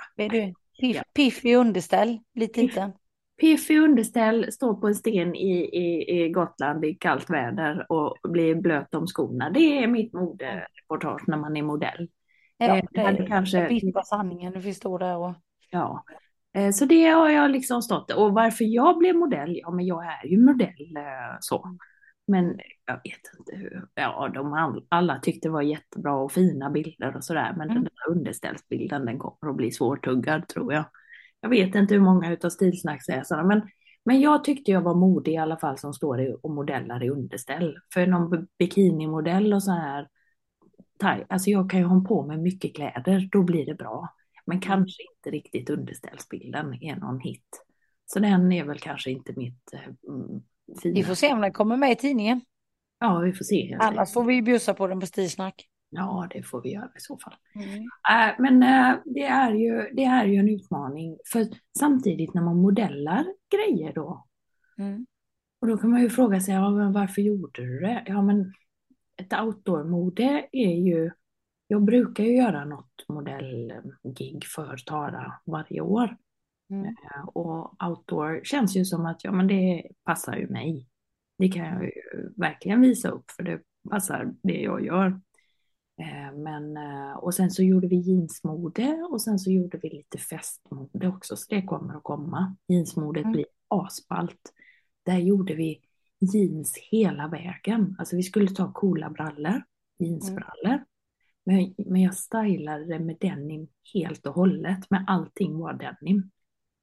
piff, 0.80 0.96
piff 1.14 1.44
i 1.44 1.54
underställ, 1.54 2.18
blir 2.34 2.46
titeln. 2.46 2.92
Piff 3.40 3.70
i 3.70 3.78
underställ, 3.78 4.52
står 4.52 4.74
på 4.74 4.86
en 4.86 4.94
sten 4.94 5.34
i, 5.34 5.52
i, 5.62 6.20
i 6.24 6.28
Gotland 6.28 6.84
i 6.84 6.94
kallt 6.94 7.30
väder 7.30 7.86
och 7.92 8.16
blir 8.22 8.54
blöt 8.54 8.94
om 8.94 9.06
skorna. 9.06 9.50
Det 9.50 9.78
är 9.82 9.86
mitt 9.86 10.12
modereportage 10.12 11.22
när 11.28 11.36
man 11.36 11.56
är 11.56 11.62
modell. 11.62 12.08
Ja, 12.56 12.66
Eh, 12.76 12.84
det 12.92 13.00
är 13.00 13.04
kanske- 13.06 13.26
kanske... 13.26 13.68
bispa 13.68 14.02
sanningen, 14.02 14.52
du 14.52 14.62
förstår 14.62 14.98
där 14.98 15.16
och... 15.16 15.32
Ja. 15.70 16.04
Eh, 16.54 16.70
Så 16.70 16.84
det 16.84 17.06
har 17.06 17.30
jag 17.30 17.50
liksom 17.50 17.82
stått 17.82 18.10
Och 18.12 18.32
varför 18.32 18.64
jag 18.64 18.98
blev 18.98 19.16
modell? 19.16 19.58
Ja, 19.62 19.70
men 19.70 19.86
jag 19.86 20.04
är 20.06 20.26
ju 20.26 20.40
modell 20.40 20.96
eh, 20.96 21.36
så. 21.40 21.76
Men 22.26 22.44
jag 22.86 22.94
vet 22.94 23.38
inte 23.38 23.56
hur. 23.56 23.84
Ja, 23.94 24.30
de 24.34 24.52
all, 24.52 24.86
alla 24.88 25.18
tyckte 25.18 25.48
det 25.48 25.52
var 25.52 25.62
jättebra 25.62 26.14
och 26.14 26.32
fina 26.32 26.70
bilder 26.70 27.16
och 27.16 27.24
sådär. 27.24 27.54
Men 27.56 27.70
Mm. 27.70 27.74
den 27.74 27.84
där 27.84 28.12
underställsbilden 28.16 29.04
den 29.06 29.18
kommer 29.18 29.50
att 29.50 29.56
bli 29.56 29.70
svårtuggad 29.70 30.48
tror 30.48 30.72
jag. 30.72 30.84
Jag 31.40 31.48
vet 31.50 31.74
inte 31.74 31.94
hur 31.94 32.00
många 32.00 32.32
utav 32.32 32.50
stilsnacksläsarna 32.50 33.42
men, 33.44 33.62
men 34.04 34.20
jag 34.20 34.44
tyckte 34.44 34.70
jag 34.70 34.80
var 34.80 34.94
modig 34.94 35.32
i 35.32 35.36
alla 35.36 35.56
fall 35.56 35.78
som 35.78 35.92
står 35.92 36.44
och 36.46 36.50
modellar 36.50 37.02
i 37.04 37.10
underställ. 37.10 37.78
För 37.94 38.06
någon 38.06 38.46
bikinimodell 38.58 39.54
och 39.54 39.62
så 39.62 39.70
här. 39.70 40.08
Alltså 41.28 41.50
jag 41.50 41.70
kan 41.70 41.80
ju 41.80 41.86
ha 41.86 42.00
på 42.00 42.26
mig 42.26 42.38
mycket 42.38 42.74
kläder, 42.76 43.28
då 43.32 43.42
blir 43.42 43.66
det 43.66 43.74
bra. 43.74 44.08
Men 44.44 44.60
kanske 44.60 45.02
inte 45.02 45.30
riktigt 45.30 45.70
underställsbilden 45.70 46.82
är 46.82 46.96
någon 46.96 47.20
hit. 47.20 47.64
Så 48.06 48.18
den 48.18 48.52
är 48.52 48.64
väl 48.64 48.78
kanske 48.78 49.10
inte 49.10 49.32
mitt 49.36 49.72
eh, 49.72 49.80
mm, 50.08 50.42
fina. 50.82 50.94
Vi 50.94 51.04
får 51.04 51.14
se 51.14 51.32
om 51.32 51.40
den 51.40 51.52
kommer 51.52 51.76
med 51.76 51.92
i 51.92 51.96
tidningen. 51.96 52.40
Ja, 52.98 53.18
vi 53.18 53.32
får 53.32 53.44
se. 53.44 53.76
Annars 53.80 54.12
får 54.12 54.24
vi 54.24 54.42
bjussa 54.42 54.74
på 54.74 54.86
den 54.86 55.00
på 55.00 55.06
Stilsnack. 55.06 55.68
Ja, 55.90 56.28
det 56.30 56.42
får 56.42 56.62
vi 56.62 56.72
göra 56.72 56.90
i 56.96 57.00
så 57.00 57.18
fall. 57.18 57.34
Mm. 57.54 57.78
Äh, 57.84 58.34
men 58.38 58.62
äh, 58.62 58.96
det, 59.04 59.22
är 59.22 59.52
ju, 59.52 59.88
det 59.92 60.04
är 60.04 60.26
ju 60.26 60.36
en 60.36 60.48
utmaning. 60.48 61.18
För 61.32 61.46
samtidigt 61.78 62.34
när 62.34 62.42
man 62.42 62.56
modellar 62.56 63.24
grejer 63.50 63.92
då. 63.92 64.26
Mm. 64.78 65.06
Och 65.60 65.68
då 65.68 65.78
kan 65.78 65.90
man 65.90 66.02
ju 66.02 66.10
fråga 66.10 66.40
sig, 66.40 66.54
ja, 66.54 66.70
men 66.70 66.92
varför 66.92 67.22
gjorde 67.22 67.62
du 67.62 67.80
det? 67.80 68.04
Ja, 68.06 68.22
men 68.22 68.52
ett 69.16 69.32
outdoor-mode 69.32 70.48
är 70.52 70.74
ju... 70.74 71.10
Jag 71.72 71.84
brukar 71.84 72.24
ju 72.24 72.36
göra 72.36 72.64
något 72.64 73.04
modellgig 73.08 74.44
för 74.54 74.76
Tara 74.86 75.32
varje 75.46 75.80
år. 75.80 76.16
Mm. 76.70 76.86
Eh, 76.86 77.28
Och 77.34 77.82
outdoor 77.84 78.40
känns 78.44 78.76
ju 78.76 78.84
som 78.84 79.06
att 79.06 79.24
ja, 79.24 79.32
men 79.32 79.46
det 79.46 79.82
passar 80.04 80.36
ju 80.36 80.48
mig. 80.48 80.88
Det 81.38 81.48
kan 81.48 81.64
jag 81.66 81.84
ju 81.84 81.90
verkligen 82.36 82.80
visa 82.80 83.08
upp 83.08 83.30
för 83.30 83.42
det 83.42 83.60
passar 83.90 84.34
det 84.42 84.60
jag 84.60 84.84
gör. 84.84 85.06
Eh, 86.00 86.38
Men, 86.38 86.76
eh, 86.76 87.12
och 87.16 87.34
sen 87.34 87.50
så 87.50 87.62
gjorde 87.62 87.86
vi 87.88 87.96
jeansmode 87.96 89.06
och 89.10 89.22
sen 89.22 89.38
så 89.38 89.50
gjorde 89.50 89.78
vi 89.78 89.90
lite 89.90 90.18
festmode 90.18 91.08
också 91.08 91.36
så 91.36 91.54
det 91.54 91.62
kommer 91.62 91.94
att 91.94 92.02
komma. 92.02 92.56
Jeansmodet 92.68 93.22
Mm. 93.22 93.32
blir 93.32 93.46
asballt. 93.68 94.52
Där 95.02 95.18
gjorde 95.18 95.54
vi 95.54 95.80
jeans 96.32 96.78
hela 96.90 97.28
vägen. 97.28 97.96
Alltså 97.98 98.16
vi 98.16 98.22
skulle 98.22 98.48
ta 98.48 98.72
coola 98.72 99.10
brallor, 99.10 99.62
jeansbrallor. 99.98 100.84
Men, 101.44 101.74
men 101.78 102.02
jag 102.02 102.14
stylade 102.14 102.86
det 102.86 102.98
med 102.98 103.16
denim 103.20 103.68
helt 103.94 104.26
och 104.26 104.34
hållet. 104.34 104.90
Men 104.90 105.04
allting 105.08 105.58
var 105.58 105.72
denim 105.72 106.30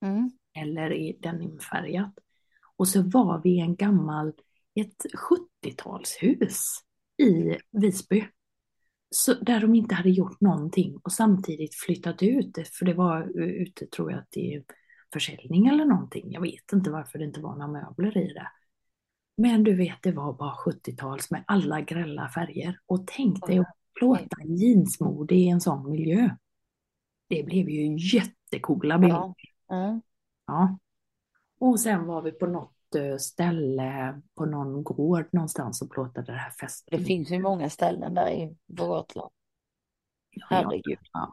Mm. 0.01 0.31
eller 0.53 0.93
i 0.93 1.17
denimfärgat. 1.21 2.13
Och 2.75 2.87
så 2.87 3.01
var 3.01 3.41
vi 3.43 3.49
i 3.49 3.59
en 3.59 3.75
gammal, 3.75 4.33
ett 4.75 5.05
70-talshus 5.63 6.63
i 7.17 7.57
Visby. 7.71 8.25
Så, 9.09 9.33
där 9.33 9.59
de 9.61 9.75
inte 9.75 9.95
hade 9.95 10.09
gjort 10.09 10.41
någonting 10.41 10.97
och 11.03 11.11
samtidigt 11.11 11.75
flyttat 11.75 12.23
ut 12.23 12.53
det, 12.53 12.67
för 12.67 12.85
det 12.85 12.93
var 12.93 13.39
ute 13.39 13.85
tror 13.87 14.11
jag 14.11 14.29
till 14.29 14.63
försäljning 15.13 15.67
eller 15.67 15.85
någonting. 15.85 16.31
Jag 16.31 16.41
vet 16.41 16.73
inte 16.73 16.89
varför 16.91 17.19
det 17.19 17.25
inte 17.25 17.41
var 17.41 17.55
några 17.55 17.67
möbler 17.67 18.17
i 18.17 18.33
det. 18.33 18.47
Men 19.37 19.63
du 19.63 19.75
vet, 19.75 19.97
det 20.03 20.11
var 20.11 20.33
bara 20.33 20.55
70-tals 20.55 21.31
med 21.31 21.43
alla 21.47 21.81
grälla 21.81 22.29
färger. 22.29 22.79
Och 22.85 23.07
tänk 23.07 23.45
dig 23.47 23.59
att 23.59 23.75
plåta 23.99 24.37
jeansmode 24.45 25.35
i 25.35 25.47
en 25.49 25.61
sån 25.61 25.91
miljö. 25.91 26.29
Det 27.27 27.43
blev 27.43 27.69
ju 27.69 27.97
jättecoola 28.17 28.97
bilder. 28.99 29.15
Ja. 29.17 29.35
Mm. 29.71 30.01
Ja. 30.47 30.77
Och 31.59 31.79
sen 31.79 32.05
var 32.05 32.21
vi 32.21 32.31
på 32.31 32.45
något 32.47 32.95
eh, 32.95 33.17
ställe 33.17 34.21
på 34.35 34.45
någon 34.45 34.83
gård 34.83 35.25
någonstans 35.31 35.81
och 35.81 35.91
plåtade 35.91 36.31
det 36.31 36.37
här 36.37 36.51
festen. 36.51 36.99
Det 36.99 37.05
finns 37.05 37.31
ju 37.31 37.39
många 37.39 37.69
ställen 37.69 38.13
där 38.13 38.29
i 38.29 38.55
Gotland. 38.67 39.31
ja, 40.31 40.45
Herregud. 40.49 40.97
ja. 41.13 41.29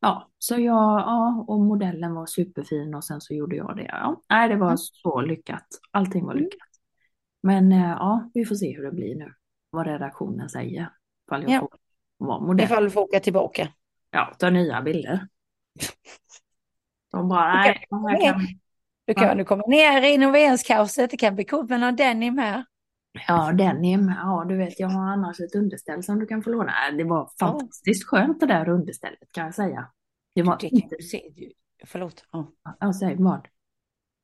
ja, 0.00 0.30
så 0.38 0.54
jag, 0.54 1.00
ja, 1.00 1.44
och 1.48 1.60
modellen 1.60 2.14
var 2.14 2.26
superfin 2.26 2.94
och 2.94 3.04
sen 3.04 3.20
så 3.20 3.34
gjorde 3.34 3.56
jag 3.56 3.76
det. 3.76 3.84
Ja, 3.84 4.22
nej, 4.30 4.48
det 4.48 4.56
var 4.56 4.66
Mm. 4.66 4.78
så 4.78 5.20
lyckat. 5.20 5.66
Allting 5.90 6.24
var 6.24 6.32
Mm. 6.32 6.44
lyckat. 6.44 6.68
Men 7.42 7.72
eh, 7.72 7.78
ja, 7.90 8.30
vi 8.34 8.44
får 8.44 8.54
se 8.54 8.76
hur 8.76 8.82
det 8.84 8.92
blir 8.92 9.14
nu. 9.14 9.34
Vad 9.70 9.86
redaktionen 9.86 10.48
säger. 10.48 10.92
Ifall 11.30 11.42
jag 11.42 11.50
Ja. 11.50 11.60
får 11.60 11.70
vara 12.26 12.40
modell. 12.40 12.64
Ifall 12.64 12.84
du 12.84 12.90
får 12.90 13.00
åka 13.00 13.20
tillbaka. 13.20 13.68
Ja, 14.10 14.34
ta 14.38 14.50
nya 14.50 14.82
bilder. 14.82 15.28
De 17.12 17.28
bara, 17.28 17.54
nej, 17.54 17.86
kan 18.22 18.40
Du 19.04 19.14
kan 19.14 19.36
du 19.36 19.44
komma 19.44 19.62
ner 19.66 20.02
i 20.02 20.14
renoveringskaoset. 20.14 21.10
Det 21.10 21.16
kan 21.16 21.34
bli 21.34 21.44
coolt 21.44 21.70
med 21.70 21.80
någon 21.80 21.96
denim 21.96 22.38
här. 22.38 22.64
Ja, 23.28 23.52
denim. 23.52 24.08
Ja, 24.18 24.44
du 24.48 24.56
vet, 24.56 24.80
jag 24.80 24.88
har 24.88 25.02
annars 25.12 25.40
ett 25.40 25.54
underställ 25.54 26.02
som 26.02 26.18
du 26.18 26.26
kan 26.26 26.42
få 26.42 26.50
låna. 26.50 26.72
Äh, 26.90 26.96
Det 26.96 27.04
var 27.04 27.30
fantastiskt 27.40 28.04
skönt 28.08 28.40
det 28.40 28.46
där 28.46 28.68
understället 28.68 29.32
kan 29.32 29.44
jag 29.44 29.54
säga. 29.54 29.90
Det 30.34 30.42
var 30.42 30.58
Det 30.60 30.66
inte... 30.68 30.96
du 30.96 31.02
se. 31.02 31.22
Du- 31.36 31.52
Förlåt. 31.86 32.24
Ja. 32.32 32.52
Ja, 32.80 32.92
säg 32.92 33.16
vad? 33.18 33.48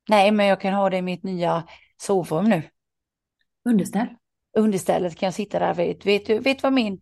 Nej, 0.08 0.30
men 0.32 0.46
jag 0.46 0.60
kan 0.60 0.74
ha 0.74 0.90
det 0.90 0.96
i 0.96 1.02
mitt 1.02 1.22
nya 1.22 1.64
sovrum 1.96 2.44
nu. 2.44 2.62
Underställ? 3.64 4.06
Understället 4.56 5.16
kan 5.16 5.26
jag 5.26 5.34
sitta 5.34 5.58
där 5.58 5.74
vid. 5.74 6.04
Vet 6.04 6.26
du, 6.26 6.38
vet 6.38 6.62
vad 6.62 6.72
min, 6.72 7.00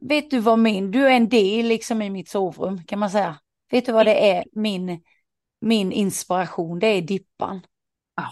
vet 0.00 0.30
du 0.30 0.38
vad 0.38 0.58
min, 0.58 0.90
du 0.90 1.06
är 1.06 1.10
en 1.10 1.28
del 1.28 1.66
liksom 1.66 2.02
i 2.02 2.10
mitt 2.10 2.28
sovrum 2.28 2.84
kan 2.84 2.98
man 2.98 3.10
säga. 3.10 3.38
Vet 3.70 3.86
du 3.86 3.92
vad 3.92 4.06
det 4.06 4.30
är 4.30 4.44
min, 4.52 5.00
min 5.60 5.92
inspiration, 5.92 6.78
det 6.78 6.86
är 6.86 7.02
Dippan. 7.02 7.60
Ja. 8.16 8.28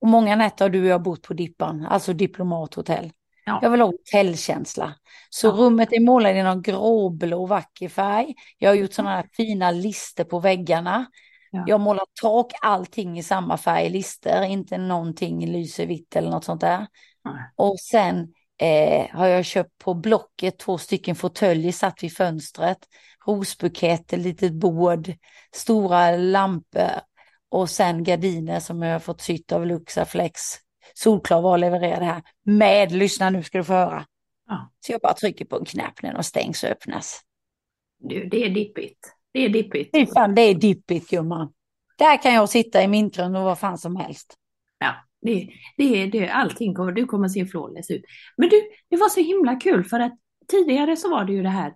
Och 0.00 0.08
många 0.08 0.36
nätter 0.36 0.64
har 0.64 0.70
du 0.70 0.80
och 0.80 0.86
jag 0.88 1.02
bott 1.02 1.22
på 1.22 1.34
Dippan, 1.34 1.86
alltså 1.86 2.12
diplomathotell. 2.12 3.12
Ja. 3.44 3.58
Jag 3.62 3.70
vill 3.70 3.80
ha 3.80 3.86
hotellkänsla. 3.88 4.94
Så 5.30 5.46
Ja. 5.46 5.50
rummet 5.50 5.92
är 5.92 6.00
målat 6.00 6.34
i 6.34 6.42
någon 6.42 6.62
gråblå 6.62 7.46
vacker 7.46 7.88
färg. 7.88 8.34
Jag 8.58 8.70
har 8.70 8.74
gjort 8.74 8.92
sådana 8.92 9.16
här 9.16 9.28
fina 9.32 9.70
lister 9.70 10.24
på 10.24 10.38
väggarna. 10.40 11.06
Ja. 11.50 11.64
Jag 11.66 11.74
har 11.74 11.84
målat 11.84 12.08
tak, 12.22 12.52
allting 12.62 13.18
i 13.18 13.22
samma 13.22 13.56
färg, 13.56 13.88
lister, 13.88 14.42
inte 14.42 14.78
någonting 14.78 15.46
lyser 15.46 15.86
vitt 15.86 16.16
eller 16.16 16.30
något 16.30 16.44
sånt 16.44 16.60
där. 16.60 16.86
Och 17.56 17.80
sen 17.80 18.34
eh, 18.58 19.06
har 19.10 19.26
jag 19.26 19.44
köpt 19.44 19.78
på 19.78 19.94
Blocket 19.94 20.58
två 20.58 20.78
stycken 20.78 21.16
fåtöljer 21.16 21.72
satt 21.72 22.02
vid 22.02 22.16
fönstret. 22.16 22.78
Rosbukett, 23.26 24.12
ett 24.12 24.18
litet 24.18 24.52
bord, 24.52 25.12
stora 25.52 26.16
lampor 26.16 27.00
och 27.48 27.70
sen 27.70 28.04
gardiner 28.04 28.60
som 28.60 28.82
jag 28.82 28.92
har 28.92 29.00
fått 29.00 29.20
sytt 29.20 29.52
av 29.52 29.66
Luxaflex. 29.66 30.40
Solklar 30.94 31.40
var 31.40 31.58
levererade 31.58 32.04
här 32.04 32.22
med, 32.42 32.92
lyssna 32.92 33.30
nu 33.30 33.42
ska 33.42 33.58
du 33.58 33.64
få 33.64 33.72
höra. 33.72 34.06
Ja. 34.48 34.70
Så 34.80 34.92
jag 34.92 35.00
bara 35.00 35.14
trycker 35.14 35.44
på 35.44 35.56
en 35.56 35.64
knapp 35.64 36.02
när 36.02 36.14
de 36.14 36.22
stängs 36.22 36.64
och 36.64 36.70
öppnas. 36.70 37.20
Du, 37.98 38.24
det 38.24 38.44
är 38.44 38.50
dippigt. 38.50 39.14
Det 39.32 39.44
är 39.44 39.48
dippigt. 39.48 39.90
Fy 39.96 40.06
fan, 40.06 40.34
det 40.34 40.42
är 40.42 40.54
dippigt 40.54 41.10
gumman. 41.10 41.52
Där 41.98 42.22
kan 42.22 42.34
jag 42.34 42.48
sitta 42.48 42.82
i 42.82 42.88
mintgrön 42.88 43.36
och 43.36 43.44
vad 43.44 43.58
fan 43.58 43.78
som 43.78 43.96
helst. 43.96 44.34
Ja, 44.78 44.94
det, 45.22 45.48
det, 45.76 46.06
det, 46.06 46.28
allting 46.28 46.74
kommer, 46.74 46.92
du 46.92 47.06
kommer 47.06 47.28
se 47.28 47.46
flawless 47.46 47.90
ut. 47.90 48.02
Men 48.36 48.48
du, 48.48 48.56
det 48.90 48.96
var 48.96 49.08
så 49.08 49.20
himla 49.20 49.56
kul 49.56 49.84
för 49.84 50.00
att 50.00 50.18
tidigare 50.48 50.96
så 50.96 51.10
var 51.10 51.24
det 51.24 51.32
ju 51.32 51.42
det 51.42 51.48
här 51.48 51.74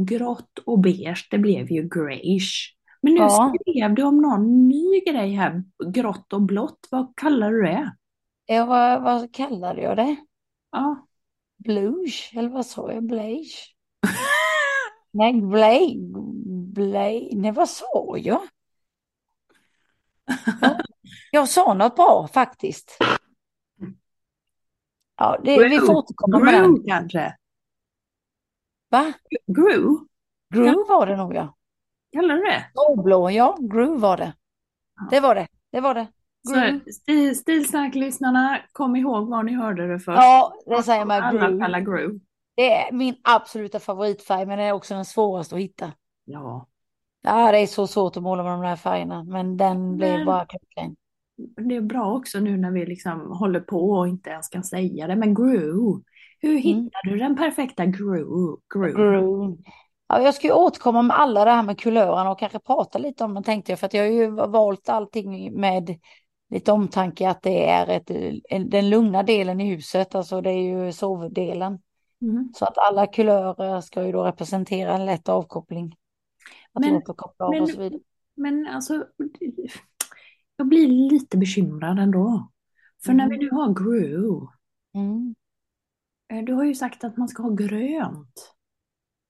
grått 0.00 0.58
och 0.66 0.78
beige, 0.80 1.28
det 1.30 1.38
blev 1.38 1.70
ju 1.70 1.88
greyish. 1.88 2.74
Men 3.02 3.14
nu 3.14 3.28
Ja. 3.28 3.30
skrev 3.30 3.94
du 3.94 4.02
om 4.02 4.22
någon 4.22 4.68
ny 4.68 5.00
grej 5.00 5.32
här, 5.32 5.64
grått 5.92 6.32
och 6.32 6.42
blått, 6.42 6.88
vad 6.90 7.12
kallar 7.16 7.52
du 7.52 7.62
det? 7.62 7.94
Ja, 8.46 8.64
vad, 8.66 9.02
vad 9.02 9.34
kallade 9.34 9.82
jag 9.82 9.96
det? 9.96 10.16
Ja, 10.72 11.06
Blues, 11.56 12.30
eller 12.34 12.48
vad 12.48 12.66
sa 12.66 12.92
jag? 12.92 13.06
Beige? 13.08 13.74
Nej, 15.12 15.40
Blay, 15.40 15.96
Blay, 16.74 17.30
nej 17.36 17.52
vad 17.52 17.68
sa 17.68 18.16
jag? 18.18 18.40
Ja, 21.34 21.40
jag 21.40 21.48
sa 21.48 21.74
något 21.74 21.96
bra 21.96 22.28
faktiskt. 22.28 22.98
Ja, 25.16 25.38
det, 25.44 25.68
vi 25.68 25.78
får 25.78 25.96
återkomma 25.96 26.38
med 26.38 26.54
den. 26.54 26.74
Gru 26.74 26.84
kanske? 26.86 27.36
Va? 28.90 29.12
Gru? 29.46 29.96
Groove 30.54 30.84
var 30.88 31.06
det 31.06 31.16
nog 31.16 31.34
ja. 31.34 31.56
Kallar 32.12 32.34
du 32.34 32.42
det? 32.42 32.64
Blå, 33.02 33.30
ja, 33.30 33.56
groove 33.60 33.98
var 33.98 34.16
det. 34.16 34.34
Det 35.10 35.20
var 35.20 35.34
det, 35.34 35.48
det 35.72 35.80
var 35.80 35.94
det. 35.94 36.06
Groove. 36.48 36.80
Så 36.86 36.92
stil, 36.92 37.38
Stilsnack-lyssnarna, 37.38 38.58
kom 38.72 38.96
ihåg 38.96 39.28
var 39.28 39.42
ni 39.42 39.54
hörde 39.54 39.88
det 39.88 40.00
först. 40.00 40.22
Ja, 40.22 40.54
det 40.66 40.82
säger 40.82 41.04
man 41.04 41.22
Alla 41.22 41.64
kallar 41.64 41.80
groove. 41.80 42.20
Det 42.54 42.72
är 42.72 42.92
min 42.92 43.16
absoluta 43.24 43.80
favoritfärg, 43.80 44.46
men 44.46 44.58
det 44.58 44.64
är 44.64 44.72
också 44.72 44.94
den 44.94 45.04
svåraste 45.04 45.54
att 45.54 45.60
hitta. 45.60 45.92
Ja, 46.24 46.66
Ja, 47.22 47.52
det 47.52 47.58
är 47.58 47.66
så 47.66 47.86
svårt 47.86 48.16
att 48.16 48.22
måla 48.22 48.42
med 48.42 48.52
de 48.52 48.60
där 48.62 48.76
färgerna, 48.76 49.24
men 49.24 49.56
den 49.56 49.96
blev 49.96 50.16
Men- 50.16 50.26
bara 50.26 50.46
klockren. 50.46 50.96
Det 51.36 51.76
är 51.76 51.80
bra 51.80 52.14
också 52.16 52.40
nu 52.40 52.56
när 52.56 52.70
vi 52.70 52.86
liksom 52.86 53.30
håller 53.30 53.60
på 53.60 53.90
och 53.90 54.08
inte 54.08 54.30
ens 54.30 54.48
kan 54.48 54.64
säga 54.64 55.06
det. 55.06 55.16
Men 55.16 55.34
groove, 55.34 56.02
hur 56.40 56.58
hittar 56.58 57.10
du 57.10 57.16
den 57.18 57.36
perfekta 57.36 57.86
groove? 57.86 58.56
groove? 58.74 59.56
Ja, 60.08 60.20
jag 60.22 60.34
ska 60.34 60.46
ju 60.46 60.52
återkomma 60.52 61.02
med 61.02 61.18
alla 61.18 61.44
det 61.44 61.50
här 61.50 61.62
med 61.62 61.78
kulörerna 61.80 62.30
och 62.30 62.38
kanske 62.38 62.58
prata 62.58 62.98
lite 62.98 63.24
om 63.24 63.34
det 63.34 63.42
tänkte 63.42 63.72
jag, 63.72 63.78
för 63.78 63.86
att 63.86 63.94
jag 63.94 64.02
har 64.02 64.10
ju 64.10 64.30
valt 64.30 64.88
allting 64.88 65.60
med 65.60 65.98
lite 66.50 66.72
omtanke 66.72 67.28
att 67.28 67.42
det 67.42 67.68
är 67.68 67.86
ett, 67.88 68.10
en- 68.48 68.70
den 68.70 68.90
lugna 68.90 69.22
delen 69.22 69.60
i 69.60 69.74
huset, 69.74 70.14
alltså 70.14 70.40
det 70.40 70.50
är 70.50 70.62
ju 70.84 70.92
sovdelen. 70.92 71.78
Mm. 72.22 72.52
Så 72.54 72.64
att 72.64 72.78
alla 72.78 73.06
kulörer 73.06 73.80
ska 73.80 74.06
ju 74.06 74.12
då 74.12 74.24
representera 74.24 74.92
en 74.94 75.06
lätt 75.06 75.28
avkoppling. 75.28 75.96
Att 76.72 76.80
Men- 76.80 76.94
låta 76.94 77.14
koppla 77.14 77.46
av 77.46 77.50
men- 77.52 77.62
och 77.62 77.68
så 77.68 77.80
vidare. 77.80 78.00
Men 78.36 78.66
alltså, 78.66 79.04
jag 80.56 80.68
blir 80.68 80.88
lite 80.88 81.36
bekymrad 81.38 81.98
ändå. 81.98 82.50
För 83.04 83.12
när 83.12 83.28
vi 83.28 83.36
nu 83.38 83.50
har 83.50 83.74
groove, 83.74 84.46
Mm. 84.94 85.34
eh, 86.32 86.44
du 86.44 86.52
har 86.52 86.64
ju 86.64 86.74
sagt 86.74 87.04
att 87.04 87.16
man 87.16 87.28
ska 87.28 87.42
ha 87.42 87.50
grönt. 87.50 88.54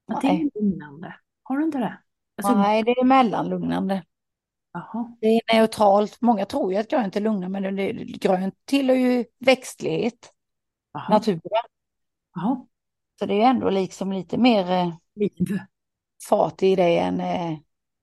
Att 0.07 0.21
det 0.23 0.29
Nej. 0.29 0.51
är 0.55 0.61
lugnande. 0.63 1.15
Har 1.43 1.59
du 1.59 1.65
inte 1.65 1.79
det? 1.79 1.99
Alltså, 2.37 2.59
Nej, 2.59 2.83
det 2.83 2.91
är 2.91 3.05
mellanlugnande. 3.05 4.05
Jaha. 4.73 5.17
Det 5.21 5.27
är 5.27 5.55
neutralt. 5.55 6.21
Många 6.21 6.47
tror 6.47 6.73
ju 6.73 6.79
att 6.79 6.89
grönt 6.89 7.17
är 7.17 7.21
lugnande, 7.21 7.61
men 7.61 7.77
det, 7.77 7.93
grönt 7.93 8.55
tillhör 8.65 8.97
ju 8.97 9.25
växtlighet, 9.39 10.33
Jaha. 10.93 11.09
naturen. 11.09 11.41
Jaha. 12.35 12.67
Så 13.19 13.27
det 13.27 13.43
är 13.43 13.51
ändå 13.51 13.71
liksom 13.71 14.13
lite 14.13 14.39
mer 14.39 14.71
eh, 14.71 14.95
Liv. 15.15 15.59
fart 16.29 16.63
i 16.63 16.77
det 16.77 16.99
än, 16.99 17.17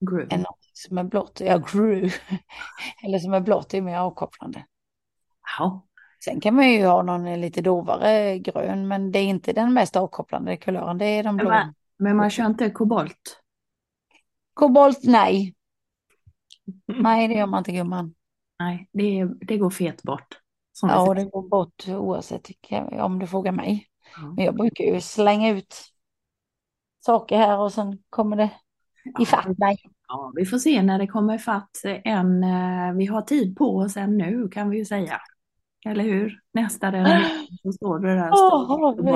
Groove. 0.00 0.34
än 0.34 0.44
som 0.72 0.98
är 0.98 1.04
blått. 1.04 1.40
Ja, 1.40 1.58
groove. 1.58 2.10
Eller 3.04 3.18
som 3.18 3.34
är 3.34 3.40
blått, 3.40 3.68
det 3.70 3.78
är 3.78 3.82
mer 3.82 3.98
avkopplande. 3.98 4.66
Jaha. 5.58 5.80
Sen 6.24 6.40
kan 6.40 6.54
man 6.54 6.70
ju 6.70 6.86
ha 6.86 7.02
någon 7.02 7.40
lite 7.40 7.60
dovare 7.60 8.38
grön, 8.38 8.88
men 8.88 9.12
det 9.12 9.18
är 9.18 9.24
inte 9.24 9.52
den 9.52 9.74
mest 9.74 9.96
avkopplande 9.96 10.56
kulören, 10.56 10.98
det 10.98 11.04
är 11.04 11.22
de 11.22 11.36
blå. 11.36 11.48
Men, 11.48 11.74
men 11.98 12.16
man 12.16 12.30
kör 12.30 12.46
inte 12.46 12.70
kobolt? 12.70 13.40
Kobolt, 14.54 15.00
nej. 15.02 15.54
Nej, 16.86 17.28
det 17.28 17.34
gör 17.34 17.46
man 17.46 17.58
inte 17.58 17.72
gumman. 17.72 18.14
Nej, 18.58 18.88
det, 18.92 19.24
det 19.40 19.58
går 19.58 19.70
fet 19.70 20.02
bort. 20.02 20.38
Ja, 20.82 21.14
det 21.14 21.24
går 21.24 21.48
bort 21.48 21.88
oavsett 21.88 22.50
om 22.92 23.18
du 23.18 23.26
frågar 23.26 23.52
mig. 23.52 23.86
Ja. 24.16 24.32
Men 24.36 24.44
jag 24.44 24.54
brukar 24.54 24.84
ju 24.84 25.00
slänga 25.00 25.48
ut 25.48 25.74
saker 27.00 27.36
här 27.36 27.58
och 27.58 27.72
sen 27.72 27.98
kommer 28.10 28.36
det 28.36 28.50
ifatt 29.18 29.58
mig. 29.58 29.76
Ja, 30.12 30.32
vi 30.36 30.46
får 30.46 30.58
se 30.58 30.82
när 30.82 30.98
det 30.98 31.06
kommer 31.06 31.38
fatt 31.38 31.70
en, 32.04 32.44
eh, 32.44 32.92
vi 32.96 33.06
har 33.06 33.22
tid 33.22 33.56
på 33.56 33.76
oss 33.76 33.96
än 33.96 34.18
nu 34.18 34.48
kan 34.48 34.70
vi 34.70 34.78
ju 34.78 34.84
säga. 34.84 35.20
Eller 35.86 36.04
hur? 36.04 36.40
Nästa 36.54 36.92
renovering 36.92 37.58
så 37.62 37.72
står 37.72 37.98
det 37.98 38.14
där 38.14 38.30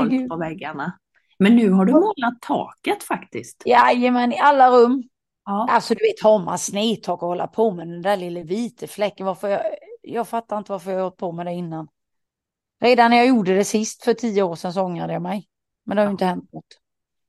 herregud. 0.02 0.28
på 0.28 0.36
väggarna. 0.36 0.98
Men 1.38 1.56
nu 1.56 1.70
har 1.70 1.84
du 1.84 1.92
målat 1.92 2.40
taket 2.40 3.02
faktiskt. 3.02 3.62
Jajamän, 3.66 4.32
i 4.32 4.38
alla 4.38 4.70
rum. 4.70 5.02
Ja, 5.44 5.66
Alltså 5.70 5.94
du 5.94 6.04
vet, 6.04 6.22
har 6.22 6.38
man 6.44 6.58
snedtak 6.58 7.22
och 7.22 7.28
hålla 7.28 7.46
på 7.46 7.70
med 7.70 7.88
den 7.88 8.02
där 8.02 8.16
lilla 8.16 8.42
vita 8.42 8.86
fläcken, 8.86 9.26
varför 9.26 9.48
jag, 9.48 9.62
jag 10.02 10.28
fattar 10.28 10.58
inte 10.58 10.72
varför 10.72 10.90
jag 10.90 11.02
har 11.02 11.10
på 11.10 11.32
med 11.32 11.46
det 11.46 11.52
innan. 11.52 11.88
Redan 12.80 13.10
när 13.10 13.18
jag 13.18 13.26
gjorde 13.26 13.54
det 13.54 13.64
sist 13.64 14.04
för 14.04 14.14
tio 14.14 14.42
år 14.42 14.54
sedan 14.54 14.72
så 14.72 14.82
ångrade 14.82 15.12
jag 15.12 15.22
mig. 15.22 15.48
Men 15.84 15.96
det 15.96 16.02
har 16.02 16.06
ju 16.06 16.12
inte 16.12 16.24
hänt 16.24 16.52
något. 16.52 16.80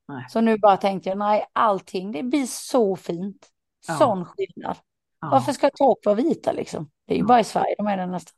Nej. 0.08 0.26
Så 0.30 0.42
nu 0.42 0.58
bara 0.58 0.78
tänkte 0.78 1.10
jag, 1.10 1.18
nej, 1.18 1.46
allting, 1.54 2.12
det 2.12 2.24
blir 2.24 2.46
så 2.46 2.96
fint. 2.96 3.50
Ja. 3.88 3.94
Sån 3.94 4.26
skillnad. 4.26 4.78
ja, 5.22 5.30
Varför 5.32 5.52
ska 5.52 5.70
tak 5.70 5.98
vara 6.06 6.16
vita 6.16 6.52
liksom? 6.52 6.90
Det 7.08 7.14
är 7.14 7.18
ju 7.18 7.24
bara 7.24 7.40
i 7.40 7.44
Sverige 7.44 7.76
de 7.78 7.88
är 7.88 7.98
det 7.98 8.06
nästan. 8.06 8.34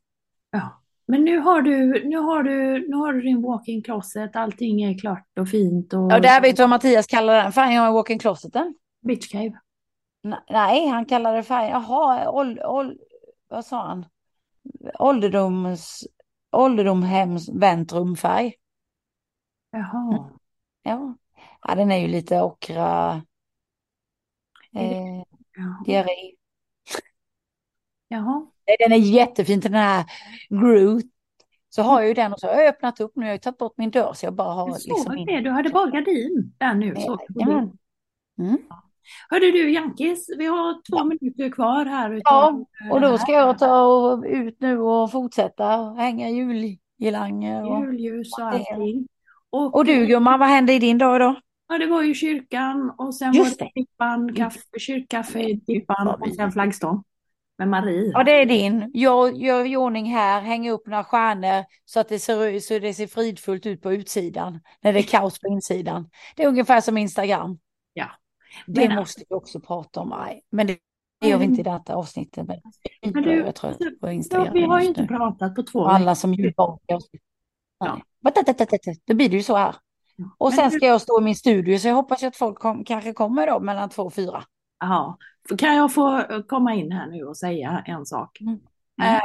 ja. 0.51 0.81
Men 1.11 1.23
nu 1.23 1.39
har 1.39 1.61
du, 1.61 2.07
nu 2.09 2.17
har 2.17 2.43
du, 2.43 2.87
nu 2.89 2.95
har 2.95 3.13
du 3.13 3.21
din 3.21 3.41
walk-in 3.41 3.83
closet, 3.83 4.35
allting 4.35 4.81
är 4.83 4.97
klart 4.99 5.27
och 5.39 5.49
fint 5.49 5.93
och 5.93 6.11
Ja, 6.11 6.19
där 6.19 6.41
vet 6.41 6.55
du 6.55 6.63
vad 6.63 6.69
Mattias 6.69 7.07
kallar 7.07 7.43
den 7.43 7.51
färgen, 7.51 7.73
jag 7.73 7.81
har 7.81 7.93
walk-in 7.93 8.19
closeten. 8.19 8.75
bitch 9.01 9.31
cave. 9.31 9.59
Nej, 10.49 10.87
han 10.87 11.05
kallar 11.05 11.33
det 11.33 11.43
färg. 11.43 11.69
Jaha, 11.69 12.29
åld, 12.31 12.59
åld, 12.63 12.99
vad 13.47 13.65
sa 13.65 13.87
han? 13.87 14.05
Ålderdoms, 14.99 16.07
ålderdomshems 16.51 17.49
väntrumfärg. 17.49 18.53
Jaha. 19.71 20.29
Ja. 20.83 21.15
ja, 21.67 21.75
den 21.75 21.91
är 21.91 21.97
ju 21.97 22.07
lite 22.07 22.41
ockra. 22.41 23.21
Eh, 24.75 25.23
Jaha. 25.59 25.83
diarré. 25.85 26.31
Jaha. 28.07 28.45
Den 28.79 28.91
är 28.91 28.97
jättefin, 28.97 29.59
den 29.59 29.73
här 29.73 30.05
Groot. 30.49 31.03
Så 31.69 31.81
har 31.81 31.99
jag 31.99 32.07
ju 32.07 32.13
den 32.13 32.33
och 32.33 32.39
så 32.39 32.47
har 32.47 32.53
jag 32.53 32.67
öppnat 32.67 32.99
upp 32.99 33.11
nu. 33.15 33.21
Jag 33.25 33.29
har 33.29 33.33
ju 33.33 33.39
tagit 33.39 33.57
bort 33.57 33.73
min 33.77 33.91
dörr 33.91 34.13
så 34.13 34.25
jag 34.25 34.33
bara 34.33 34.53
har 34.53 34.67
Jag 34.67 34.73
liksom 34.75 34.95
såg 34.97 35.27
det, 35.27 35.41
du 35.41 35.49
hade 35.49 35.69
bara 35.69 35.89
gardin 35.89 36.53
där 36.57 36.73
nu. 36.73 36.95
Så. 36.95 37.17
Mm. 38.39 38.57
Hörde 39.29 39.51
du 39.51 39.71
Jankis, 39.73 40.29
vi 40.37 40.45
har 40.45 40.73
två 40.73 40.97
Ja. 40.97 41.03
minuter 41.03 41.49
kvar 41.49 41.85
här. 41.85 42.11
Utav 42.11 42.65
Ja, 42.79 42.93
och 42.93 43.01
då 43.01 43.07
här. 43.07 43.17
ska 43.17 43.31
jag 43.31 43.57
ta 43.59 44.21
ut 44.25 44.61
nu 44.61 44.79
och 44.79 45.11
fortsätta 45.11 45.93
hänga 45.97 46.29
julgirlanger. 46.29 47.81
Julljus 47.81 48.37
och 48.37 48.45
allting. 48.47 49.07
Och, 49.49 49.75
och 49.75 49.85
du 49.85 50.05
gumman, 50.05 50.39
vad 50.39 50.49
hände 50.49 50.73
i 50.73 50.79
din 50.79 50.97
dag 50.97 51.15
idag? 51.15 51.35
Ja, 51.69 51.77
det 51.77 51.87
var 51.87 52.01
ju 52.03 52.13
kyrkan 52.13 52.93
och 52.97 53.15
sen 53.15 53.33
Just 53.33 53.61
var 53.61 53.67
det. 53.67 53.71
det 53.75 53.81
Tippan, 53.81 54.35
kaffe, 54.35 54.79
kyrkkaffe 54.79 55.39
i 55.49 55.85
vad 55.87 56.21
och 56.21 56.35
sen 56.35 56.51
flaggstång 56.51 57.03
med 57.57 57.67
Marie. 57.67 58.11
Ja, 58.13 58.23
det 58.23 58.31
är 58.31 58.45
din. 58.45 58.91
Jag 58.93 59.37
gör 59.37 59.65
i 59.65 59.77
ordning 59.77 60.05
här, 60.05 60.41
hänger 60.41 60.71
upp 60.71 60.87
några 60.87 61.03
stjärnor 61.03 61.65
så 61.85 61.99
att 61.99 62.09
det 62.09 62.19
ser, 62.19 62.59
så 62.59 62.79
det 62.79 62.93
ser 62.93 63.07
fridfullt 63.07 63.65
ut 63.65 63.81
på 63.81 63.93
utsidan 63.93 64.59
när 64.81 64.93
det 64.93 64.99
är 64.99 65.03
kaos 65.03 65.39
på 65.39 65.47
insidan. 65.47 66.09
Det 66.35 66.43
är 66.43 66.47
ungefär 66.47 66.81
som 66.81 66.97
Instagram. 66.97 67.59
Ja. 67.93 68.07
Det 68.67 68.87
Men- 68.87 68.95
måste 68.95 69.23
vi 69.29 69.35
också 69.35 69.59
prata 69.59 69.99
om. 69.99 70.09
Nej, 70.09 70.41
men 70.49 70.67
det 70.67 70.77
gör 71.25 71.37
vi 71.37 71.45
inte 71.45 71.61
i 71.61 71.63
detta 71.63 71.95
avsnittet. 71.95 72.47
Men 72.47 72.57
Men 73.01 73.13
jag 73.13 73.23
du, 73.23 73.43
är 73.43 73.51
trött 73.51 73.77
på 73.77 74.07
ja, 74.07 74.11
Instagram 74.11 74.53
vi 74.53 74.61
har 74.63 74.81
ju 74.81 74.87
inte 74.87 75.07
pratat 75.07 75.55
på 75.55 75.63
två 75.63 75.85
alla 75.85 76.15
som 76.15 76.31
oss. 76.87 77.09
Ja. 77.79 78.01
Då 79.05 79.13
blir 79.15 79.29
det 79.29 79.35
ju 79.35 79.43
så 79.43 79.55
här. 79.55 79.75
Och 80.37 80.53
sen 80.53 80.71
ska 80.71 80.85
jag 80.85 81.01
stå 81.01 81.21
i 81.21 81.23
min 81.23 81.35
studio 81.35 81.77
så 81.79 81.87
jag 81.87 81.95
hoppas 81.95 82.23
ju 82.23 82.27
att 82.27 82.37
folk 82.37 82.59
kom, 82.59 82.83
kanske 82.83 83.13
kommer 83.13 83.47
då 83.47 83.59
mellan 83.59 83.89
två 83.89 84.03
och 84.03 84.13
fyra. 84.13 84.43
Ja, 84.79 85.17
kan 85.57 85.75
jag 85.75 85.93
få 85.93 86.23
komma 86.47 86.73
in 86.73 86.91
här 86.91 87.07
nu 87.07 87.23
och 87.23 87.37
säga 87.37 87.83
en 87.85 88.05
sak? 88.05 88.41
Mm. 88.41 88.59
Eh, 89.01 89.21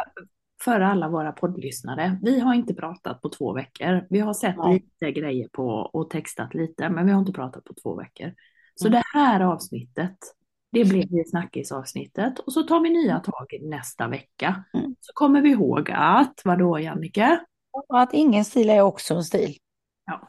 för 0.63 0.81
alla 0.81 1.09
våra 1.09 1.33
poddlyssnare. 1.33 2.19
Vi 2.23 2.41
har 2.41 2.55
inte 2.55 2.75
pratat 2.75 3.23
på 3.23 3.29
två 3.29 3.53
veckor. 3.53 4.07
Vi 4.11 4.21
har 4.21 4.35
sett 4.35 4.57
Nej. 4.57 4.75
lite 4.75 5.21
grejer 5.21 5.49
på 5.53 5.67
och 5.69 6.11
textat 6.11 6.55
lite, 6.55 6.89
men 6.89 7.07
vi 7.07 7.13
har 7.13 7.21
inte 7.21 7.33
pratat 7.33 7.65
på 7.65 7.75
två 7.83 7.95
veckor. 7.97 8.33
Så 8.75 8.87
Mm. 8.87 9.01
det 9.01 9.19
här 9.19 9.41
avsnittet, 9.41 10.17
det 10.73 10.85
blir 10.85 11.07
det 11.07 11.29
snackisavsnittet 11.31 12.39
och 12.39 12.53
så 12.53 12.63
tar 12.63 12.81
vi 12.81 12.91
nya 12.91 13.21
tag 13.21 13.47
i 13.53 13.67
nästa 13.69 14.09
vecka. 14.09 14.65
Mm. 14.75 14.95
Så 15.01 15.13
kommer 15.15 15.41
vi 15.41 15.51
ihåg 15.51 15.91
att, 15.95 16.41
vadå 16.45 16.79
Jannike? 16.79 17.41
Att 17.89 18.15
ingen 18.15 18.45
stil 18.45 18.71
är 18.71 18.81
också 18.81 19.15
en 19.15 19.25
stil. 19.25 19.57
Ja. 20.07 20.29